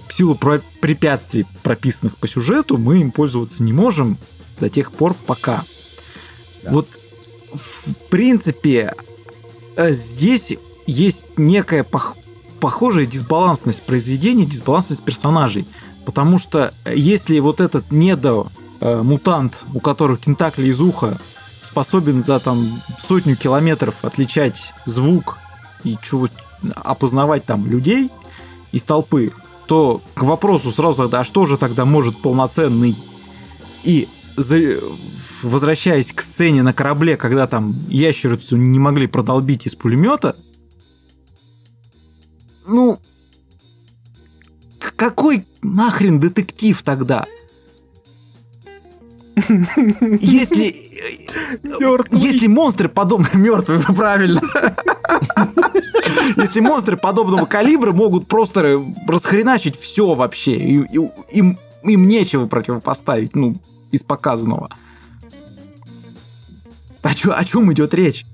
в 0.08 0.14
силу 0.14 0.34
про- 0.34 0.62
препятствий, 0.82 1.46
прописанных 1.62 2.18
по 2.18 2.28
сюжету, 2.28 2.78
мы 2.78 3.00
им 3.00 3.12
пользоваться 3.12 3.62
не 3.64 3.72
можем 3.72 4.18
до 4.60 4.70
тех 4.70 4.92
пор, 4.92 5.14
пока. 5.14 5.64
Да. 6.64 6.72
Вот, 6.72 6.88
в 7.54 7.94
принципе, 8.10 8.96
э, 9.78 9.94
здесь 9.94 10.58
есть 10.88 11.38
некая 11.38 11.84
пох- 11.84 12.18
похожая 12.60 13.06
дисбалансность 13.06 13.84
произведения, 13.84 14.46
дисбалансность 14.46 15.04
персонажей. 15.04 15.68
Потому 16.06 16.38
что 16.38 16.74
э, 16.86 16.94
если 16.96 17.40
вот 17.40 17.60
этот 17.60 17.92
недо 17.92 18.48
э, 18.80 19.02
мутант, 19.02 19.66
у 19.74 19.80
которого 19.80 20.18
тентакли 20.18 20.68
из 20.68 20.82
уха, 20.82 21.20
способен 21.62 22.22
за 22.22 22.40
там 22.40 22.82
сотню 22.98 23.36
километров 23.36 24.04
отличать 24.04 24.74
звук 24.86 25.38
и 25.84 25.98
чего 26.02 26.28
опознавать 26.76 27.46
там 27.46 27.68
людей 27.68 28.10
из 28.72 28.84
толпы, 28.84 29.32
то 29.68 30.02
к 30.16 30.24
вопросу 30.24 30.72
сразу 30.72 31.10
а 31.12 31.24
что 31.24 31.46
же 31.46 31.58
тогда 31.58 31.86
может 31.86 32.22
полноценный 32.22 32.96
и 33.84 34.08
возвращаясь 35.44 36.12
к 36.14 36.22
сцене 36.22 36.64
на 36.64 36.74
корабле, 36.74 37.18
когда 37.18 37.46
там 37.46 37.76
ящерицу 37.90 38.58
не 38.58 38.80
могли 38.80 39.08
продолбить 39.08 39.68
из 39.68 39.76
пулемета, 39.76 40.36
ну, 42.70 43.00
какой 44.96 45.46
нахрен 45.62 46.20
детектив 46.20 46.82
тогда? 46.84 47.26
Если, 50.22 50.76
если 52.12 52.48
монстры 52.48 52.90
подобные 52.90 53.32
мертвые, 53.36 53.80
правильно. 53.82 54.42
Если 56.36 56.60
монстры 56.60 56.98
подобного 56.98 57.46
калибра 57.46 57.92
могут 57.94 58.28
просто 58.28 58.82
расхреначить 59.08 59.76
все 59.78 60.14
вообще, 60.14 60.56
и- 60.58 60.98
и- 60.98 61.12
им, 61.32 61.58
им 61.84 62.08
нечего 62.08 62.48
противопоставить, 62.48 63.36
ну, 63.36 63.56
из 63.92 64.04
показанного. 64.04 64.70
О, 67.02 67.14
чё- 67.16 67.34
о 67.34 67.44
чем 67.46 67.72
идет 67.72 67.94
речь? 67.94 68.26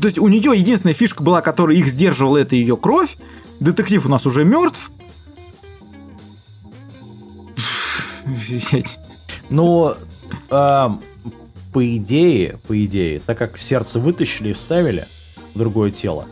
То 0.00 0.06
есть 0.06 0.18
у 0.18 0.28
нее 0.28 0.52
единственная 0.56 0.94
фишка 0.94 1.22
была, 1.22 1.42
которая 1.42 1.76
их 1.76 1.86
сдерживала, 1.88 2.38
это 2.38 2.54
ее 2.54 2.76
кровь. 2.76 3.16
Детектив 3.62 4.04
у 4.06 4.08
нас 4.08 4.26
уже 4.26 4.44
мертв. 4.44 4.90
Но 9.50 9.94
ам, 10.50 11.00
по 11.72 11.96
идее, 11.96 12.58
по 12.66 12.84
идее, 12.84 13.20
так 13.20 13.38
как 13.38 13.58
сердце 13.58 14.00
вытащили 14.00 14.50
и 14.50 14.52
вставили 14.52 15.06
в 15.54 15.58
другое 15.58 15.90
тело, 15.90 16.26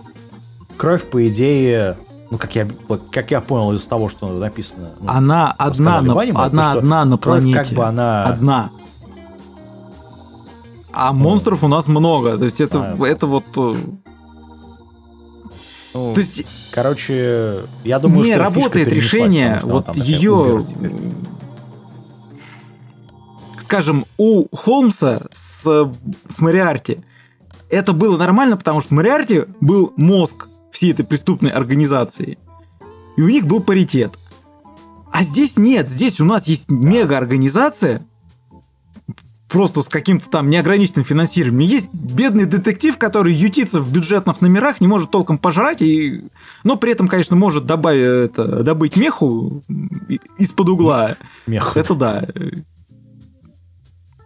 кровь, 0.76 1.04
по 1.08 1.28
идее, 1.28 1.98
ну, 2.30 2.38
как 2.38 2.54
я, 2.56 2.66
как 3.12 3.30
я 3.30 3.40
понял 3.40 3.72
из 3.74 3.86
того, 3.86 4.08
что 4.08 4.28
написано... 4.32 4.90
ну, 5.00 5.08
Она 5.08 5.52
одна 5.52 6.00
на, 6.00 6.20
аниме, 6.20 6.38
одна, 6.38 6.72
одна 6.72 7.04
на 7.04 7.18
кровь 7.18 7.42
планете. 7.42 7.58
как 7.58 7.68
бы 7.76 7.84
она... 7.84 8.24
Одна. 8.24 8.70
А 10.92 11.12
монстров 11.12 11.62
у 11.62 11.68
нас 11.68 11.86
много. 11.86 12.36
То 12.36 12.44
есть 12.44 12.60
это, 12.60 12.96
А. 12.98 13.06
это 13.06 13.26
вот... 13.26 13.44
ну, 15.94 16.14
То 16.14 16.20
есть 16.20 16.44
короче, 16.72 17.64
я 17.84 17.98
думаю, 17.98 18.24
не 18.24 18.32
что 18.32 18.42
работает 18.42 18.88
решение, 18.88 19.54
потому 19.54 19.72
вот 19.72 19.86
там 19.86 19.96
ее, 19.96 20.66
скажем, 23.58 24.06
у 24.18 24.46
Холмса 24.54 25.22
с, 25.32 25.92
с 26.28 26.40
Мариарти 26.40 27.00
это 27.70 27.92
было 27.92 28.16
нормально, 28.16 28.56
потому 28.56 28.80
что 28.80 28.94
Мариарти 28.94 29.44
был 29.60 29.92
мозг 29.96 30.48
всей 30.72 30.92
этой 30.92 31.04
преступной 31.04 31.50
организации. 31.50 32.38
И 33.16 33.22
у 33.22 33.28
них 33.28 33.46
был 33.46 33.60
паритет. 33.60 34.12
А 35.12 35.22
здесь 35.22 35.56
нет, 35.56 35.88
здесь 35.88 36.20
у 36.20 36.24
нас 36.24 36.46
есть 36.46 36.68
мега-организация, 36.68 38.06
просто 39.50 39.82
с 39.82 39.88
каким-то 39.88 40.30
там 40.30 40.48
неограниченным 40.48 41.04
финансированием. 41.04 41.68
Есть 41.68 41.92
бедный 41.92 42.46
детектив, 42.46 42.96
который 42.96 43.32
ютится 43.32 43.80
в 43.80 43.92
бюджетных 43.92 44.40
номерах, 44.40 44.80
не 44.80 44.86
может 44.86 45.10
толком 45.10 45.38
пожрать, 45.38 45.82
и... 45.82 46.24
но 46.64 46.76
при 46.76 46.92
этом, 46.92 47.08
конечно, 47.08 47.36
может 47.36 47.66
добавить, 47.66 48.30
это, 48.30 48.62
добыть 48.62 48.96
меху 48.96 49.62
из-под 50.38 50.68
угла. 50.68 51.16
Мех. 51.46 51.76
Это 51.76 51.94
да. 51.94 52.24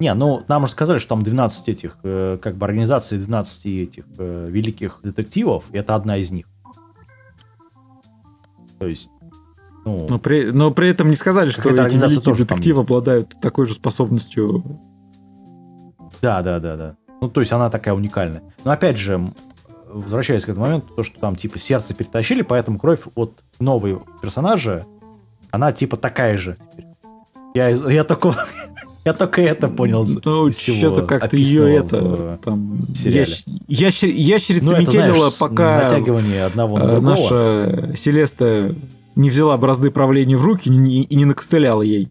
Не, 0.00 0.12
ну, 0.14 0.44
нам 0.48 0.64
уже 0.64 0.72
сказали, 0.72 0.98
что 0.98 1.10
там 1.10 1.22
12 1.22 1.68
этих, 1.68 1.96
э, 2.02 2.36
как 2.42 2.56
бы, 2.56 2.66
организаций 2.66 3.16
12 3.16 3.66
этих 3.66 4.04
э, 4.18 4.48
великих 4.50 5.00
детективов, 5.02 5.64
и 5.72 5.78
это 5.78 5.94
одна 5.94 6.18
из 6.18 6.30
них. 6.30 6.46
То 8.78 8.86
есть, 8.86 9.08
ну, 9.84 10.06
Но 10.08 10.18
при, 10.18 10.50
но 10.50 10.70
при 10.70 10.88
этом 10.88 11.08
не 11.08 11.16
сказали, 11.16 11.50
что 11.50 11.70
эти 11.70 11.96
великие 11.96 12.34
детективы 12.34 12.80
обладают 12.80 13.34
такой 13.40 13.66
же 13.66 13.74
способностью. 13.74 14.62
Да, 16.24 16.42
да, 16.42 16.58
да, 16.58 16.76
да. 16.76 16.96
Ну, 17.20 17.28
то 17.28 17.40
есть 17.40 17.52
она 17.52 17.68
такая 17.68 17.94
уникальная. 17.94 18.42
Но 18.64 18.70
опять 18.70 18.96
же, 18.96 19.20
возвращаясь 19.88 20.44
к 20.44 20.48
этому 20.48 20.66
моменту, 20.66 20.88
то, 20.94 21.02
что 21.02 21.20
там, 21.20 21.36
типа, 21.36 21.58
сердце 21.58 21.92
перетащили, 21.92 22.40
поэтому 22.40 22.78
кровь 22.78 23.02
от 23.14 23.32
нового 23.60 24.04
персонажа, 24.22 24.86
она, 25.50 25.72
типа, 25.72 25.96
такая 25.98 26.38
же. 26.38 26.56
Я, 27.54 27.68
я 27.68 28.04
только, 28.04 28.34
я 29.04 29.12
только 29.12 29.42
это 29.42 29.68
понял. 29.68 30.04
Ну, 30.24 30.50
что-то 30.50 31.02
как-то 31.06 31.36
ее 31.36 31.76
это 31.76 32.38
там 32.42 32.88
сериале. 32.94 33.30
ящ- 33.30 33.44
ящер- 33.68 34.08
ящерица 34.10 34.70
Ну, 34.70 34.76
это, 34.82 34.90
знаешь, 34.90 35.38
пока 35.38 35.82
натягивание 35.82 36.44
одного 36.46 36.78
на 36.78 36.84
э, 36.84 36.90
другого. 36.90 37.10
наша 37.10 37.96
Селеста 37.96 38.74
не 39.14 39.28
взяла 39.30 39.56
бразды 39.58 39.90
правления 39.90 40.36
в 40.38 40.42
руки 40.44 40.68
и 40.68 40.72
не, 40.72 41.02
и 41.02 41.14
не 41.16 41.26
накостыляла 41.26 41.82
ей. 41.82 42.10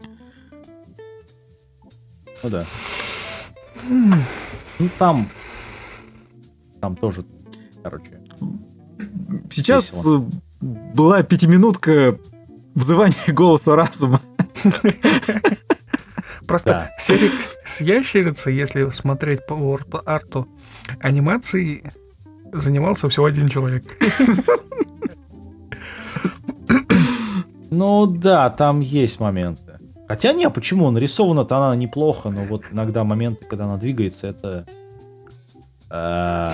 Ну 2.44 2.50
да. 2.50 2.66
Ну 3.90 4.90
там... 4.98 5.28
Там 6.82 6.96
тоже, 6.96 7.26
короче... 7.82 8.20
Сейчас 9.50 9.94
Весело. 9.94 10.30
э, 10.62 10.66
была 10.94 11.24
пятиминутка 11.24 12.18
взывания 12.76 13.34
голоса 13.34 13.76
разума. 13.76 14.22
Просто 16.48 16.70
Да. 16.70 16.92
серик 17.00 17.32
с 17.66 17.80
ящерицей, 17.82 18.56
если 18.56 18.90
смотреть 18.90 19.46
по 19.46 19.80
арту 20.06 20.48
анимации, 21.00 21.94
занимался 22.52 23.08
всего 23.10 23.26
один 23.26 23.48
человек. 23.48 23.84
Ну 27.70 28.06
да, 28.06 28.50
там 28.50 28.82
есть 28.82 29.20
моменты. 29.20 29.63
Хотя 30.08 30.34
не, 30.34 30.50
почему? 30.50 30.92
Нарисована-то 30.92 31.58
она 31.58 31.76
неплохо, 31.76 32.30
но 32.30 32.44
вот 32.44 32.64
иногда 32.72 33.04
моменты, 33.04 33.46
когда 33.46 33.66
она 33.66 33.78
двигается, 33.78 34.28
это... 34.28 34.66
э, 35.90 36.52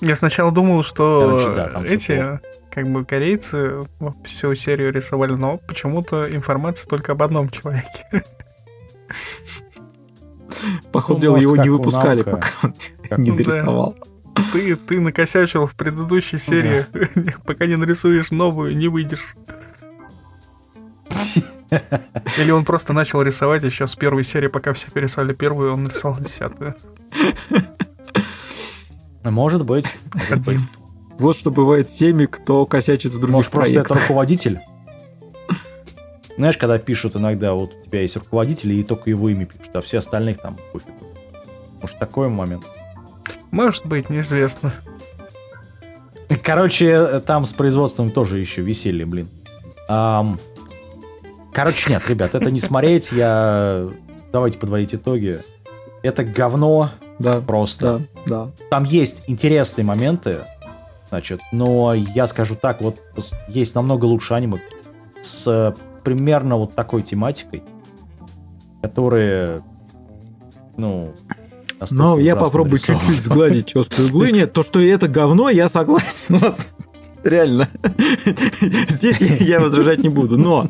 Я 0.00 0.14
сначала 0.14 0.50
думал, 0.50 0.82
что 0.82 1.38
Короче, 1.38 1.54
да, 1.54 1.84
эти, 1.86 2.40
как 2.70 2.88
бы 2.88 3.04
корейцы 3.04 3.86
ну, 4.00 4.14
всю 4.24 4.54
серию 4.54 4.92
рисовали, 4.92 5.32
но 5.32 5.58
почему-то 5.58 6.34
информация 6.34 6.88
только 6.88 7.12
об 7.12 7.22
одном 7.22 7.50
человеке. 7.50 8.24
Походу 10.92 11.18
Ну, 11.18 11.22
дела, 11.22 11.34
может, 11.34 11.42
его 11.44 11.56
не 11.62 11.68
выпускали, 11.70 12.22
пока 12.22 12.48
он 12.62 12.74
не 13.18 13.30
дорисовал. 13.30 13.96
Ты, 14.52 14.76
ты 14.76 15.00
накосячил 15.00 15.66
в 15.66 15.74
предыдущей 15.74 16.38
серии. 16.38 16.86
Пока 17.44 17.66
не 17.66 17.76
нарисуешь 17.76 18.30
новую, 18.30 18.76
не 18.76 18.88
выйдешь. 18.88 19.34
Или 22.38 22.50
он 22.50 22.64
просто 22.64 22.92
начал 22.92 23.22
рисовать 23.22 23.62
еще 23.64 23.86
с 23.86 23.94
первой 23.94 24.24
серии, 24.24 24.48
пока 24.48 24.72
все 24.72 24.90
пересали 24.90 25.32
первую, 25.32 25.74
он 25.74 25.84
нарисовал 25.84 26.18
десятую. 26.18 26.74
Может 29.24 29.64
быть. 29.64 29.86
может 30.14 30.44
быть. 30.44 30.60
Вот 31.18 31.36
что 31.36 31.50
бывает 31.50 31.88
с 31.88 31.92
теми, 31.94 32.26
кто 32.26 32.64
косячит 32.64 33.12
в 33.12 33.18
других 33.18 33.34
Может, 33.34 33.52
просто 33.52 33.80
это 33.80 33.88
проектах. 33.88 34.08
руководитель? 34.08 34.60
Знаешь, 36.36 36.56
когда 36.56 36.78
пишут 36.78 37.16
иногда, 37.16 37.52
вот 37.52 37.74
у 37.74 37.84
тебя 37.84 38.00
есть 38.00 38.16
руководитель, 38.16 38.72
и 38.72 38.82
только 38.82 39.10
его 39.10 39.28
имя 39.28 39.44
пишут, 39.44 39.76
а 39.76 39.82
все 39.82 39.98
остальных 39.98 40.38
там 40.38 40.56
пофиг. 40.72 40.88
Может, 41.82 41.98
такой 41.98 42.30
момент. 42.30 42.64
Может 43.50 43.84
быть, 43.84 44.08
неизвестно. 44.08 44.72
Короче, 46.42 47.20
там 47.20 47.44
с 47.44 47.52
производством 47.52 48.10
тоже 48.10 48.38
еще 48.38 48.62
веселье, 48.62 49.04
блин. 49.04 49.28
Ам, 49.88 50.38
Короче, 51.52 51.90
нет, 51.92 52.08
ребят, 52.08 52.34
это 52.34 52.50
не 52.50 52.60
смотреть, 52.60 53.12
я... 53.12 53.88
Давайте 54.32 54.58
подводить 54.58 54.94
итоги. 54.94 55.40
Это 56.02 56.22
говно 56.24 56.90
Да, 57.18 57.40
просто. 57.40 58.02
да, 58.26 58.46
да. 58.46 58.50
Там 58.70 58.84
есть 58.84 59.24
интересные 59.26 59.84
моменты, 59.84 60.38
значит, 61.08 61.40
но 61.52 61.92
я 61.94 62.26
скажу 62.26 62.54
так, 62.54 62.80
вот 62.80 63.00
есть 63.48 63.74
намного 63.74 64.04
лучше 64.04 64.34
аниме 64.34 64.60
с 65.22 65.46
э, 65.46 65.74
примерно 66.04 66.56
вот 66.56 66.74
такой 66.74 67.02
тематикой, 67.02 67.62
которые, 68.82 69.62
ну... 70.76 71.12
Но 71.90 72.18
я 72.18 72.36
попробую 72.36 72.78
чуть-чуть 72.78 73.22
сгладить 73.22 73.74
острые 73.74 74.10
углы. 74.10 74.30
Нет, 74.32 74.52
то, 74.52 74.62
что 74.62 74.80
это 74.80 75.08
говно, 75.08 75.48
я 75.48 75.68
согласен. 75.68 76.40
Реально. 77.22 77.68
Здесь 78.88 79.20
я 79.20 79.60
возражать 79.60 80.02
не 80.02 80.08
буду. 80.08 80.38
Но 80.38 80.68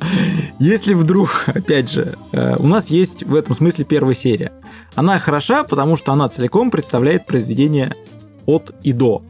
если 0.59 0.95
вдруг, 0.95 1.45
опять 1.47 1.91
же, 1.91 2.17
э, 2.33 2.57
у 2.57 2.67
нас 2.67 2.89
есть 2.89 3.23
в 3.23 3.35
этом 3.35 3.55
смысле 3.55 3.85
первая 3.85 4.15
серия. 4.15 4.53
Она 4.95 5.19
хороша, 5.19 5.63
потому 5.63 5.97
что 5.97 6.13
она 6.13 6.29
целиком 6.29 6.71
представляет 6.71 7.27
произведение 7.27 7.95
от 8.47 8.73
и 8.83 8.93
до. 8.93 9.23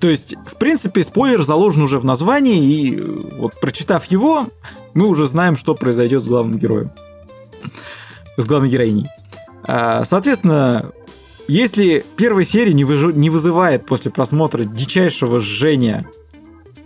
То 0.00 0.08
есть, 0.08 0.34
в 0.46 0.56
принципе, 0.56 1.02
спойлер 1.02 1.42
заложен 1.42 1.82
уже 1.82 1.98
в 1.98 2.04
названии, 2.04 2.62
и 2.62 2.96
э, 2.96 3.02
вот 3.38 3.58
прочитав 3.60 4.04
его, 4.06 4.48
мы 4.94 5.06
уже 5.06 5.26
знаем, 5.26 5.56
что 5.56 5.74
произойдет 5.74 6.22
с 6.22 6.26
главным 6.28 6.58
героем. 6.58 6.90
С 8.36 8.44
главной 8.44 8.68
героиней. 8.68 9.08
А, 9.64 10.04
Соответственно, 10.04 10.92
если 11.48 12.04
первая 12.16 12.44
серия 12.44 12.74
не, 12.74 12.84
выжи- 12.84 13.12
не 13.12 13.30
вызывает 13.30 13.86
после 13.86 14.12
просмотра 14.12 14.64
дичайшего 14.64 15.40
жжения 15.40 16.06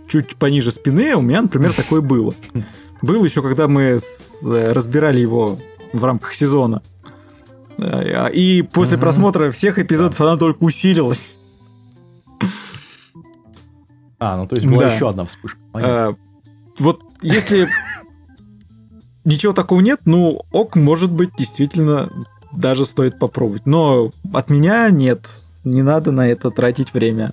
чуть 0.07 0.35
пониже 0.35 0.71
спины, 0.71 1.15
у 1.15 1.21
меня, 1.21 1.41
например, 1.41 1.73
такое 1.73 2.01
было. 2.01 2.33
Было 3.01 3.23
еще, 3.25 3.41
когда 3.41 3.67
мы 3.67 3.99
с- 3.99 4.47
э, 4.47 4.71
разбирали 4.71 5.19
его 5.19 5.57
в 5.91 6.03
рамках 6.03 6.33
сезона. 6.33 6.81
Э, 7.77 8.31
И 8.31 8.61
после 8.61 8.97
просмотра 8.97 9.51
всех 9.51 9.79
эпизодов 9.79 10.19
она 10.21 10.37
только 10.37 10.63
усилилась. 10.63 11.35
А, 14.19 14.37
ну 14.37 14.47
то 14.47 14.55
есть 14.55 14.65
была 14.67 14.83
Да. 14.83 14.93
еще 14.93 15.09
одна 15.09 15.23
вспышка. 15.25 15.59
Э, 15.73 16.13
Вот 16.79 17.01
если 17.21 17.67
ничего 19.25 19.53
такого 19.53 19.79
нет, 19.81 20.01
ну, 20.05 20.41
ок, 20.51 20.75
может 20.75 21.11
быть, 21.11 21.31
действительно 21.37 22.09
даже 22.51 22.85
стоит 22.85 23.19
попробовать. 23.19 23.65
Но 23.65 24.11
от 24.33 24.49
меня 24.49 24.89
нет, 24.89 25.27
не 25.63 25.81
надо 25.83 26.11
на 26.11 26.27
это 26.27 26.49
тратить 26.51 26.93
время. 26.93 27.31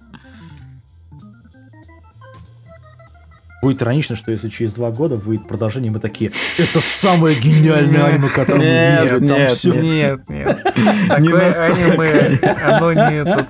Будет 3.63 3.83
иронично, 3.83 4.17
что 4.17 4.33
если 4.33 4.49
через 4.49 4.73
два 4.73 4.91
года 4.91 5.17
выйдет 5.17 5.47
продолжение, 5.47 5.91
мы 5.91 5.99
такие, 5.99 6.33
это 6.57 6.81
самое 6.81 7.39
гениальное 7.39 8.05
аниме, 8.07 8.29
которое 8.29 8.59
мы 8.59 8.65
Нет, 8.65 9.05
видели, 9.05 9.29
там 9.29 9.39
нет, 9.39 9.51
все. 9.51 9.73
Нет, 9.75 10.29
нет. 10.29 10.49
Не 11.19 11.29
Такое 11.29 11.53
аниме, 11.53 12.39
оно 12.65 12.93
не 12.93 13.17
этот... 13.17 13.49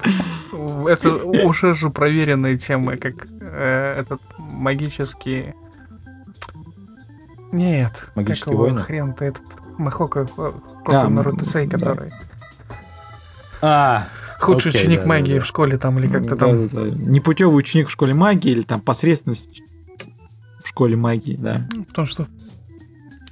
Это 0.89 1.15
уже 1.47 1.75
же 1.75 1.91
проверенные 1.91 2.57
темы, 2.57 2.97
как 2.97 3.29
э, 3.41 4.01
этот 4.01 4.21
магический... 4.39 5.55
Нет. 7.53 8.09
Его 8.17 8.57
войны? 8.57 8.81
Хрен-то 8.81 9.25
этот... 9.25 9.43
Махока, 9.79 10.29
А, 10.37 10.53
Коко 10.85 11.09
Нарутесей, 11.09 11.67
да. 11.67 11.79
который... 11.79 12.13
А, 13.63 14.09
Худший 14.41 14.71
Окей, 14.71 14.83
ученик 14.83 15.01
да, 15.01 15.07
магии 15.07 15.33
да, 15.33 15.39
да. 15.39 15.45
в 15.45 15.47
школе 15.47 15.77
там, 15.79 15.99
или 15.99 16.09
как-то 16.09 16.35
там... 16.37 16.69
Да-да-да. 16.69 16.97
Непутевый 16.97 17.57
ученик 17.57 17.89
в 17.89 17.91
школе 17.91 18.15
магии 18.15 18.51
или 18.51 18.63
там 18.63 18.81
посредственность 18.81 19.63
школе 20.71 20.97
магии, 20.97 21.37
да. 21.37 21.67
Потому 21.89 22.07
что 22.07 22.27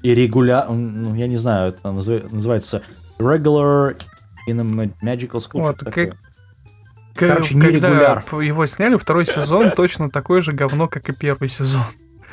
и 0.02 0.14
регуля... 0.14 0.66
Ну, 0.68 1.14
я 1.14 1.26
не 1.26 1.36
знаю, 1.36 1.70
это 1.70 1.88
назыв- 1.88 2.32
называется 2.32 2.82
regular 3.18 3.96
in 4.48 4.60
a 4.60 4.64
ma- 4.64 4.92
magical 5.02 5.38
school. 5.40 5.62
Вот, 5.62 5.78
как- 5.80 6.16
Короче, 7.14 7.54
когда 7.58 7.88
нерегуляр. 7.90 8.22
п- 8.22 8.46
его 8.46 8.64
сняли, 8.66 8.96
второй 8.96 9.26
сезон 9.26 9.70
точно 9.76 10.08
такое 10.08 10.40
же 10.40 10.52
говно, 10.52 10.86
как 10.86 11.08
и 11.08 11.12
первый 11.12 11.48
сезон. 11.48 11.82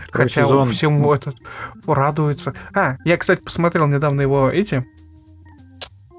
Второй 0.08 0.28
Хотя 0.30 0.44
сезон, 0.44 0.58
он 0.62 0.72
всему 0.72 1.12
этот 1.12 1.36
радуется. 1.88 2.54
А, 2.76 2.98
я, 3.04 3.18
кстати, 3.18 3.42
посмотрел 3.42 3.88
недавно 3.88 4.22
его 4.22 4.50
эти 4.52 4.86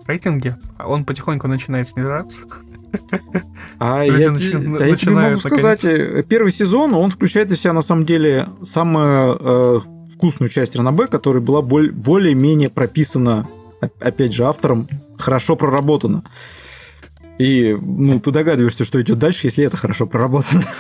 рейтинги. 0.07 0.57
а 0.79 0.89
Он 0.89 1.05
потихоньку 1.05 1.47
начинает 1.49 1.87
снижаться. 1.89 2.41
А 3.79 4.05
Люди 4.05 4.23
я, 4.23 4.31
начи- 4.31 4.77
а 4.83 4.87
я 4.87 4.97
тебе 4.97 5.13
могу 5.13 5.37
сказать, 5.39 5.85
э, 5.85 6.25
первый 6.29 6.51
сезон, 6.51 6.95
он 6.95 7.11
включает 7.11 7.51
в 7.51 7.57
себя, 7.57 7.73
на 7.73 7.83
самом 7.83 8.05
деле, 8.05 8.49
самую 8.63 9.37
э, 9.39 9.81
вкусную 10.15 10.49
часть 10.49 10.77
Ранобе, 10.77 11.07
которая 11.07 11.43
была 11.43 11.61
боль- 11.63 11.93
более-менее 11.93 12.71
прописана, 12.71 13.47
оп- 13.83 13.93
опять 14.01 14.33
же, 14.33 14.45
автором, 14.45 14.89
хорошо 15.19 15.57
проработана. 15.57 16.25
И, 17.39 17.77
ну, 17.79 18.19
ты 18.19 18.31
догадываешься, 18.31 18.85
что 18.85 19.01
идет 19.03 19.19
дальше, 19.19 19.47
если 19.49 19.65
это 19.65 19.77
хорошо 19.77 20.07
проработано. 20.07 20.63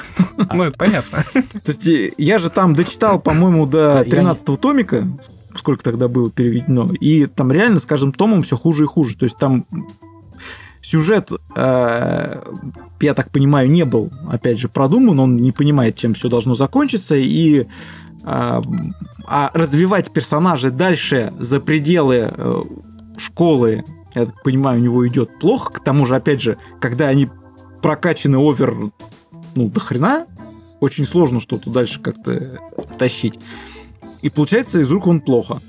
Ну, 0.55 0.65
это 0.65 0.77
понятно. 0.77 1.25
То 1.33 1.43
есть, 1.73 1.87
э, 1.89 2.13
я 2.19 2.39
же 2.39 2.51
там 2.51 2.75
дочитал, 2.75 3.19
по-моему, 3.21 3.67
до 3.67 3.99
Я 3.99 4.05
не- 4.05 4.11
13 4.11 4.57
томика, 4.59 5.07
сколько 5.55 5.83
тогда 5.83 6.09
было 6.09 6.31
переведено, 6.31 6.93
и 6.93 7.27
там 7.27 7.51
реально 7.53 7.81
с 7.81 7.87
каждым 7.87 8.13
томом 8.13 8.43
все 8.43 8.57
хуже 8.57 8.85
и 8.85 8.87
хуже. 8.87 9.17
То 9.17 9.25
есть, 9.25 9.37
там 9.39 9.67
сюжет, 10.87 11.31
э, 11.57 12.43
я 13.01 13.15
так 13.15 13.31
понимаю, 13.31 13.69
не 13.69 13.85
был, 13.85 14.13
опять 14.31 14.59
же, 14.59 14.69
продуман, 14.69 15.19
он 15.19 15.37
не 15.37 15.51
понимает, 15.51 15.97
чем 15.97 16.15
все 16.15 16.29
должно 16.29 16.55
закончиться, 16.55 17.17
и 17.17 17.67
а, 18.23 18.63
а 19.27 19.51
развивать 19.53 20.13
персонажей 20.13 20.71
дальше 20.71 21.33
за 21.39 21.61
пределы 21.61 22.33
э, 22.33 22.63
школы, 23.19 23.85
я 24.15 24.27
так 24.27 24.43
понимаю, 24.43 24.81
у 24.81 24.83
него 24.85 25.09
идет 25.09 25.39
плохо. 25.41 25.73
К 25.73 25.85
тому 25.85 26.07
же, 26.07 26.17
опять 26.17 26.41
же, 26.41 26.57
когда 26.81 27.09
они 27.09 27.29
прокачаны 27.83 28.39
овер, 28.39 28.91
ну, 29.55 29.69
до 29.69 29.81
хрена, 29.81 30.27
очень 30.81 31.05
сложно 31.05 31.41
что-то 31.41 31.71
дальше 31.71 32.01
как-то 32.01 32.59
тащить. 32.99 33.39
И 34.23 34.31
получается, 34.31 34.81
из 34.81 34.91
рук 34.91 35.07
он 35.07 35.21
плохо. 35.21 35.61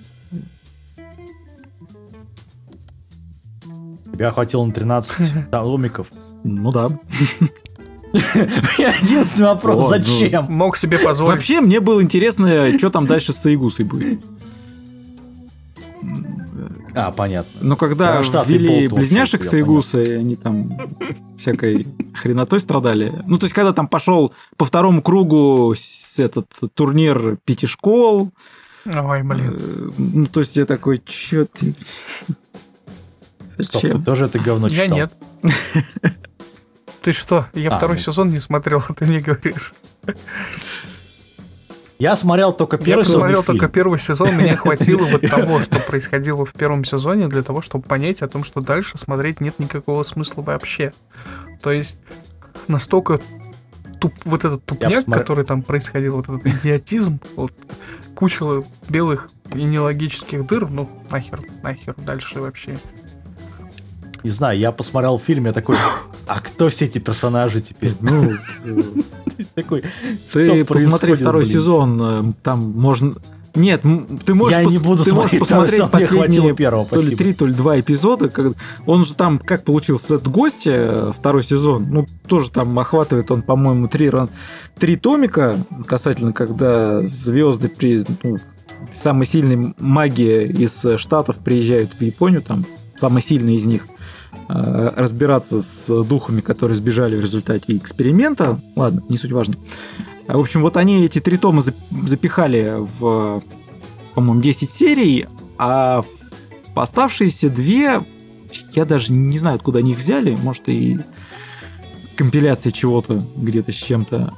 Тебя 4.18 4.32
хватило 4.32 4.66
на 4.66 4.72
13 4.74 5.50
томиков. 5.52 6.08
Ну 6.44 6.72
да. 6.72 6.92
Единственный 8.14 9.48
вопрос, 9.48 9.92
О, 9.92 9.98
ну. 9.98 10.06
зачем? 10.06 10.46
Мог 10.50 10.78
себе 10.78 10.98
позволить. 10.98 11.32
Вообще, 11.32 11.62
мне 11.62 11.80
было 11.82 12.02
интересно, 12.02 12.78
что 12.78 12.90
там 12.90 13.06
дальше 13.06 13.34
с 13.34 13.38
Саигусой 13.38 13.86
будет. 13.86 14.20
А, 16.94 17.12
понятно. 17.12 17.60
Но 17.62 17.76
когда 17.76 18.08
Потому 18.08 18.24
что 18.26 18.44
ты 18.44 18.54
ввели 18.54 18.88
близняшек 18.88 19.44
я 19.44 19.50
Саигуса, 19.50 20.02
и 20.02 20.12
они 20.14 20.36
там 20.36 20.78
всякой 21.38 21.88
хренотой 22.14 22.60
страдали. 22.62 23.12
Ну, 23.26 23.38
то 23.38 23.46
есть, 23.46 23.54
когда 23.54 23.74
там 23.74 23.88
пошел 23.88 24.34
по 24.58 24.64
второму 24.66 25.02
кругу 25.02 25.74
с- 25.76 26.20
этот 26.20 26.50
турнир 26.76 27.38
пяти 27.46 27.68
школ, 27.68 28.32
Ой, 28.86 29.24
блин. 29.24 29.58
э, 29.60 29.90
ну, 29.98 30.26
то 30.28 30.40
есть, 30.40 30.56
я 30.56 30.66
такой, 30.66 31.02
чё 31.06 31.46
ты... 31.46 31.74
Стоп, 33.60 33.82
ты 33.82 34.02
тоже 34.02 34.26
это 34.26 34.40
говно 34.40 34.70
читал? 34.70 34.86
Я 34.86 34.94
нет. 34.94 35.14
Ты 37.02 37.14
что? 37.14 37.46
Я 37.54 37.70
А, 37.70 37.78
второй 37.78 37.96
ну. 37.96 38.02
сезон 38.02 38.32
не 38.32 38.40
смотрел, 38.40 38.84
а 38.86 38.94
ты 38.94 39.06
мне 39.06 39.22
говоришь. 39.22 39.74
Я 42.00 42.16
смотрел 42.16 42.54
только 42.54 42.78
Я 42.78 42.84
первый 42.84 43.04
сезон 43.06 43.14
посмотрел 43.22 43.42
фильм. 43.44 43.58
только 43.60 43.74
первый 43.74 44.00
сезон, 44.00 44.36
мне 44.36 44.56
хватило 44.58 45.04
вот 45.06 45.22
того, 45.22 45.62
что 45.62 45.80
происходило 45.80 46.46
в 46.46 46.54
первом 46.54 46.84
сезоне, 46.84 47.28
для 47.28 47.42
того, 47.44 47.62
чтобы 47.62 47.86
понять 47.88 48.22
о 48.22 48.28
том, 48.28 48.44
что 48.44 48.62
дальше 48.62 48.98
смотреть 48.98 49.42
нет 49.42 49.58
никакого 49.58 50.04
смысла 50.04 50.42
вообще. 50.42 50.94
То 51.62 51.72
есть 51.72 51.98
настолько 52.68 53.20
туп, 54.00 54.14
вот 54.26 54.46
этот 54.46 54.64
тупняк, 54.66 55.06
который 55.06 55.44
там 55.46 55.64
происходил, 55.64 56.18
вот 56.18 56.30
этот 56.30 56.46
идиотизм, 56.46 57.20
вот, 57.36 57.54
куча 58.16 58.64
белых 58.90 59.30
и 59.54 59.64
нелогических 59.64 60.46
дыр, 60.46 60.70
ну, 60.70 60.90
нахер, 61.10 61.40
нахер, 61.64 61.96
дальше 61.98 62.42
вообще. 62.42 62.78
Не 64.24 64.30
знаю, 64.30 64.60
я 64.60 64.72
посмотрел 64.72 65.18
фильм, 65.20 65.46
я 65.46 65.54
такой, 65.54 65.76
а 66.26 66.40
кто 66.42 66.70
все 66.70 66.86
эти 66.86 66.98
персонажи 67.00 67.62
теперь? 67.62 67.94
Ну, 68.02 68.32
э, 68.66 68.84
такой, 69.56 69.84
ты 70.34 70.66
посмотри 70.66 71.14
второй 71.14 71.46
сезон, 71.46 72.30
э, 72.30 72.34
там 72.44 72.72
можно... 72.76 73.16
Нет, 73.56 73.82
ты 74.24 74.36
можешь, 74.36 74.56
Я 74.56 74.66
не 74.66 74.78
буду 74.78 75.04
ты 75.04 75.14
можешь 75.14 75.32
смотреть 75.32 75.40
посмотреть 75.40 75.82
хватило 75.82 76.20
последние 76.20 76.56
первого, 76.56 76.86
то 76.86 77.02
ли 77.02 77.16
три, 77.16 77.34
то 77.34 77.48
ли 77.48 77.54
два 77.54 77.80
эпизода. 77.80 78.30
как- 78.30 78.54
Он 78.86 79.04
же 79.04 79.16
там, 79.16 79.40
как 79.40 79.64
получился 79.64 80.14
этот 80.16 80.28
гость, 80.28 80.68
э, 80.68 81.12
второй 81.16 81.42
сезон, 81.42 81.88
ну, 81.90 82.06
тоже 82.28 82.52
там 82.52 82.78
охватывает 82.78 83.32
он, 83.32 83.42
по-моему, 83.42 83.88
три, 83.88 84.12
три 84.78 84.96
томика 84.96 85.58
касательно, 85.88 86.34
когда 86.34 87.02
звезды 87.02 87.68
при... 87.70 88.04
ну, 88.22 88.38
самые 88.92 89.26
сильные 89.26 89.74
маги 89.80 90.46
из 90.46 90.86
Штатов 91.00 91.40
приезжают 91.40 91.94
в 91.94 92.02
Японию, 92.02 92.42
там, 92.44 92.66
самые 92.98 93.22
сильные 93.22 93.56
из 93.58 93.66
них, 93.66 93.88
э, 94.50 94.94
разбираться 94.96 95.62
с 95.62 96.04
духами, 96.04 96.42
которые 96.42 96.76
сбежали 96.76 97.16
в 97.16 97.22
результате 97.22 97.78
эксперимента. 97.78 98.60
Ладно, 98.76 99.04
не 99.10 99.18
суть 99.18 99.32
важно. 99.32 99.56
А, 100.28 100.38
В 100.38 100.40
общем, 100.42 100.62
вот 100.62 100.78
они 100.78 101.06
эти 101.06 101.20
три 101.20 101.38
тома 101.38 101.62
зап- 101.62 101.76
запихали 102.06 102.76
в, 102.78 103.42
по-моему, 104.16 104.42
10 104.42 104.70
серий, 104.70 105.28
а 105.58 106.04
оставшиеся 106.76 107.50
две, 107.50 108.04
я 108.74 108.86
даже 108.86 109.12
не 109.14 109.40
знаю, 109.40 109.56
откуда 109.56 109.80
они 109.80 109.92
их 109.92 109.98
взяли, 110.00 110.36
может, 110.36 110.68
и 110.70 111.00
компиляция 112.16 112.72
чего-то 112.72 113.24
где-то 113.36 113.72
с 113.72 113.76
чем-то. 113.76 114.34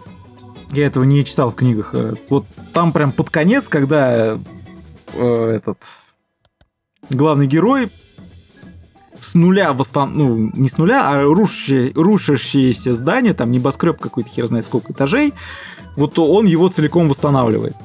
Я 0.72 0.86
этого 0.86 1.04
не 1.04 1.26
читал 1.26 1.50
в 1.52 1.56
книгах. 1.56 1.96
Вот 2.30 2.46
там 2.74 2.92
прям 2.92 3.12
под 3.12 3.30
конец, 3.30 3.68
когда 3.68 4.38
э, 5.14 5.46
этот 5.56 5.78
главный 7.10 7.48
герой 7.48 7.90
с 9.20 9.34
нуля 9.34 9.74
восстан... 9.74 10.14
ну, 10.16 10.52
не 10.54 10.70
с 10.70 10.78
нуля, 10.78 11.10
а 11.10 11.24
рушащее- 11.24 11.92
рушащееся 11.94 12.94
здание, 12.94 13.34
там 13.34 13.52
небоскреб 13.52 14.00
какой-то, 14.00 14.30
хер 14.30 14.46
знает 14.48 14.66
сколько 14.66 14.92
этажей, 14.94 15.34
вот 15.96 16.14
то 16.14 16.32
он 16.32 16.46
его 16.46 16.68
целиком 16.68 17.08
восстанавливает. 17.10 17.76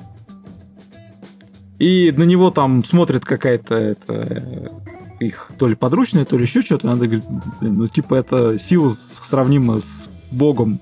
И 1.78 2.12
на 2.16 2.22
него 2.22 2.50
там 2.50 2.84
смотрит 2.84 3.24
какая-то 3.24 3.74
это, 3.74 4.12
э, 4.12 4.68
их 5.20 5.50
то 5.58 5.68
ли 5.68 5.74
подручная, 5.74 6.24
то 6.24 6.36
ли 6.36 6.44
еще 6.44 6.62
что-то. 6.62 6.88
Она 6.88 6.96
говорит, 6.96 7.24
«Блин, 7.60 7.76
ну 7.78 7.86
типа 7.86 8.14
это 8.14 8.58
сила 8.58 8.88
сравнима 8.88 9.80
с 9.80 10.08
Богом. 10.30 10.80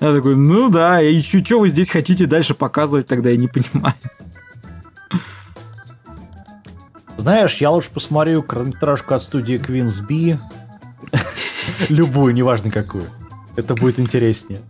Я 0.00 0.12
такой, 0.12 0.34
ну 0.34 0.68
да, 0.68 1.00
и 1.02 1.20
что 1.20 1.60
вы 1.60 1.68
здесь 1.68 1.90
хотите 1.90 2.26
дальше 2.26 2.54
показывать, 2.54 3.06
тогда 3.06 3.30
я 3.30 3.36
не 3.36 3.48
понимаю. 3.48 3.94
Знаешь, 7.22 7.58
я 7.58 7.70
лучше 7.70 7.92
посмотрю 7.92 8.42
короткометражку 8.42 9.14
от 9.14 9.22
студии 9.22 9.54
Queen's 9.56 10.02
B. 10.04 10.36
Любую, 11.88 12.34
неважно 12.34 12.68
какую. 12.72 13.04
Это 13.54 13.76
будет 13.76 14.00
интереснее. 14.00 14.60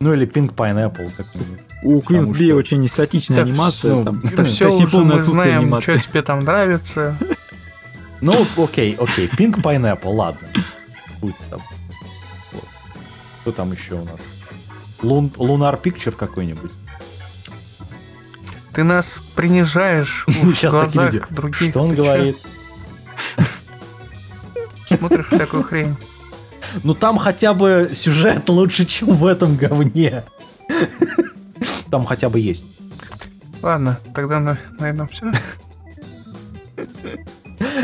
Ну 0.00 0.14
или 0.14 0.26
Pink 0.26 0.54
Pineapple 0.54 1.12
какую-нибудь. 1.14 1.60
У 1.82 2.00
Queen's 2.00 2.32
Bee 2.32 2.46
что- 2.46 2.54
очень 2.56 2.88
статичная 2.88 3.36
Да, 3.36 3.44
ну, 3.44 3.50
анимация, 3.50 4.04
там, 4.04 4.22
Все 4.26 4.36
точнее, 4.70 4.86
полное 4.88 5.16
мы 5.16 5.18
отсутствие 5.18 5.42
знаем, 5.42 5.58
анимации. 5.64 5.98
что 5.98 6.08
тебе 6.10 6.22
там 6.22 6.40
нравится. 6.40 7.18
Ну, 8.22 8.46
окей, 8.56 8.96
окей. 8.98 9.26
Pink 9.36 9.62
Pineapple, 9.62 10.14
ладно. 10.14 10.48
Будет 11.20 11.36
там. 11.50 11.60
Вот. 12.52 12.64
Кто 13.42 13.52
там 13.52 13.70
еще 13.72 13.96
у 13.96 14.04
нас? 14.06 14.18
Лун, 15.02 15.30
Lunar 15.36 15.78
Picture 15.78 16.12
какой-нибудь. 16.12 16.70
Ты 18.74 18.82
нас 18.84 19.22
принижаешь 19.36 20.24
в 20.26 20.32
Сейчас 20.54 20.74
такие 20.74 20.92
глазах 20.92 21.12
люди. 21.12 21.24
других. 21.30 21.70
Что 21.70 21.82
он 21.82 21.94
говорит? 21.94 22.36
Смотришь 24.88 25.26
всякую 25.26 25.62
хрень. 25.62 25.96
Ну 26.82 26.94
там 26.94 27.18
хотя 27.18 27.54
бы 27.54 27.90
сюжет 27.94 28.48
лучше, 28.48 28.84
чем 28.84 29.12
в 29.14 29.26
этом 29.26 29.56
говне. 29.56 30.24
Там 31.90 32.04
хотя 32.04 32.28
бы 32.28 32.40
есть. 32.40 32.66
Ладно, 33.62 34.00
тогда 34.14 34.40
на, 34.40 34.58
на 34.80 34.86
этом 34.90 35.06
все. 35.08 35.30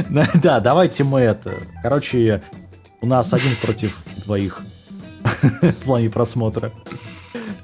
Да, 0.08 0.28
Да, 0.34 0.60
давайте 0.60 1.04
мы 1.04 1.20
это. 1.20 1.54
Короче, 1.82 2.42
у 3.00 3.06
нас 3.06 3.32
один 3.32 3.54
против 3.62 4.02
двоих 4.24 4.60
в 5.62 5.72
плане 5.84 6.10
просмотра. 6.10 6.72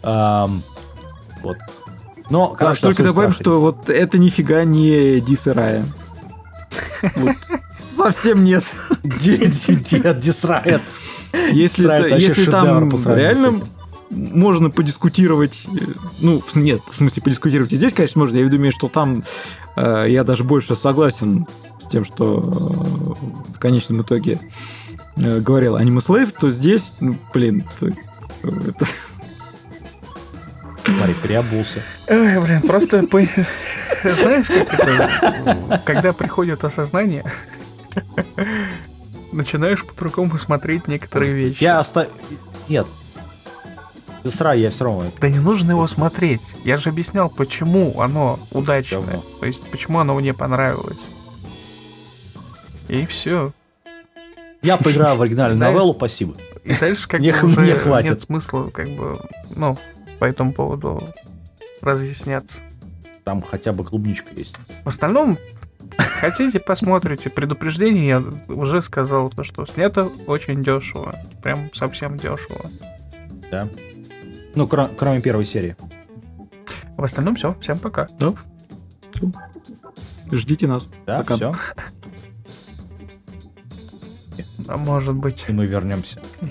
Вот. 0.02 1.56
Но, 2.30 2.50
Да, 2.50 2.56
короче, 2.56 2.82
только 2.82 3.02
добавим, 3.04 3.32
страх 3.32 3.42
что 3.44 3.60
вот 3.60 3.88
это 3.90 4.18
нифига 4.18 4.64
не 4.64 5.20
Дис 5.20 5.46
и 5.46 5.50
Рая. 5.50 5.86
Вот. 7.16 7.34
Совсем 7.74 8.42
нет. 8.44 8.64
Дед 9.02 10.20
Дисрайт. 10.20 10.80
Если, 11.52 11.84
это- 12.06 12.16
если 12.16 12.44
там 12.50 12.88
реально 13.16 13.60
можно 14.10 14.70
подискутировать, 14.70 15.66
э, 15.74 15.78
ну, 16.20 16.42
нет, 16.54 16.80
в 16.90 16.96
смысле 16.96 17.22
подискутировать 17.22 17.72
и 17.72 17.76
здесь, 17.76 17.92
конечно, 17.92 18.20
можно, 18.20 18.36
я 18.38 18.48
думаю, 18.48 18.70
что 18.72 18.88
там 18.88 19.22
э, 19.76 20.06
я 20.08 20.22
даже 20.24 20.44
больше 20.44 20.74
согласен 20.76 21.46
с 21.78 21.86
тем, 21.88 22.04
что 22.04 22.38
э, 22.38 23.52
в 23.54 23.58
конечном 23.58 24.02
итоге 24.02 24.40
э, 25.16 25.40
говорил 25.40 25.74
Аниме 25.76 26.00
Слейв, 26.00 26.32
то 26.32 26.48
здесь, 26.50 26.92
ну, 27.00 27.16
блин, 27.34 27.68
т- 27.80 27.96
это- 28.42 28.86
Смотри, 30.86 31.14
переобулся. 31.14 31.82
Ой, 32.08 32.40
блин, 32.40 32.62
просто 32.62 33.02
знаешь, 33.02 34.46
как 34.46 34.74
это, 34.74 35.82
когда 35.84 36.12
приходит 36.12 36.64
осознание, 36.64 37.24
начинаешь 39.32 39.84
по-другому 39.84 40.38
смотреть 40.38 40.88
некоторые 40.88 41.32
вещи. 41.32 41.62
Я 41.62 41.80
оставил... 41.80 42.10
Нет. 42.68 42.86
Дисрай 44.24 44.60
я 44.60 44.70
все 44.70 44.84
равно... 44.84 45.10
Да 45.20 45.28
не 45.28 45.38
нужно 45.38 45.72
его 45.72 45.86
смотреть. 45.86 46.56
Я 46.64 46.76
же 46.76 46.90
объяснял, 46.90 47.30
почему 47.30 48.00
оно 48.00 48.40
удачное. 48.50 49.22
То 49.40 49.46
есть, 49.46 49.62
почему 49.70 50.00
оно 50.00 50.14
мне 50.14 50.34
понравилось. 50.34 51.10
И 52.88 53.06
все. 53.06 53.52
Я 54.62 54.76
поиграю 54.76 55.16
в 55.16 55.22
оригинальную 55.22 55.58
новеллу, 55.58 55.94
спасибо. 55.94 56.34
И 56.64 56.74
дальше 56.74 57.08
как 57.08 57.20
бы 57.20 57.28
уже 57.42 57.76
хватит. 57.76 58.10
нет 58.10 58.20
смысла, 58.20 58.70
как 58.70 58.88
бы, 58.90 59.20
ну, 59.54 59.78
по 60.18 60.24
этому 60.24 60.52
поводу 60.52 61.02
разъясняться. 61.80 62.62
Там 63.24 63.42
хотя 63.42 63.72
бы 63.72 63.84
клубничка 63.84 64.28
есть. 64.34 64.56
В 64.84 64.88
остальном, 64.88 65.38
хотите, 65.98 66.60
посмотрите. 66.60 67.28
Предупреждение 67.30 68.06
я 68.06 68.24
уже 68.52 68.80
сказал, 68.82 69.30
то, 69.30 69.42
что 69.44 69.66
снято 69.66 70.08
очень 70.26 70.62
дешево. 70.62 71.18
Прям 71.42 71.72
совсем 71.74 72.16
дешево. 72.16 72.70
Да? 73.50 73.68
Ну, 74.54 74.66
кро- 74.66 74.94
кроме 74.96 75.20
первой 75.20 75.44
серии. 75.44 75.76
В 76.96 77.04
остальном 77.04 77.36
все. 77.36 77.54
Всем 77.60 77.78
пока. 77.78 78.08
ждите 80.30 80.66
нас. 80.66 80.88
Да, 81.04 81.18
Пока. 81.18 81.34
все. 81.34 81.54
А 84.68 84.76
может 84.76 85.14
быть, 85.14 85.44
И 85.48 85.52
мы 85.52 85.66
вернемся. 85.66 86.20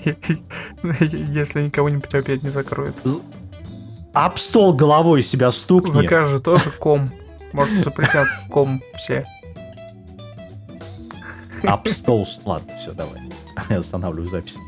если 1.00 1.62
никого-нибудь 1.62 2.14
опять 2.14 2.42
не 2.42 2.50
закроет. 2.50 2.94
Об 4.16 4.38
стол 4.38 4.72
головой 4.72 5.22
себя 5.22 5.50
стукни. 5.50 6.06
ВК 6.06 6.26
же 6.26 6.40
тоже 6.40 6.70
ком. 6.70 7.10
Может, 7.52 7.84
запретят 7.84 8.26
ком 8.48 8.82
все. 8.96 9.26
Об 11.62 11.86
стол. 11.86 12.26
Ладно, 12.46 12.72
все, 12.78 12.92
давай. 12.92 13.20
Я 13.68 13.80
останавливаю 13.80 14.30
запись. 14.30 14.58